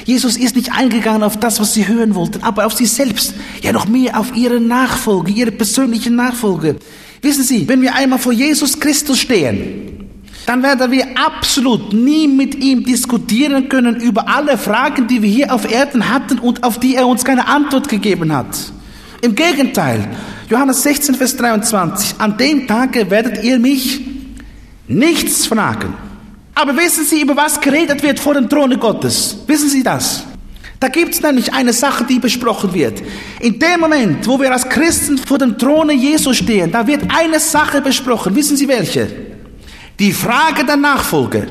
Jesus 0.06 0.36
ist 0.36 0.56
nicht 0.56 0.72
eingegangen 0.72 1.24
auf 1.24 1.38
das, 1.38 1.60
was 1.60 1.74
sie 1.74 1.86
hören 1.86 2.14
wollten, 2.14 2.42
aber 2.42 2.64
auf 2.64 2.74
sie 2.74 2.86
selbst, 2.86 3.34
ja 3.60 3.72
noch 3.72 3.88
mehr 3.88 4.18
auf 4.18 4.34
ihre 4.34 4.60
Nachfolge, 4.60 5.32
ihre 5.32 5.50
persönliche 5.50 6.10
Nachfolge. 6.10 6.76
Wissen 7.20 7.44
Sie, 7.44 7.68
wenn 7.68 7.82
wir 7.82 7.94
einmal 7.94 8.18
vor 8.18 8.32
Jesus 8.32 8.80
Christus 8.80 9.18
stehen, 9.18 10.08
dann 10.46 10.62
werden 10.62 10.90
wir 10.90 11.06
absolut 11.16 11.92
nie 11.92 12.26
mit 12.26 12.54
ihm 12.54 12.84
diskutieren 12.84 13.68
können 13.68 13.96
über 13.96 14.28
alle 14.28 14.56
Fragen, 14.56 15.06
die 15.06 15.20
wir 15.20 15.28
hier 15.28 15.52
auf 15.52 15.70
Erden 15.70 16.08
hatten 16.08 16.38
und 16.38 16.62
auf 16.62 16.80
die 16.80 16.94
er 16.94 17.06
uns 17.06 17.24
keine 17.24 17.46
Antwort 17.46 17.88
gegeben 17.88 18.34
hat. 18.34 18.56
Im 19.20 19.34
Gegenteil, 19.34 20.08
Johannes 20.48 20.82
16, 20.82 21.14
Vers 21.16 21.36
23, 21.36 22.14
an 22.18 22.38
dem 22.38 22.66
Tage 22.66 23.10
werdet 23.10 23.44
ihr 23.44 23.58
mich 23.58 24.00
nichts 24.88 25.46
fragen. 25.46 25.94
Aber 26.54 26.76
wissen 26.76 27.04
Sie, 27.04 27.22
über 27.22 27.36
was 27.36 27.60
geredet 27.60 28.02
wird 28.02 28.20
vor 28.20 28.34
dem 28.34 28.48
Throne 28.48 28.76
Gottes? 28.76 29.38
Wissen 29.46 29.68
Sie 29.68 29.82
das? 29.82 30.24
Da 30.80 30.88
gibt 30.88 31.14
es 31.14 31.20
nämlich 31.20 31.52
eine 31.52 31.74
Sache, 31.74 32.04
die 32.04 32.18
besprochen 32.18 32.72
wird. 32.72 33.02
In 33.40 33.58
dem 33.58 33.80
Moment, 33.80 34.26
wo 34.26 34.40
wir 34.40 34.50
als 34.50 34.66
Christen 34.66 35.18
vor 35.18 35.36
dem 35.36 35.58
Throne 35.58 35.92
Jesu 35.92 36.32
stehen, 36.32 36.72
da 36.72 36.86
wird 36.86 37.02
eine 37.14 37.38
Sache 37.38 37.82
besprochen. 37.82 38.34
Wissen 38.34 38.56
Sie 38.56 38.66
welche? 38.66 39.06
Die 39.98 40.12
Frage 40.12 40.64
der 40.64 40.76
Nachfolge. 40.76 41.46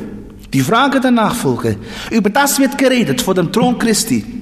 Die 0.52 0.62
Frage 0.62 1.00
der 1.00 1.12
Nachfolge. 1.12 1.78
Über 2.10 2.32
das 2.32 2.58
wird 2.58 2.76
geredet 2.78 3.22
vor 3.22 3.36
dem 3.36 3.52
Thron 3.52 3.78
Christi. 3.78 4.39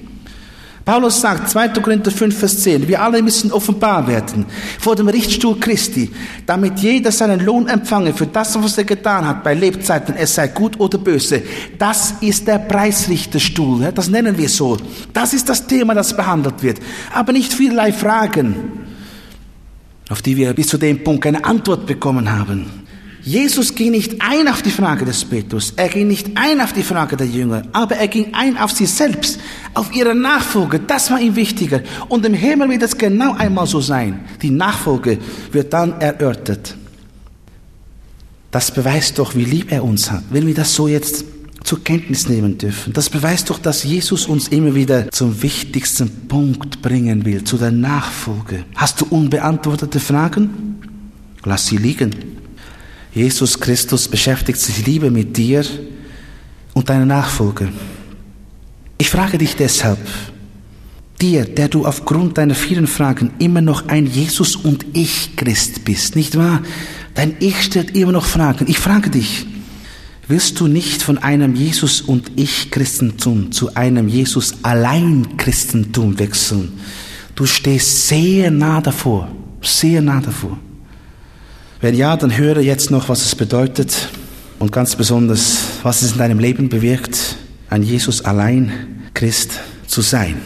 Paulus 0.88 1.20
sagt, 1.20 1.50
2. 1.50 1.68
Korinther 1.82 2.12
5, 2.12 2.40
Vers 2.40 2.64
10, 2.64 2.88
wir 2.88 3.02
alle 3.02 3.22
müssen 3.22 3.52
offenbar 3.52 4.08
werden 4.08 4.46
vor 4.80 4.96
dem 4.96 5.10
Richtstuhl 5.10 5.60
Christi, 5.60 6.10
damit 6.46 6.80
jeder 6.80 7.12
seinen 7.12 7.42
Lohn 7.42 7.68
empfange 7.68 8.14
für 8.14 8.26
das, 8.26 8.58
was 8.64 8.78
er 8.78 8.86
getan 8.86 9.28
hat 9.28 9.44
bei 9.44 9.54
Lebzeiten, 9.54 10.16
es 10.16 10.36
sei 10.36 10.48
gut 10.48 10.80
oder 10.80 10.98
böse. 10.98 11.44
Das 11.78 12.14
ist 12.22 12.48
der 12.48 12.60
Preisrichterstuhl, 12.60 13.92
das 13.94 14.08
nennen 14.10 14.38
wir 14.38 14.48
so. 14.48 14.78
Das 15.12 15.34
ist 15.34 15.50
das 15.50 15.68
Thema, 15.68 15.94
das 15.94 16.16
behandelt 16.16 16.64
wird. 16.64 16.80
Aber 17.14 17.34
nicht 17.34 17.54
vielerlei 17.54 17.92
Fragen, 17.92 18.56
auf 20.08 20.22
die 20.22 20.38
wir 20.38 20.54
bis 20.54 20.68
zu 20.68 20.78
dem 20.78 21.04
Punkt 21.04 21.22
keine 21.22 21.44
Antwort 21.44 21.86
bekommen 21.86 22.32
haben. 22.32 22.87
Jesus 23.28 23.76
ging 23.76 23.92
nicht 23.92 24.22
ein 24.22 24.48
auf 24.48 24.62
die 24.62 24.72
Frage 24.72 25.04
des 25.04 25.26
Petrus, 25.26 25.74
er 25.76 25.90
ging 25.90 26.08
nicht 26.08 26.30
ein 26.36 26.62
auf 26.62 26.72
die 26.72 26.82
Frage 26.82 27.18
der 27.18 27.28
Jünger, 27.28 27.64
aber 27.74 27.98
er 27.98 28.08
ging 28.08 28.34
ein 28.34 28.56
auf 28.56 28.72
sie 28.72 28.86
selbst, 28.86 29.38
auf 29.74 29.94
ihre 29.94 30.16
Nachfolge. 30.16 30.80
Das 30.80 31.12
war 31.12 31.20
ihm 31.20 31.36
wichtiger. 31.36 31.82
Und 32.08 32.26
im 32.26 32.34
Himmel 32.34 32.70
wird 32.70 32.84
es 32.84 32.98
genau 32.98 33.34
einmal 33.34 33.68
so 33.68 33.82
sein. 33.82 34.22
Die 34.42 34.50
Nachfolge 34.50 35.18
wird 35.52 35.74
dann 35.74 36.00
erörtert. 36.00 36.78
Das 38.50 38.72
beweist 38.72 39.20
doch, 39.20 39.36
wie 39.36 39.44
lieb 39.44 39.74
er 39.74 39.84
uns 39.84 40.10
hat, 40.10 40.24
wenn 40.30 40.48
wir 40.48 40.54
das 40.54 40.74
so 40.74 40.88
jetzt 40.88 41.26
zur 41.66 41.84
Kenntnis 41.84 42.30
nehmen 42.30 42.58
dürfen. 42.58 42.94
Das 42.94 43.10
beweist 43.10 43.50
doch, 43.50 43.60
dass 43.60 43.84
Jesus 43.84 44.26
uns 44.26 44.48
immer 44.48 44.74
wieder 44.74 45.12
zum 45.12 45.42
wichtigsten 45.42 46.30
Punkt 46.30 46.82
bringen 46.82 47.26
will, 47.26 47.44
zu 47.44 47.58
der 47.58 47.72
Nachfolge. 47.72 48.64
Hast 48.76 49.02
du 49.02 49.06
unbeantwortete 49.10 50.00
Fragen? 50.00 50.80
Lass 51.44 51.66
sie 51.66 51.76
liegen. 51.76 52.38
Jesus 53.18 53.60
Christus 53.60 54.08
beschäftigt 54.08 54.60
sich 54.60 54.86
lieber 54.86 55.10
mit 55.10 55.36
dir 55.36 55.66
und 56.76 56.88
deiner 56.88 57.08
Nachfolge. 57.08 57.70
Ich 59.00 59.10
frage 59.10 59.40
dich 59.40 59.56
deshalb, 59.56 59.98
dir, 61.20 61.46
der 61.46 61.68
du 61.68 61.88
aufgrund 61.88 62.38
deiner 62.38 62.54
vielen 62.54 62.86
Fragen 62.86 63.32
immer 63.40 63.62
noch 63.62 63.88
ein 63.88 64.06
Jesus 64.06 64.56
und 64.56 64.86
ich 64.94 65.36
Christ 65.36 65.84
bist, 65.84 66.16
nicht 66.16 66.38
wahr? 66.38 66.62
Dein 67.16 67.36
Ich 67.40 67.64
stellt 67.64 67.98
immer 67.98 68.12
noch 68.12 68.26
Fragen. 68.26 68.66
Ich 68.68 68.78
frage 68.78 69.10
dich, 69.10 69.48
willst 70.28 70.60
du 70.60 70.68
nicht 70.68 71.02
von 71.02 71.18
einem 71.18 71.56
Jesus 71.56 72.02
und 72.02 72.34
ich 72.36 72.70
Christentum 72.70 73.52
zu 73.52 73.74
einem 73.74 74.08
Jesus 74.08 74.58
allein 74.62 75.38
Christentum 75.38 76.20
wechseln? 76.20 76.74
Du 77.34 77.48
stehst 77.48 78.10
sehr 78.10 78.52
nah 78.52 78.80
davor, 78.80 79.28
sehr 79.64 80.04
nah 80.04 80.22
davor. 80.22 80.60
Wenn 81.80 81.96
ja, 81.96 82.18
dann 82.18 82.36
höre 82.36 82.60
jetzt 82.60 82.92
noch, 82.92 83.10
was 83.10 83.26
es 83.26 83.36
bedeutet 83.36 84.10
und 84.60 84.72
ganz 84.72 84.96
besonders, 84.96 85.58
was 85.84 86.02
es 86.02 86.14
in 86.14 86.18
deinem 86.18 86.40
Leben 86.40 86.70
bewirkt, 86.70 87.38
ein 87.70 87.84
Jesus 87.84 88.26
allein 88.26 88.72
Christ 89.14 89.52
zu 89.86 90.02
sein. 90.02 90.38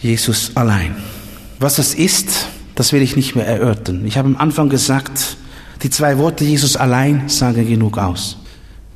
Jesus 0.00 0.52
allein. 0.54 0.94
Was 1.58 1.76
das 1.76 1.94
ist, 1.94 2.48
das 2.74 2.92
will 2.92 3.02
ich 3.02 3.16
nicht 3.16 3.36
mehr 3.36 3.46
erörtern. 3.46 4.06
Ich 4.06 4.16
habe 4.16 4.28
am 4.28 4.36
Anfang 4.36 4.68
gesagt, 4.68 5.36
die 5.82 5.90
zwei 5.90 6.18
Worte 6.18 6.44
Jesus 6.44 6.76
allein 6.76 7.28
sagen 7.28 7.68
genug 7.68 7.98
aus. 7.98 8.38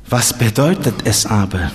Was 0.09 0.37
bedeutet 0.37 0.95
es 1.05 1.25
aber, 1.25 1.71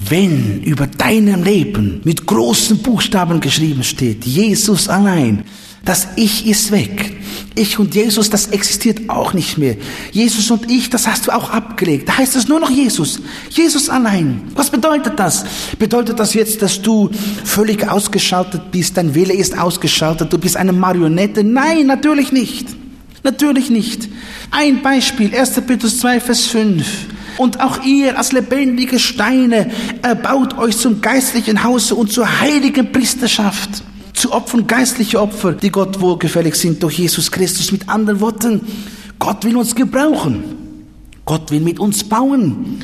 Wenn 0.00 0.62
über 0.62 0.86
deinem 0.86 1.42
Leben 1.42 2.00
mit 2.04 2.24
großen 2.24 2.78
Buchstaben 2.78 3.40
geschrieben 3.40 3.82
steht, 3.82 4.24
Jesus 4.24 4.88
allein, 4.88 5.44
das 5.88 6.06
Ich 6.16 6.46
ist 6.46 6.70
weg. 6.70 7.16
Ich 7.54 7.78
und 7.78 7.94
Jesus, 7.94 8.28
das 8.28 8.48
existiert 8.48 9.08
auch 9.08 9.32
nicht 9.32 9.56
mehr. 9.56 9.76
Jesus 10.12 10.50
und 10.50 10.70
ich, 10.70 10.90
das 10.90 11.06
hast 11.06 11.26
du 11.26 11.30
auch 11.34 11.50
abgelegt. 11.50 12.08
Da 12.08 12.18
heißt 12.18 12.36
es 12.36 12.46
nur 12.46 12.60
noch 12.60 12.68
Jesus. 12.70 13.20
Jesus 13.48 13.88
allein. 13.88 14.42
Was 14.54 14.70
bedeutet 14.70 15.18
das? 15.18 15.46
Bedeutet 15.78 16.18
das 16.20 16.34
jetzt, 16.34 16.60
dass 16.60 16.82
du 16.82 17.08
völlig 17.42 17.88
ausgeschaltet 17.88 18.70
bist? 18.70 18.98
Dein 18.98 19.14
Wille 19.14 19.32
ist 19.32 19.58
ausgeschaltet. 19.58 20.30
Du 20.30 20.36
bist 20.36 20.58
eine 20.58 20.74
Marionette? 20.74 21.42
Nein, 21.42 21.86
natürlich 21.86 22.32
nicht. 22.32 22.68
Natürlich 23.24 23.70
nicht. 23.70 24.08
Ein 24.50 24.82
Beispiel, 24.82 25.34
1. 25.34 25.62
Petrus 25.62 26.00
2, 26.00 26.20
Vers 26.20 26.46
5. 26.46 26.86
Und 27.38 27.60
auch 27.60 27.82
ihr 27.82 28.18
als 28.18 28.32
lebendige 28.32 28.98
Steine 28.98 29.70
erbaut 30.02 30.58
euch 30.58 30.76
zum 30.76 31.00
geistlichen 31.00 31.64
Hause 31.64 31.94
und 31.94 32.12
zur 32.12 32.40
heiligen 32.40 32.92
Priesterschaft 32.92 33.84
zu 34.18 34.32
opfern, 34.32 34.66
geistliche 34.66 35.20
Opfer, 35.20 35.52
die 35.52 35.70
Gott 35.70 36.00
wohlgefällig 36.00 36.54
sind 36.56 36.82
durch 36.82 36.98
Jesus 36.98 37.30
Christus. 37.30 37.72
Mit 37.72 37.88
anderen 37.88 38.20
Worten, 38.20 38.60
Gott 39.18 39.44
will 39.44 39.56
uns 39.56 39.74
gebrauchen. 39.74 40.44
Gott 41.24 41.50
will 41.50 41.60
mit 41.60 41.78
uns 41.78 42.04
bauen. 42.04 42.82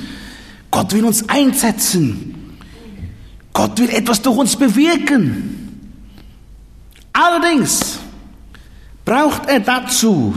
Gott 0.71 0.93
will 0.93 1.05
uns 1.05 1.29
einsetzen. 1.29 2.35
Gott 3.53 3.79
will 3.79 3.91
etwas 3.91 4.21
durch 4.23 4.37
uns 4.37 4.57
bewirken. 4.57 5.81
Allerdings 7.13 7.99
braucht 9.05 9.49
er 9.49 9.61
dazu 9.61 10.35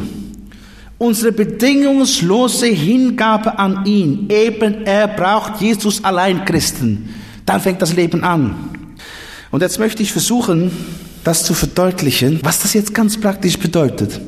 unsere 0.99 1.31
bedingungslose 1.31 2.67
Hingabe 2.67 3.57
an 3.57 3.85
ihn. 3.85 4.29
Eben 4.29 4.85
er 4.85 5.07
braucht 5.07 5.61
Jesus 5.61 6.03
allein 6.03 6.45
Christen. 6.45 7.13
Dann 7.45 7.61
fängt 7.61 7.81
das 7.81 7.95
Leben 7.95 8.23
an. 8.23 8.76
Und 9.57 9.61
jetzt 9.61 9.79
möchte 9.79 10.03
ich 10.03 10.11
versuchen, 10.11 10.69
das 11.23 11.43
zu 11.43 11.55
verdeutlichen, 11.55 12.41
was 12.43 12.59
das 12.59 12.75
jetzt 12.75 12.93
ganz 12.93 13.19
praktisch 13.19 13.57
bedeutet. 13.57 14.21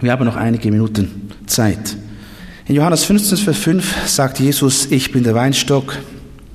Wir 0.00 0.10
haben 0.10 0.24
noch 0.24 0.34
einige 0.34 0.68
Minuten 0.72 1.30
Zeit. 1.46 1.96
In 2.66 2.74
Johannes 2.74 3.04
15, 3.04 3.38
Vers 3.38 3.58
5 3.58 4.08
sagt 4.08 4.40
Jesus, 4.40 4.88
ich 4.90 5.12
bin 5.12 5.22
der 5.22 5.36
Weinstock, 5.36 5.96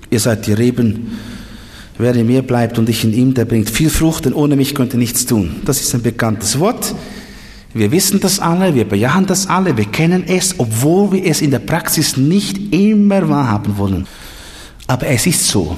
ihr 0.10 0.20
seid 0.20 0.48
die 0.48 0.52
Reben. 0.52 1.18
Wer 1.98 2.14
in 2.14 2.28
mir 2.28 2.42
bleibt 2.42 2.78
und 2.78 2.90
ich 2.90 3.06
in 3.06 3.14
ihm, 3.14 3.34
der 3.34 3.46
bringt 3.46 3.70
viel 3.70 3.90
Frucht, 3.90 4.26
denn 4.26 4.34
ohne 4.34 4.58
mich 4.58 4.76
könnt 4.76 4.94
ihr 4.94 5.00
nichts 5.00 5.26
tun. 5.26 5.62
Das 5.64 5.80
ist 5.80 5.96
ein 5.96 6.02
bekanntes 6.02 6.60
Wort. 6.60 6.94
Wir 7.74 7.90
wissen 7.94 8.20
das 8.20 8.42
alle, 8.42 8.76
wir 8.76 8.84
bejahen 8.84 9.28
das 9.28 9.48
alle, 9.48 9.78
wir 9.78 9.86
kennen 9.86 10.26
es, 10.28 10.56
obwohl 10.58 11.14
wir 11.14 11.26
es 11.26 11.40
in 11.40 11.52
der 11.52 11.60
Praxis 11.60 12.18
nicht 12.18 12.74
immer 12.74 13.30
wahrhaben 13.30 13.78
wollen. 13.78 14.08
Aber 14.88 15.08
es 15.08 15.26
ist 15.26 15.48
so. 15.48 15.78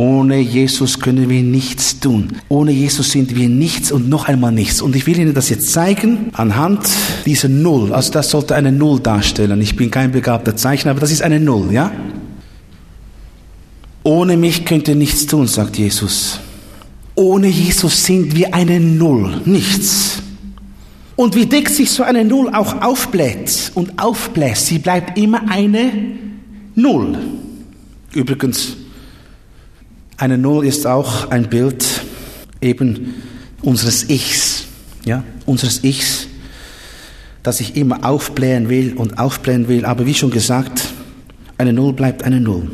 Ohne 0.00 0.38
Jesus 0.38 0.98
können 0.98 1.28
wir 1.28 1.42
nichts 1.42 2.00
tun. 2.00 2.28
Ohne 2.48 2.70
Jesus 2.70 3.10
sind 3.10 3.36
wir 3.36 3.50
nichts 3.50 3.92
und 3.92 4.08
noch 4.08 4.28
einmal 4.28 4.50
nichts. 4.50 4.80
Und 4.80 4.96
ich 4.96 5.06
will 5.06 5.18
Ihnen 5.18 5.34
das 5.34 5.50
jetzt 5.50 5.72
zeigen 5.72 6.30
anhand 6.32 6.88
dieser 7.26 7.50
Null. 7.50 7.92
Also 7.92 8.10
das 8.10 8.30
sollte 8.30 8.54
eine 8.54 8.72
Null 8.72 9.00
darstellen. 9.00 9.60
Ich 9.60 9.76
bin 9.76 9.90
kein 9.90 10.10
begabter 10.10 10.56
Zeichner, 10.56 10.92
aber 10.92 11.00
das 11.00 11.10
ist 11.10 11.20
eine 11.20 11.38
Null, 11.38 11.70
ja? 11.70 11.92
Ohne 14.02 14.38
mich 14.38 14.64
könnt 14.64 14.88
ihr 14.88 14.94
nichts 14.94 15.26
tun, 15.26 15.46
sagt 15.46 15.76
Jesus. 15.76 16.40
Ohne 17.14 17.48
Jesus 17.48 18.02
sind 18.02 18.34
wir 18.34 18.54
eine 18.54 18.80
Null, 18.80 19.42
nichts. 19.44 20.22
Und 21.14 21.36
wie 21.36 21.44
dick 21.44 21.68
sich 21.68 21.90
so 21.90 22.04
eine 22.04 22.24
Null 22.24 22.48
auch 22.54 22.80
aufbläht 22.80 23.70
und 23.74 24.02
aufbläst, 24.02 24.64
sie 24.64 24.78
bleibt 24.78 25.18
immer 25.18 25.42
eine 25.50 25.92
Null. 26.74 27.18
Übrigens, 28.14 28.78
eine 30.20 30.36
Null 30.36 30.66
ist 30.66 30.86
auch 30.86 31.30
ein 31.30 31.48
Bild 31.48 31.82
eben 32.60 33.14
unseres 33.62 34.10
Ichs, 34.10 34.64
ja, 35.04 35.24
unseres 35.46 35.82
Ichs, 35.82 36.26
das 37.42 37.60
ich 37.60 37.74
immer 37.74 38.04
aufblähen 38.04 38.68
will 38.68 38.92
und 38.94 39.18
aufblähen 39.18 39.66
will. 39.66 39.86
Aber 39.86 40.04
wie 40.04 40.12
schon 40.12 40.30
gesagt, 40.30 40.92
eine 41.56 41.72
Null 41.72 41.94
bleibt 41.94 42.22
eine 42.22 42.38
Null. 42.38 42.70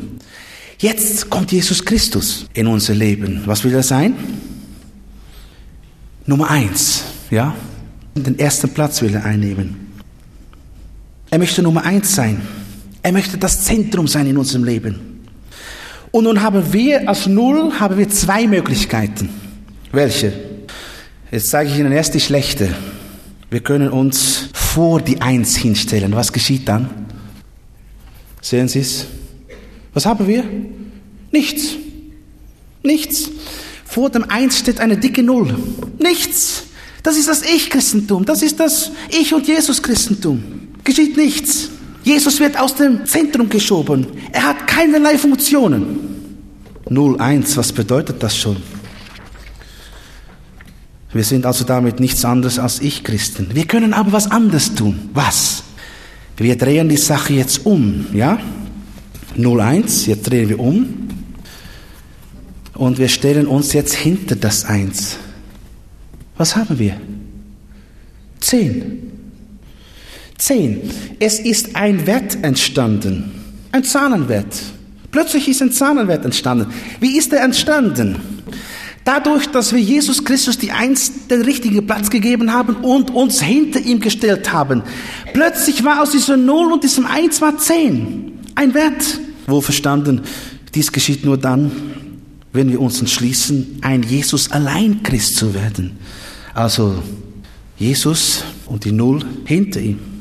Jetzt 0.79 1.29
kommt 1.29 1.53
Jesus 1.53 1.85
Christus 1.85 2.47
in 2.53 2.67
unser 2.67 2.93
Leben. 2.93 3.43
Was 3.45 3.63
will 3.63 3.73
er 3.73 3.83
sein? 3.83 4.13
Nummer 6.25 6.51
eins, 6.51 7.05
ja. 7.31 7.55
Den 8.13 8.37
ersten 8.37 8.69
Platz 8.69 9.01
will 9.01 9.15
er 9.15 9.23
einnehmen. 9.23 9.87
Er 11.29 11.37
möchte 11.37 11.63
Nummer 11.63 11.85
eins 11.85 12.13
sein. 12.13 12.41
Er 13.01 13.13
möchte 13.13 13.37
das 13.37 13.63
Zentrum 13.63 14.05
sein 14.05 14.27
in 14.27 14.37
unserem 14.37 14.65
Leben. 14.65 15.16
Und 16.11 16.23
nun 16.23 16.41
haben 16.41 16.73
wir 16.73 17.07
als 17.07 17.27
Null 17.27 17.73
haben 17.79 17.97
wir 17.97 18.09
zwei 18.09 18.47
Möglichkeiten. 18.47 19.29
Welche? 19.91 20.33
Jetzt 21.31 21.49
zeige 21.49 21.69
ich 21.71 21.77
Ihnen 21.77 21.91
erst 21.91 22.13
die 22.13 22.19
schlechte. 22.19 22.73
Wir 23.49 23.59
können 23.59 23.89
uns 23.89 24.49
vor 24.53 25.01
die 25.01 25.21
Eins 25.21 25.55
hinstellen. 25.55 26.13
Was 26.13 26.31
geschieht 26.31 26.67
dann? 26.67 26.89
Sehen 28.41 28.67
Sie 28.67 28.79
es? 28.79 29.07
Was 29.93 30.05
haben 30.05 30.27
wir? 30.27 30.43
Nichts. 31.31 31.75
Nichts. 32.83 33.29
Vor 33.85 34.09
dem 34.09 34.23
Eins 34.29 34.59
steht 34.59 34.79
eine 34.79 34.97
dicke 34.97 35.23
Null. 35.23 35.55
Nichts. 35.99 36.63
Das 37.03 37.17
ist 37.17 37.27
das 37.27 37.41
Ich-Christentum. 37.41 38.25
Das 38.25 38.41
ist 38.41 38.59
das 38.59 38.91
Ich- 39.09 39.33
und 39.33 39.47
Jesus-Christentum. 39.47 40.43
Geschieht 40.83 41.17
nichts. 41.17 41.69
Jesus 42.07 42.39
wird 42.39 42.57
aus 42.57 42.73
dem 42.73 43.05
Zentrum 43.05 43.49
geschoben. 43.49 44.07
Er 44.31 44.43
hat 44.43 44.65
keinerlei 44.65 45.17
Funktionen. 45.17 45.99
01, 46.89 47.57
was 47.57 47.73
bedeutet 47.73 48.23
das 48.23 48.37
schon? 48.37 48.55
Wir 51.11 51.25
sind 51.25 51.45
also 51.45 51.65
damit 51.65 51.99
nichts 51.99 52.23
anderes 52.23 52.59
als 52.59 52.79
Ich-Christen. 52.79 53.49
Wir 53.53 53.65
können 53.65 53.93
aber 53.93 54.13
was 54.13 54.31
anderes 54.31 54.73
tun. 54.73 55.09
Was? 55.13 55.63
Wir 56.37 56.57
drehen 56.57 56.87
die 56.87 56.95
Sache 56.95 57.33
jetzt 57.33 57.65
um, 57.65 58.05
ja? 58.13 58.39
01, 59.35 60.05
jetzt 60.05 60.29
drehen 60.29 60.47
wir 60.47 60.59
um. 60.61 61.09
Und 62.73 62.99
wir 62.99 63.09
stellen 63.09 63.47
uns 63.47 63.73
jetzt 63.73 63.95
hinter 63.95 64.37
das 64.37 64.63
Eins. 64.63 65.17
Was 66.37 66.55
haben 66.55 66.79
wir? 66.79 67.01
Zehn. 68.39 69.16
Zehn. 70.37 70.81
Es 71.19 71.39
ist 71.39 71.75
ein 71.75 72.05
Wert 72.05 72.43
entstanden, 72.43 73.31
ein 73.71 73.83
Zahlenwert. 73.83 74.55
Plötzlich 75.11 75.47
ist 75.47 75.61
ein 75.61 75.71
Zahlenwert 75.71 76.25
entstanden. 76.25 76.67
Wie 76.99 77.17
ist 77.17 77.33
er 77.33 77.43
entstanden? 77.43 78.17
Dadurch, 79.03 79.47
dass 79.47 79.71
wir 79.71 79.79
Jesus 79.79 80.25
Christus 80.25 80.57
die 80.57 80.71
Eins 80.71 81.27
den 81.27 81.41
richtigen 81.41 81.87
Platz 81.87 82.09
gegeben 82.09 82.51
haben 82.51 82.75
und 82.75 83.09
uns 83.09 83.41
hinter 83.41 83.79
ihm 83.79 84.01
gestellt 84.01 84.51
haben. 84.51 84.83
Plötzlich 85.33 85.83
war 85.85 86.03
aus 86.03 86.11
dieser 86.11 86.35
Null 86.35 86.73
und 86.73 86.83
diesem 86.83 87.05
Eins 87.05 87.41
war 87.41 87.57
Zehn. 87.57 88.33
Ein 88.53 88.73
Wert. 88.73 89.19
Wohl 89.47 89.61
verstanden, 89.61 90.21
dies 90.75 90.91
geschieht 90.91 91.23
nur 91.23 91.37
dann, 91.37 91.71
wenn 92.51 92.69
wir 92.69 92.81
uns 92.81 92.99
entschließen, 92.99 93.79
ein 93.81 94.03
Jesus 94.03 94.51
allein 94.51 95.01
Christ 95.03 95.37
zu 95.37 95.53
werden. 95.53 95.97
Also 96.53 97.01
Jesus 97.77 98.43
und 98.65 98.83
die 98.83 98.91
Null 98.91 99.23
hinter 99.45 99.79
ihm. 99.79 100.16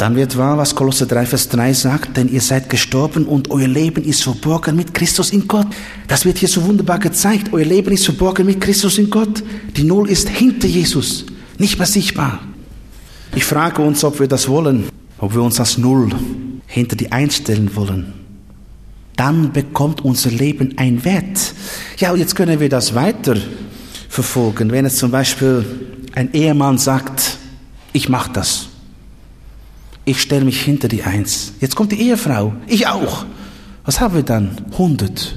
Dann 0.00 0.16
wird 0.16 0.38
wahr, 0.38 0.56
was 0.56 0.74
Kolosser 0.74 1.04
3, 1.04 1.26
Vers 1.26 1.50
3 1.50 1.74
sagt, 1.74 2.16
denn 2.16 2.26
ihr 2.32 2.40
seid 2.40 2.70
gestorben 2.70 3.26
und 3.26 3.50
euer 3.50 3.68
Leben 3.68 4.02
ist 4.02 4.22
verborgen 4.22 4.74
mit 4.74 4.94
Christus 4.94 5.28
in 5.30 5.46
Gott. 5.46 5.66
Das 6.08 6.24
wird 6.24 6.38
hier 6.38 6.48
so 6.48 6.64
wunderbar 6.64 6.98
gezeigt. 6.98 7.52
Euer 7.52 7.66
Leben 7.66 7.92
ist 7.92 8.06
verborgen 8.06 8.46
mit 8.46 8.62
Christus 8.62 8.96
in 8.96 9.10
Gott. 9.10 9.42
Die 9.76 9.84
Null 9.84 10.08
ist 10.08 10.30
hinter 10.30 10.68
Jesus, 10.68 11.26
nicht 11.58 11.76
mehr 11.76 11.86
sichtbar. 11.86 12.40
Ich 13.34 13.44
frage 13.44 13.82
uns, 13.82 14.02
ob 14.02 14.20
wir 14.20 14.26
das 14.26 14.48
wollen, 14.48 14.88
ob 15.18 15.34
wir 15.34 15.42
uns 15.42 15.60
als 15.60 15.76
Null 15.76 16.08
hinter 16.66 16.96
die 16.96 17.12
Einstellen 17.12 17.76
wollen. 17.76 18.14
Dann 19.16 19.52
bekommt 19.52 20.02
unser 20.02 20.30
Leben 20.30 20.78
einen 20.78 21.04
Wert. 21.04 21.52
Ja, 21.98 22.12
und 22.12 22.20
jetzt 22.20 22.34
können 22.34 22.58
wir 22.58 22.70
das 22.70 22.94
weiter 22.94 23.36
verfolgen. 24.08 24.70
Wenn 24.70 24.86
es 24.86 24.96
zum 24.96 25.10
Beispiel 25.10 25.62
ein 26.14 26.32
Ehemann 26.32 26.78
sagt, 26.78 27.36
ich 27.92 28.08
mache 28.08 28.32
das 28.32 28.69
ich 30.04 30.20
stelle 30.20 30.44
mich 30.44 30.62
hinter 30.62 30.88
die 30.88 31.02
Eins. 31.02 31.52
Jetzt 31.60 31.76
kommt 31.76 31.92
die 31.92 32.00
Ehefrau. 32.00 32.54
Ich 32.66 32.86
auch. 32.86 33.24
Was 33.84 34.00
haben 34.00 34.14
wir 34.14 34.22
dann? 34.22 34.56
100. 34.72 35.36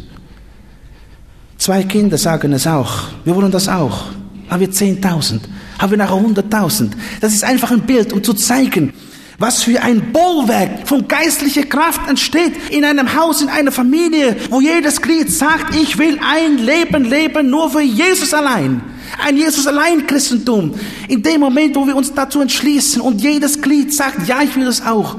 Zwei 1.58 1.84
Kinder 1.84 2.18
sagen 2.18 2.54
es 2.54 2.68
auch. 2.68 3.04
Wir 3.24 3.36
wollen 3.36 3.52
das 3.52 3.68
auch. 3.68 4.06
Haben 4.50 4.60
wir 4.60 4.70
10.000? 4.70 5.40
Haben 5.80 5.92
wir 5.92 5.98
nachher 5.98 6.18
100.000? 6.18 6.92
Das 7.22 7.34
ist 7.34 7.44
einfach 7.44 7.72
ein 7.72 7.82
Bild, 7.82 8.14
um 8.14 8.24
zu 8.24 8.34
zeigen, 8.34 8.94
was 9.40 9.64
für 9.64 9.82
ein 9.82 10.12
Bollwerk 10.12 10.88
von 10.88 11.08
geistlicher 11.08 11.64
Kraft 11.64 12.08
entsteht 12.10 12.54
in 12.70 12.86
einem 12.86 13.16
Haus, 13.16 13.42
in 13.42 13.50
einer 13.50 13.72
Familie, 13.72 14.36
wo 14.50 14.62
jedes 14.62 15.02
Glied 15.02 15.32
sagt, 15.32 15.76
ich 15.76 15.98
will 15.98 16.20
ein 16.24 16.58
Leben 16.58 17.06
leben 17.06 17.50
nur 17.50 17.70
für 17.70 17.82
Jesus 17.82 18.34
allein. 18.34 18.82
Ein 19.24 19.38
Jesus 19.38 19.68
allein 19.68 20.06
Christentum. 20.08 20.74
In 21.08 21.22
dem 21.22 21.42
Moment, 21.42 21.76
wo 21.76 21.86
wir 21.86 21.96
uns 21.96 22.14
dazu 22.14 22.42
entschließen 22.42 23.02
und 23.02 23.22
jedes 23.22 23.62
Glied 23.62 23.94
sagt, 23.94 24.28
ja, 24.28 24.42
ich 24.42 24.56
will 24.56 24.68
es 24.68 24.86
auch, 24.86 25.18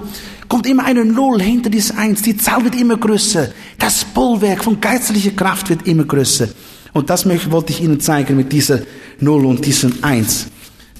kommt 0.48 0.66
immer 0.66 0.84
eine 0.84 1.04
Null 1.04 1.40
hinter 1.40 1.70
dieses 1.70 1.96
Eins. 1.96 2.22
Die 2.22 2.36
Zahl 2.36 2.64
wird 2.64 2.74
immer 2.74 2.96
größer. 2.96 3.48
Das 3.78 4.04
Bollwerk 4.04 4.64
von 4.64 4.80
geistlicher 4.80 5.32
Kraft 5.32 5.70
wird 5.70 5.86
immer 5.86 6.04
größer. 6.04 6.48
Und 6.92 7.10
das 7.10 7.26
wollte 7.26 7.72
ich 7.72 7.82
Ihnen 7.82 8.00
zeigen 8.00 8.36
mit 8.36 8.52
dieser 8.52 8.80
Null 9.20 9.46
und 9.46 9.66
diesem 9.66 9.92
Eins. 10.02 10.46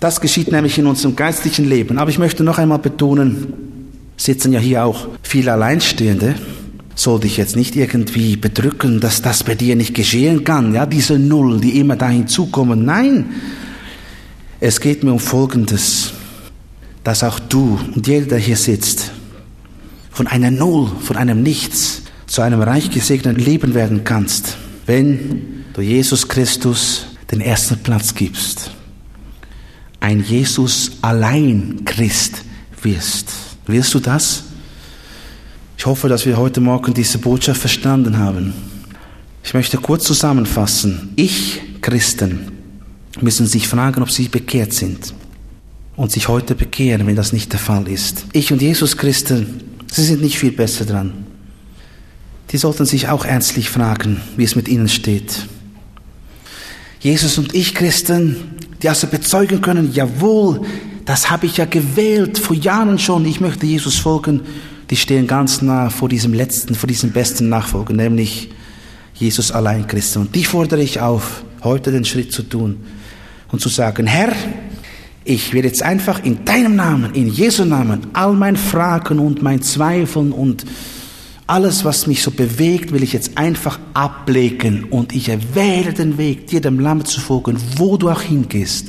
Das 0.01 0.21
geschieht 0.21 0.51
nämlich 0.51 0.77
in 0.79 0.87
unserem 0.87 1.17
geistlichen 1.17 1.69
Leben. 1.69 1.99
Aber 1.99 2.11
ich 2.11 2.19
möchte 2.19 2.45
noch 2.45 2.59
einmal 2.59 2.79
betonen, 2.79 3.55
sitzen 4.17 4.53
ja 4.53 4.61
hier 4.61 4.85
auch 4.85 5.07
viele 5.23 5.53
Alleinstehende. 5.53 6.35
Sollte 6.95 7.27
ich 7.27 7.37
jetzt 7.37 7.57
nicht 7.57 7.75
irgendwie 7.75 8.37
bedrücken, 8.37 9.01
dass 9.01 9.21
das 9.21 9.43
bei 9.43 9.55
dir 9.55 9.75
nicht 9.77 9.95
geschehen 9.95 10.45
kann, 10.45 10.75
ja, 10.75 10.87
diese 10.87 11.19
Null, 11.19 11.61
die 11.61 11.79
immer 11.81 11.97
da 11.97 12.09
hinzukommen. 12.09 12.85
Nein, 12.85 13.27
es 14.61 14.81
geht 14.81 15.03
mir 15.03 15.13
um 15.13 15.19
Folgendes, 15.19 16.13
dass 17.03 17.25
auch 17.25 17.39
du 17.39 17.79
und 17.95 18.07
jeder, 18.07 18.27
der 18.27 18.39
hier 18.39 18.57
sitzt, 18.57 19.13
von 20.11 20.27
einer 20.29 20.51
Null, 20.51 20.91
von 21.01 21.17
einem 21.17 21.43
Nichts 21.43 22.03
zu 22.27 22.41
einem 22.43 22.63
reich 22.63 22.91
gesegneten 22.91 23.45
Leben 23.45 23.75
werden 23.75 24.05
kannst, 24.05 24.57
wenn 24.87 25.65
du 25.73 25.83
Jesus 25.83 26.29
Christus 26.29 27.07
den 27.31 27.41
ersten 27.41 27.79
Platz 27.79 28.15
gibst. 28.15 28.71
Ein 30.01 30.23
Jesus 30.23 30.93
allein 31.03 31.83
Christ 31.85 32.43
wirst. 32.83 33.33
Willst 33.67 33.95
du 33.95 34.01
das? 34.01 34.44
Ich 35.85 35.87
hoffe, 35.87 36.09
dass 36.09 36.25
wir 36.25 36.39
heute 36.39 36.63
Morgen 36.63 36.95
diese 36.95 37.19
Botschaft 37.19 37.61
verstanden 37.61 38.17
haben. 38.17 38.55
Ich 39.45 39.53
möchte 39.53 39.77
kurz 39.77 40.05
zusammenfassen. 40.05 41.13
Ich, 41.15 41.61
Christen, 41.83 42.53
müssen 43.21 43.47
sich 43.47 43.69
fragen, 43.69 44.03
ob 44.03 44.11
sie 44.11 44.29
bekehrt 44.29 44.73
sind 44.73 45.13
und 45.95 46.11
sich 46.11 46.29
heute 46.29 46.55
bekehren, 46.55 47.07
wenn 47.07 47.17
das 47.17 47.35
nicht 47.35 47.53
der 47.53 47.61
Fall 47.61 47.87
ist. 47.87 48.25
Ich 48.33 48.51
und 48.51 48.63
Jesus 48.63 48.97
Christen 48.97 49.63
Sie 49.93 50.05
sind 50.05 50.23
nicht 50.23 50.39
viel 50.39 50.53
besser 50.53 50.87
dran. 50.87 51.27
Die 52.51 52.57
sollten 52.57 52.87
sich 52.87 53.11
auch 53.11 53.27
ernstlich 53.27 53.69
fragen, 53.69 54.23
wie 54.39 54.45
es 54.45 54.57
mit 54.57 54.69
ihnen 54.69 54.89
steht. 54.89 55.47
Jesus 57.01 57.37
und 57.37 57.55
ich 57.55 57.75
Christen, 57.75 58.37
die 58.83 58.89
also 58.89 59.07
bezeugen 59.07 59.61
können, 59.61 59.93
jawohl, 59.93 60.63
das 61.05 61.31
habe 61.31 61.45
ich 61.45 61.59
ja 61.59 61.67
gewählt 61.67 62.39
vor 62.39 62.57
Jahren 62.57 62.99
schon, 62.99 63.27
ich 63.27 63.43
möchte 63.43 63.67
Jesus 63.67 63.99
folgen, 63.99 64.41
die 64.91 64.97
stehen 64.97 65.27
ganz 65.27 65.63
nah 65.63 65.91
vor 65.91 66.09
diesem 66.09 66.35
letzten, 66.35 66.75
vor 66.75 66.87
diesem 66.87 67.11
besten 67.11 67.49
Nachfolger, 67.49 67.95
nämlich 67.95 68.51
Jesus 69.15 69.53
allein 69.53 69.87
Christen. 69.87 70.21
Und 70.21 70.35
die 70.35 70.45
fordere 70.45 70.83
ich 70.83 71.01
auf, 71.01 71.45
heute 71.63 71.93
den 71.93 72.05
Schritt 72.05 72.33
zu 72.33 72.43
tun 72.43 72.77
und 73.51 73.61
zu 73.61 73.69
sagen, 73.69 74.07
Herr, 74.07 74.33
ich 75.25 75.55
werde 75.55 75.69
jetzt 75.69 75.83
einfach 75.83 76.23
in 76.23 76.45
deinem 76.45 76.77
Namen, 76.77 77.15
in 77.15 77.29
Jesu 77.29 77.65
Namen, 77.65 78.09
all 78.13 78.35
mein 78.35 78.57
Fragen 78.57 79.19
und 79.19 79.43
mein 79.43 79.63
Zweifeln 79.63 80.33
und 80.33 80.67
alles, 81.47 81.85
was 81.85 82.07
mich 82.07 82.23
so 82.23 82.31
bewegt, 82.31 82.93
will 82.93 83.03
ich 83.03 83.13
jetzt 83.13 83.37
einfach 83.37 83.79
ablegen 83.95 84.85
und 84.85 85.15
ich 85.15 85.29
erwähle 85.29 85.93
den 85.93 86.19
Weg, 86.19 86.47
dir 86.47 86.61
dem 86.61 86.81
Lamm 86.81 87.05
zu 87.05 87.21
folgen, 87.21 87.57
wo 87.77 87.97
du 87.97 88.11
auch 88.11 88.23
hingehst. 88.23 88.89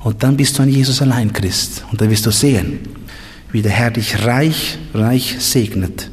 Und 0.00 0.22
dann 0.22 0.36
bist 0.36 0.58
du 0.58 0.62
ein 0.62 0.68
Jesus 0.68 1.02
allein 1.02 1.32
Christ 1.32 1.84
und 1.90 2.00
dann 2.00 2.10
wirst 2.10 2.26
du 2.26 2.30
sehen, 2.30 2.80
wie 3.56 3.62
der 3.62 3.72
Herr 3.72 3.90
dich 3.90 4.24
reich, 4.24 4.78
reich 4.94 5.36
segnet. 5.40 6.10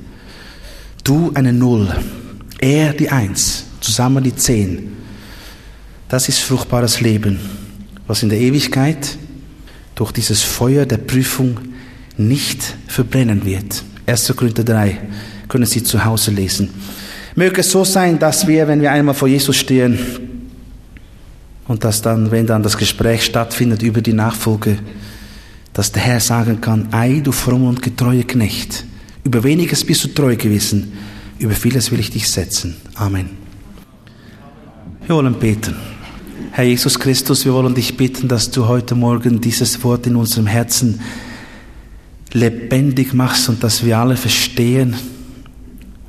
Du 1.04 1.32
eine 1.36 1.54
Null, 1.54 1.94
er 2.60 2.94
die 2.94 3.10
Eins, 3.10 3.66
zusammen 3.82 4.24
die 4.24 4.36
Zehn. 4.36 4.94
Das 6.10 6.30
ist 6.30 6.40
fruchtbares 6.40 7.02
Leben 7.02 7.40
was 8.08 8.24
in 8.24 8.30
der 8.30 8.40
Ewigkeit 8.40 9.18
durch 9.96 10.12
dieses 10.12 10.42
Feuer 10.42 10.86
der 10.86 10.98
Prüfung 10.98 11.60
nicht 12.18 12.76
verbrennen 12.88 13.46
wird. 13.46 13.84
1. 14.06 14.34
Korinther 14.36 14.64
3 14.64 14.98
können 15.48 15.66
Sie 15.66 15.84
zu 15.84 16.04
Hause 16.04 16.32
lesen. 16.32 16.70
Möge 17.36 17.62
es 17.62 17.72
so 17.72 17.84
sein, 17.84 18.20
dass 18.20 18.48
wir, 18.48 18.68
wenn 18.68 18.82
wir 18.82 18.92
einmal 18.92 19.16
vor 19.16 19.28
Jesus 19.28 19.56
stehen 19.56 19.98
und 21.68 21.84
dass 21.84 22.02
dann, 22.02 22.30
wenn 22.30 22.46
dann 22.46 22.62
das 22.62 22.78
Gespräch 22.78 23.24
stattfindet 23.24 23.82
über 23.82 24.02
die 24.02 24.14
Nachfolge, 24.14 24.78
dass 25.74 25.92
der 25.92 26.04
Herr 26.04 26.20
sagen 26.20 26.62
kann, 26.62 26.88
ei, 26.92 27.22
du 27.24 27.32
fromm 27.32 27.66
und 27.66 27.82
getreuer 27.82 28.24
Knecht, 28.24 28.86
über 29.24 29.44
weniges 29.44 29.84
bist 29.84 30.04
du 30.04 30.08
treu 30.10 30.36
gewesen, 30.36 30.94
über 31.40 31.54
vieles 31.54 31.92
will 31.92 32.00
ich 32.00 32.12
dich 32.12 32.30
setzen. 32.30 32.76
Amen. 32.96 33.30
Wir 35.06 35.16
wollen 35.16 35.34
beten. 35.34 35.76
Herr 36.52 36.66
Jesus 36.66 37.00
Christus, 37.00 37.46
wir 37.46 37.54
wollen 37.54 37.74
dich 37.74 37.98
bitten, 37.98 38.28
dass 38.28 38.52
du 38.52 38.68
heute 38.68 38.96
Morgen 38.96 39.42
dieses 39.42 39.84
Wort 39.84 40.06
in 40.08 40.16
unserem 40.16 40.48
Herzen 40.48 41.02
lebendig 42.32 43.14
machst 43.14 43.50
und 43.50 43.64
dass 43.64 43.84
wir 43.84 43.98
alle 43.98 44.16
verstehen, 44.16 44.96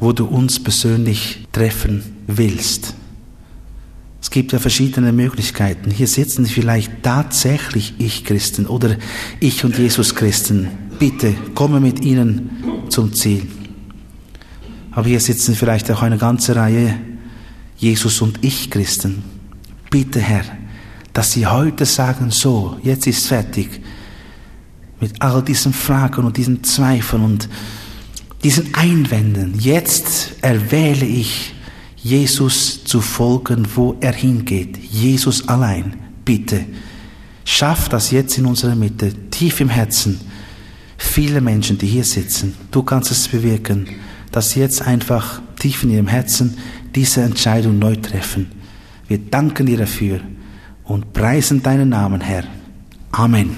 wo 0.00 0.12
du 0.12 0.26
uns 0.26 0.62
persönlich 0.62 1.46
treffen 1.52 2.02
willst. 2.26 2.94
Es 4.24 4.30
gibt 4.30 4.52
ja 4.52 4.58
verschiedene 4.58 5.12
Möglichkeiten. 5.12 5.90
Hier 5.90 6.06
sitzen 6.06 6.46
vielleicht 6.46 7.02
tatsächlich 7.02 7.92
ich 7.98 8.24
Christen 8.24 8.64
oder 8.64 8.96
ich 9.38 9.66
und 9.66 9.76
Jesus 9.76 10.14
Christen. 10.14 10.68
Bitte 10.98 11.34
komme 11.54 11.78
mit 11.78 12.00
ihnen 12.00 12.86
zum 12.88 13.12
Ziel. 13.12 13.46
Aber 14.92 15.06
hier 15.06 15.20
sitzen 15.20 15.54
vielleicht 15.54 15.90
auch 15.90 16.00
eine 16.00 16.16
ganze 16.16 16.56
Reihe 16.56 16.98
Jesus 17.76 18.22
und 18.22 18.38
ich 18.42 18.70
Christen 18.70 19.22
bitte, 19.94 20.18
Herr, 20.18 20.44
dass 21.12 21.32
Sie 21.32 21.46
heute 21.46 21.84
sagen, 21.84 22.30
so, 22.30 22.78
jetzt 22.82 23.06
ist 23.06 23.28
fertig. 23.28 23.80
Mit 25.00 25.22
all 25.22 25.40
diesen 25.42 25.72
Fragen 25.72 26.24
und 26.24 26.36
diesen 26.36 26.64
Zweifeln 26.64 27.22
und 27.22 27.48
diesen 28.42 28.74
Einwänden. 28.74 29.54
Jetzt 29.60 30.32
erwähle 30.40 31.04
ich, 31.04 31.53
Jesus 32.04 32.84
zu 32.84 33.00
folgen, 33.00 33.66
wo 33.74 33.96
er 33.98 34.12
hingeht. 34.12 34.76
Jesus 34.76 35.48
allein. 35.48 35.96
Bitte, 36.22 36.66
schaff 37.46 37.88
das 37.88 38.10
jetzt 38.10 38.36
in 38.36 38.44
unserer 38.44 38.74
Mitte, 38.74 39.14
tief 39.30 39.60
im 39.60 39.70
Herzen. 39.70 40.20
Viele 40.98 41.40
Menschen, 41.40 41.78
die 41.78 41.86
hier 41.86 42.04
sitzen, 42.04 42.54
du 42.70 42.82
kannst 42.82 43.10
es 43.10 43.26
bewirken, 43.28 43.88
dass 44.32 44.50
sie 44.50 44.60
jetzt 44.60 44.82
einfach 44.82 45.40
tief 45.58 45.82
in 45.82 45.90
ihrem 45.90 46.06
Herzen 46.06 46.58
diese 46.94 47.22
Entscheidung 47.22 47.78
neu 47.78 47.96
treffen. 47.96 48.52
Wir 49.08 49.18
danken 49.18 49.64
dir 49.64 49.78
dafür 49.78 50.20
und 50.84 51.14
preisen 51.14 51.62
deinen 51.62 51.88
Namen, 51.88 52.20
Herr. 52.20 52.44
Amen. 53.12 53.56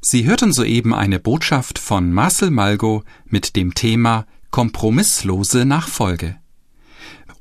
Sie 0.00 0.24
hörten 0.24 0.54
soeben 0.54 0.94
eine 0.94 1.18
Botschaft 1.18 1.78
von 1.78 2.12
Marcel 2.12 2.50
Malgo 2.50 3.02
mit 3.26 3.56
dem 3.56 3.74
Thema 3.74 4.24
Kompromisslose 4.50 5.66
Nachfolge. 5.66 6.41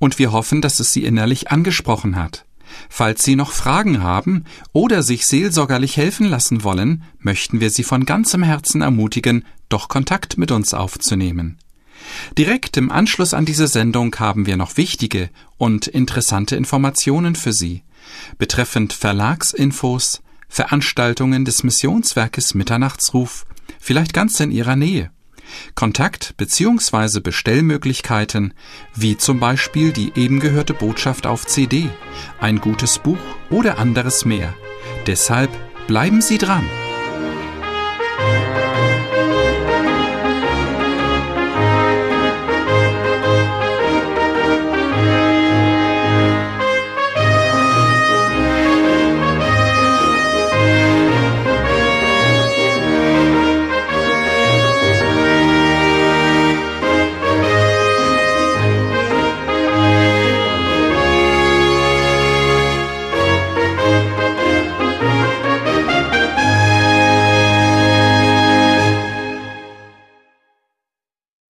Und 0.01 0.17
wir 0.17 0.31
hoffen, 0.31 0.61
dass 0.61 0.79
es 0.79 0.93
Sie 0.93 1.03
innerlich 1.03 1.51
angesprochen 1.51 2.15
hat. 2.15 2.45
Falls 2.89 3.23
Sie 3.23 3.35
noch 3.35 3.51
Fragen 3.51 4.01
haben 4.01 4.45
oder 4.73 5.03
sich 5.03 5.27
seelsorgerlich 5.27 5.95
helfen 5.95 6.27
lassen 6.27 6.63
wollen, 6.63 7.03
möchten 7.19 7.59
wir 7.59 7.69
Sie 7.69 7.83
von 7.83 8.05
ganzem 8.05 8.41
Herzen 8.41 8.81
ermutigen, 8.81 9.45
doch 9.69 9.89
Kontakt 9.89 10.39
mit 10.39 10.49
uns 10.51 10.73
aufzunehmen. 10.73 11.59
Direkt 12.35 12.77
im 12.77 12.91
Anschluss 12.91 13.35
an 13.35 13.45
diese 13.45 13.67
Sendung 13.67 14.15
haben 14.17 14.47
wir 14.47 14.57
noch 14.57 14.75
wichtige 14.75 15.29
und 15.59 15.85
interessante 15.85 16.55
Informationen 16.55 17.35
für 17.35 17.53
Sie 17.53 17.83
betreffend 18.39 18.93
Verlagsinfos, 18.93 20.23
Veranstaltungen 20.49 21.45
des 21.45 21.63
Missionswerkes 21.63 22.55
Mitternachtsruf, 22.55 23.45
vielleicht 23.79 24.13
ganz 24.13 24.39
in 24.39 24.49
Ihrer 24.49 24.75
Nähe. 24.75 25.11
Kontakt 25.75 26.35
bzw. 26.37 27.19
Bestellmöglichkeiten, 27.19 28.53
wie 28.95 29.17
zum 29.17 29.39
Beispiel 29.39 29.91
die 29.91 30.11
eben 30.15 30.39
gehörte 30.39 30.73
Botschaft 30.73 31.25
auf 31.25 31.45
CD, 31.45 31.89
ein 32.39 32.59
gutes 32.59 32.99
Buch 32.99 33.19
oder 33.49 33.77
anderes 33.79 34.25
mehr. 34.25 34.53
Deshalb 35.07 35.49
bleiben 35.87 36.21
Sie 36.21 36.37
dran. 36.37 36.65